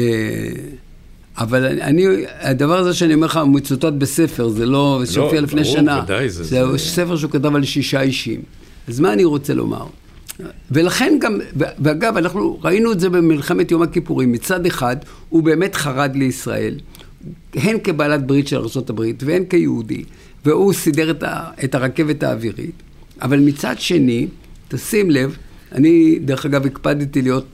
אבל 1.39 1.65
אני, 1.81 2.07
הדבר 2.41 2.79
הזה 2.79 2.95
שאני 2.95 3.15
אומר 3.15 3.27
לך, 3.27 3.41
מצוטט 3.47 3.93
בספר, 3.93 4.49
זה 4.49 4.67
לא, 4.67 5.01
זה 5.05 5.13
שהופיע 5.13 5.41
לא, 5.41 5.47
לפני 5.47 5.63
ברור, 5.63 5.75
שנה. 5.75 6.01
ודאי, 6.05 6.31
זה, 6.31 6.45
זה, 6.45 6.73
זה 6.73 6.79
ספר 6.79 7.17
שהוא 7.17 7.31
כתב 7.31 7.57
על 7.57 7.65
שישה 7.65 8.01
אישים. 8.01 8.43
אז 8.89 9.01
מה 9.01 9.13
אני 9.13 9.25
רוצה 9.25 9.55
לומר? 9.55 9.87
ולכן 10.71 11.19
גם, 11.21 11.41
ואגב, 11.57 12.17
אנחנו 12.17 12.59
ראינו 12.63 12.93
את 12.93 13.01
זה 13.01 13.11
במלחמת 13.11 13.71
יום 13.71 13.83
הכיפורים. 13.83 14.33
מצד 14.33 14.67
אחד, 14.67 14.97
הוא 15.29 15.43
באמת 15.43 15.75
חרד 15.75 16.17
לישראל, 16.17 16.75
הן 17.55 17.79
כבעלת 17.85 18.27
ברית 18.27 18.49
של 18.49 18.57
ארה"ב 18.57 19.01
והן 19.21 19.45
כיהודי. 19.45 20.05
והוא 20.45 20.73
סידר 20.73 21.11
את, 21.11 21.23
ה, 21.23 21.51
את 21.65 21.75
הרכבת 21.75 22.23
האווירית. 22.23 22.83
אבל 23.23 23.41
מצד 23.41 23.75
שני, 23.79 24.27
תשים 24.69 25.11
לב, 25.11 25.37
אני 25.73 26.19
דרך 26.25 26.47
אגב 26.47 26.67
הקפדתי 26.67 27.23
להיות 27.23 27.47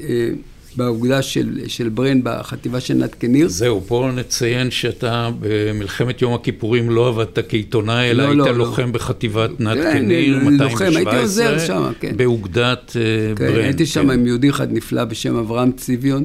אה, 0.00 0.28
באוגדה 0.76 1.22
של, 1.22 1.60
של 1.66 1.88
ברן 1.88 2.20
בחטיבה 2.22 2.80
של 2.80 2.94
נת 2.94 3.14
קניר. 3.14 3.48
זהו, 3.48 3.80
פה 3.86 4.10
נציין 4.14 4.70
שאתה 4.70 5.30
במלחמת 5.40 6.22
יום 6.22 6.34
הכיפורים 6.34 6.90
לא 6.90 7.08
עבדת 7.08 7.38
כעיתונאי, 7.48 8.10
אלא 8.10 8.22
לא, 8.22 8.28
היית 8.28 8.38
לא, 8.38 8.46
לא. 8.46 8.58
לוחם 8.58 8.82
לא. 8.82 8.92
בחטיבת 8.92 9.60
נת 9.60 9.78
כן, 9.78 9.92
קניר, 9.92 10.38
217, 10.38 10.88
לוחם, 10.88 10.96
הייתי 10.96 11.22
עוזר 11.22 11.58
שם, 11.58 11.92
כן. 12.00 12.16
באוגדת 12.16 12.96
אה, 12.96 13.34
כן, 13.36 13.46
ברן. 13.46 13.64
הייתי 13.64 13.86
שם 13.86 14.02
כן. 14.02 14.10
עם 14.10 14.26
יהודי 14.26 14.50
אחד 14.50 14.72
נפלא 14.72 15.04
בשם 15.04 15.36
אברהם 15.36 15.72
ציוויון, 15.72 16.24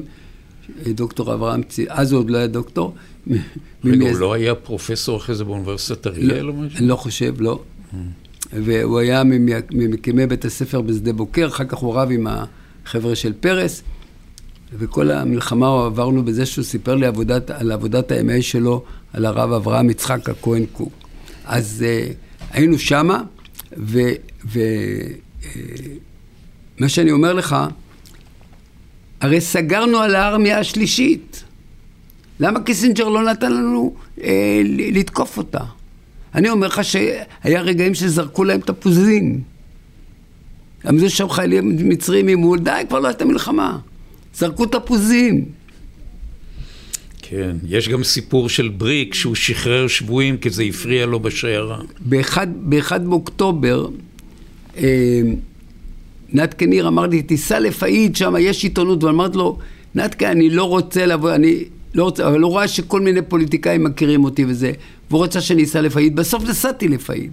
דוקטור 0.86 1.34
אברהם 1.34 1.62
ציוויון, 1.62 1.96
אז 1.98 2.12
הוא 2.12 2.18
עוד 2.18 2.30
לא 2.30 2.38
היה 2.38 2.46
דוקטור. 2.46 2.94
רגע, 3.84 4.10
הוא 4.10 4.18
לא 4.18 4.32
היה 4.32 4.54
פרופסור 4.54 5.16
אחרי 5.16 5.34
זה 5.34 5.44
באוניברסיטת 5.44 6.06
אריאל 6.06 6.48
או 6.48 6.52
משהו? 6.52 6.78
אני 6.78 6.88
לא 6.88 6.96
חושב, 6.96 7.34
לא. 7.38 7.60
והוא 8.52 8.98
היה 8.98 9.22
ממקימי 9.70 10.26
בית 10.26 10.44
הספר 10.44 10.80
בשדה 10.80 11.12
בוקר, 11.12 11.46
אחר 11.46 11.64
כך 11.64 11.78
הוא 11.78 11.94
רב 11.94 12.08
עם 12.10 12.26
החבר'ה 12.26 13.14
של 13.14 13.32
פרס, 13.40 13.82
וכל 14.78 15.10
המלחמה 15.10 15.86
עברנו 15.86 16.24
בזה 16.24 16.46
שהוא 16.46 16.64
סיפר 16.64 16.94
לי 16.94 17.06
עבודת, 17.06 17.50
על 17.50 17.72
עבודת 17.72 18.10
הימי 18.10 18.42
שלו, 18.42 18.84
על 19.12 19.24
הרב 19.24 19.52
אברהם 19.52 19.90
יצחק 19.90 20.28
הכהן 20.28 20.64
קוק. 20.72 20.92
אז 21.44 21.84
uh, 21.84 22.12
היינו 22.52 22.78
שמה, 22.78 23.22
ומה 23.72 24.12
אה, 26.80 26.88
שאני 26.88 27.12
אומר 27.12 27.32
לך, 27.32 27.56
הרי 29.20 29.40
סגרנו 29.40 29.98
על 29.98 30.14
הארמיה 30.14 30.58
השלישית. 30.58 31.44
למה 32.40 32.60
קיסינג'ר 32.60 33.08
לא 33.08 33.22
נתן 33.22 33.52
לנו 33.52 33.94
אה, 34.22 34.62
לתקוף 34.66 35.38
אותה? 35.38 35.60
אני 36.34 36.50
אומר 36.50 36.66
לך 36.66 36.84
שהיה 36.84 37.60
רגעים 37.60 37.94
שזרקו 37.94 38.44
להם 38.44 38.60
תפוזים. 38.60 39.40
עמדו 40.84 41.10
שם 41.10 41.28
חיילים 41.28 41.88
מצרים 41.88 42.26
ממול, 42.26 42.58
די, 42.58 42.82
כבר 42.88 43.00
לא 43.00 43.08
הייתה 43.08 43.24
מלחמה. 43.24 43.78
זרקו 44.34 44.66
תפוזים. 44.66 45.44
כן, 47.22 47.56
יש 47.68 47.88
גם 47.88 48.04
סיפור 48.04 48.48
של 48.48 48.68
בריק 48.68 49.14
שהוא 49.14 49.34
שחרר 49.34 49.88
שבויים 49.88 50.36
כי 50.36 50.50
זה 50.50 50.62
הפריע 50.62 51.06
לו 51.06 51.20
בשיירה. 51.20 51.80
באחד 52.46 53.06
באוקטובר, 53.08 53.88
אה, 54.76 55.20
נת 56.32 56.54
קניר 56.54 56.88
אמר 56.88 57.06
לי, 57.06 57.22
תיסע 57.22 57.58
לפאיד, 57.60 58.16
שם 58.16 58.34
יש 58.40 58.64
עיתונות, 58.64 59.04
ואמרתי 59.04 59.38
לו, 59.38 59.58
נתקה, 59.94 60.30
אני 60.30 60.50
לא 60.50 60.64
רוצה 60.64 61.06
לבוא, 61.06 61.34
אני 61.34 61.64
לא 61.94 62.04
רוצה, 62.04 62.28
אבל 62.28 62.40
הוא 62.40 62.56
ראה 62.56 62.68
שכל 62.68 63.00
מיני 63.00 63.22
פוליטיקאים 63.22 63.84
מכירים 63.84 64.24
אותי 64.24 64.44
וזה, 64.44 64.72
והוא 65.10 65.24
רצה 65.24 65.40
שאני 65.40 65.64
אסע 65.64 65.80
לפאיד, 65.80 66.16
בסוף 66.16 66.44
נסעתי 66.44 66.88
לפאיד. 66.88 67.32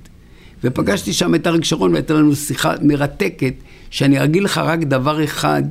ופגשתי 0.64 1.14
שם 1.14 1.36
את 1.36 1.48
אריק 1.48 1.64
שרון 1.64 1.92
והייתה 1.92 2.14
לנו 2.14 2.36
שיחה 2.36 2.74
מרתקת, 2.82 3.54
שאני 3.90 4.24
אגיד 4.24 4.44
לך 4.44 4.58
רק 4.58 4.80
דבר 4.80 5.24
אחד 5.24 5.64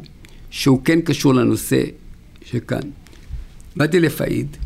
שהוא 0.51 0.81
כן 0.85 1.01
קשור 1.01 1.35
לנושא 1.35 1.83
שכאן. 2.45 2.81
באתי 3.77 4.01
לפאיד, 4.01 4.57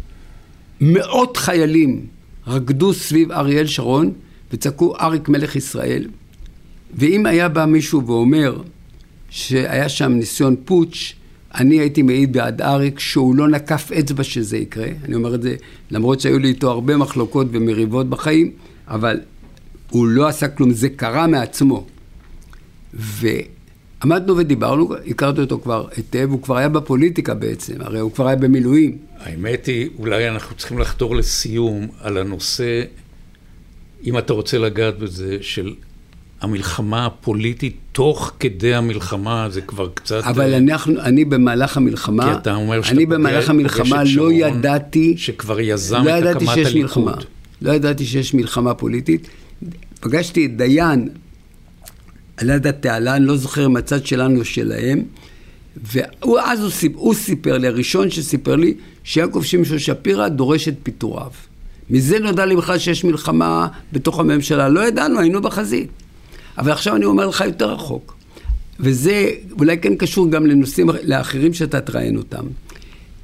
מאות 0.81 1.37
חיילים 1.37 2.07
רקדו 2.47 2.95
סביב 2.95 3.33
אריאל 3.33 3.67
שרון 3.67 4.13
וצעקו 4.53 4.95
אריק 5.01 5.29
מלך 5.29 5.57
ישראל, 5.57 6.09
ואם 6.95 7.27
היה 7.27 7.49
בא 7.49 7.65
מישהו 7.65 8.07
ואומר 8.07 8.63
שהיה 9.31 9.89
שם 9.89 10.13
ניסיון 10.13 10.57
פוטש, 10.65 11.15
אני 11.55 11.81
הייתי 11.81 12.03
מעיד 12.03 12.33
בעד 12.33 12.63
אריק 12.63 12.99
שהוא 12.99 13.37
לא 13.37 13.49
נקף 13.49 13.91
אצבע 13.99 14.25
שזה 14.25 14.57
יקרה, 14.57 14.89
אני 15.05 15.15
אומר 15.15 15.35
את 15.35 15.43
זה 15.43 15.57
למרות 15.91 16.21
שהיו 16.21 16.39
לי 16.39 16.49
איתו 16.49 16.71
הרבה 16.71 16.97
מחלוקות 16.97 17.47
ומריבות 17.51 18.09
בחיים, 18.09 18.51
אבל 18.89 19.21
הוא 19.91 20.07
לא 20.07 20.29
עשה 20.29 20.49
כלום, 20.49 20.71
זה 20.71 20.89
קרה 20.89 21.27
מעצמו. 21.27 21.87
ועמדנו 24.03 24.37
ודיברנו, 24.37 24.95
הכרתי 25.07 25.41
אותו 25.41 25.61
כבר 25.63 25.87
היטב, 25.97 26.29
הוא 26.31 26.43
כבר 26.43 26.57
היה 26.57 26.69
בפוליטיקה 26.69 27.35
בעצם, 27.35 27.75
הרי 27.81 28.01
הוא 28.01 28.13
כבר 28.13 28.27
היה 28.27 28.37
במילואים. 28.37 28.99
האמת 29.21 29.67
היא, 29.67 29.89
אולי 29.99 30.29
אנחנו 30.29 30.57
צריכים 30.57 30.79
לחתור 30.79 31.17
לסיום 31.17 31.87
על 32.01 32.19
הנושא, 32.19 32.83
אם 34.05 34.19
אתה 34.19 34.33
רוצה 34.33 34.59
לגעת 34.59 34.99
בזה, 34.99 35.37
של 35.41 35.75
המלחמה 36.41 37.07
הפוליטית 37.07 37.77
תוך 37.93 38.33
כדי 38.41 38.75
המלחמה, 38.75 39.47
זה 39.51 39.61
כבר 39.61 39.89
קצת... 39.95 40.23
אבל 40.25 40.55
אנחנו, 40.55 41.01
אני 41.01 41.25
במהלך 41.25 41.77
המלחמה, 41.77 42.25
כי 42.25 42.39
אתה 42.39 42.55
אומר 42.55 42.83
שאתה 42.83 42.97
אני 42.97 43.07
במהלך 43.07 43.51
המלחמה 43.51 44.03
לא 44.15 44.33
ידעתי... 44.33 45.15
שכבר 45.17 45.61
יזם 45.61 46.05
לא 46.05 46.19
את 46.19 46.37
הקמת 46.37 46.49
הליכוד. 46.49 46.77
מלחמה, 46.77 47.15
לא 47.63 47.73
ידעתי 47.73 48.05
שיש 48.05 48.35
מלחמה 48.35 48.75
פוליטית. 48.75 49.29
פגשתי 50.01 50.47
את 50.47 50.57
דיין, 50.57 51.09
על 52.43 52.51
יד 52.51 52.67
התעלה, 52.67 53.17
אני 53.17 53.27
לא 53.27 53.37
זוכר 53.37 53.67
אם 53.67 53.77
הצד 53.77 54.07
שלנו 54.07 54.41
או 54.41 54.45
שלהם. 54.45 55.03
ואז 55.93 56.61
הוא, 56.61 56.71
סיפ, 56.71 56.93
הוא 56.95 57.15
סיפר 57.15 57.59
לי, 57.59 57.67
הראשון 57.67 58.11
שסיפר 58.11 58.57
לי, 58.57 58.75
שיעקב 59.05 59.43
שמשון 59.43 59.79
שפירא 59.79 60.29
דורש 60.29 60.69
את 60.69 60.75
פיטוריו. 60.83 61.31
מזה 61.91 62.19
נודע 62.19 62.47
לי 62.47 62.57
בכלל 62.57 62.79
שיש 62.79 63.05
מלחמה 63.05 63.69
בתוך 63.93 64.21
הממשלה. 64.21 64.69
לא 64.69 64.89
ידענו, 64.89 65.21
היינו 65.21 65.43
בחזית. 65.43 65.89
אבל 66.59 66.73
עכשיו 66.73 66.97
אני 66.97 67.05
אומר 67.05 67.27
לך 67.27 67.41
יותר 67.41 67.73
רחוק. 67.73 68.15
וזה 68.81 69.31
אולי 69.59 69.79
כן 69.79 69.97
קשור 69.97 70.31
גם 70.31 70.47
לנושאים 70.47 70.91
לאחרים 71.03 71.55
שאתה 71.55 71.81
תראיין 71.81 72.17
אותם. 72.17 72.45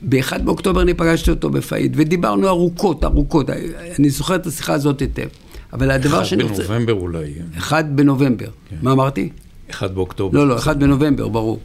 ב-1 0.09 0.39
באוקטובר 0.39 0.83
אני 0.83 0.95
פגשתי 0.95 1.31
אותו 1.31 1.51
בפאיד, 1.51 1.95
ודיברנו 1.97 2.49
ארוכות, 2.49 3.05
ארוכות. 3.05 3.51
אני 3.99 4.11
זוכר 4.11 4.35
את 4.35 4.47
השיחה 4.47 4.73
הזאת 4.73 5.01
היטב. 5.01 5.29
אבל 5.73 5.91
הדבר 5.91 6.25
שאני 6.25 6.43
רוצה... 6.43 6.63
1 6.63 6.69
בנובמבר 6.69 6.93
אולי. 6.93 7.35
1 7.59 7.85
בנובמבר. 7.85 8.51
כן. 8.69 8.77
מה 8.83 8.93
אמרתי? 8.93 9.29
1 9.71 9.91
באוקטובר. 9.91 10.39
לא, 10.39 10.49
לא, 10.49 10.59
1 10.59 10.77
בנובמבר, 10.77 11.29
ברור. 11.29 11.61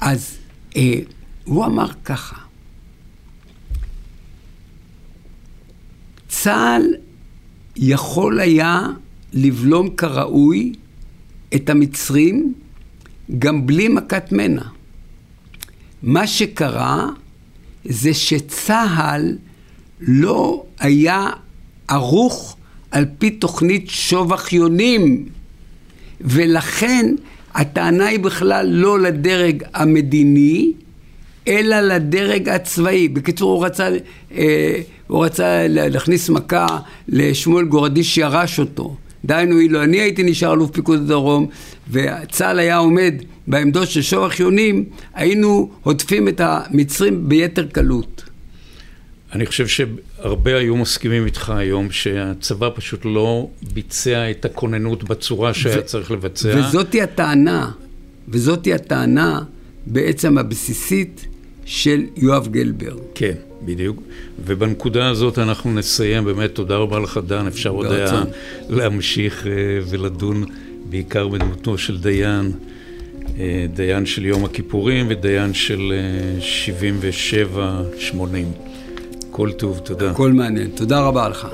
אז 0.00 0.38
אה, 0.76 0.94
הוא 1.44 1.64
אמר 1.64 1.86
ככה, 2.04 2.36
צה"ל 6.28 6.82
יכול 7.76 8.40
היה 8.40 8.86
לבלום 9.32 9.90
כראוי 9.90 10.72
את 11.54 11.70
המצרים 11.70 12.54
גם 13.38 13.66
בלי 13.66 13.88
מכת 13.88 14.32
מנע. 14.32 14.62
מה 16.02 16.26
שקרה 16.26 17.06
זה 17.84 18.14
שצה"ל 18.14 19.36
לא 20.00 20.64
היה 20.78 21.30
ערוך 21.88 22.56
על 22.92 23.04
פי 23.18 23.30
תוכנית 23.30 23.90
שובח 23.90 24.52
יונים, 24.52 25.26
ולכן 26.20 27.14
הטענה 27.54 28.06
היא 28.06 28.18
בכלל 28.18 28.66
לא 28.66 29.00
לדרג 29.00 29.62
המדיני, 29.74 30.72
אלא 31.48 31.80
לדרג 31.80 32.48
הצבאי. 32.48 33.08
בקיצור, 33.08 33.52
הוא 33.52 33.66
רצה, 33.66 33.88
אה, 34.34 34.80
הוא 35.06 35.24
רצה 35.24 35.66
להכניס 35.68 36.28
מכה 36.28 36.66
לשמואל 37.08 37.64
גורדי 37.64 38.04
שירש 38.04 38.60
אותו. 38.60 38.96
דהיינו, 39.24 39.58
אילו 39.58 39.82
אני 39.82 40.00
הייתי 40.00 40.22
נשאר 40.22 40.52
אלוף 40.52 40.70
פיקוד 40.70 41.00
הדרום, 41.00 41.46
וצה"ל 41.90 42.58
היה 42.58 42.76
עומד 42.76 43.14
בעמדות 43.46 43.90
של 43.90 44.02
שובח 44.02 44.40
יונים, 44.40 44.84
היינו 45.14 45.70
הודפים 45.82 46.28
את 46.28 46.40
המצרים 46.44 47.28
ביתר 47.28 47.66
קלות. 47.66 48.22
אני 49.32 49.46
חושב 49.46 49.66
שהרבה 50.22 50.56
היו 50.56 50.76
מסכימים 50.76 51.26
איתך 51.26 51.50
היום 51.50 51.90
שהצבא 51.90 52.70
פשוט 52.74 53.00
לא 53.04 53.48
ביצע 53.72 54.30
את 54.30 54.44
הכוננות 54.44 55.04
בצורה 55.04 55.54
שהיה 55.54 55.78
ו- 55.78 55.84
צריך 55.84 56.10
לבצע. 56.10 56.54
וזאתי 56.58 57.02
הטענה, 57.02 57.70
וזאתי 58.28 58.74
הטענה 58.74 59.40
בעצם 59.86 60.38
הבסיסית 60.38 61.26
של 61.64 62.02
יואב 62.16 62.48
גלבר. 62.48 62.96
כן, 63.14 63.34
בדיוק. 63.64 64.02
ובנקודה 64.44 65.08
הזאת 65.08 65.38
אנחנו 65.38 65.72
נסיים. 65.74 66.24
באמת, 66.24 66.54
תודה 66.54 66.76
רבה 66.76 66.98
לך, 66.98 67.20
דן. 67.26 67.46
אפשר 67.46 67.70
עוד 67.70 67.86
היה 67.86 68.22
להמשיך 68.68 69.46
אה, 69.46 69.52
ולדון 69.90 70.44
בעיקר 70.90 71.28
בדמותו 71.28 71.78
של 71.78 71.98
דיין. 71.98 72.52
אה, 73.38 73.66
דיין 73.74 74.06
של 74.06 74.26
יום 74.26 74.44
הכיפורים 74.44 75.06
ודיין 75.08 75.54
של 75.54 75.92
77-80. 78.10 78.71
כל 79.32 79.52
טוב, 79.52 79.78
תודה. 79.78 80.10
הכל 80.10 80.32
מעניין. 80.32 80.70
תודה 80.70 81.00
רבה 81.00 81.28
לך. 81.28 81.48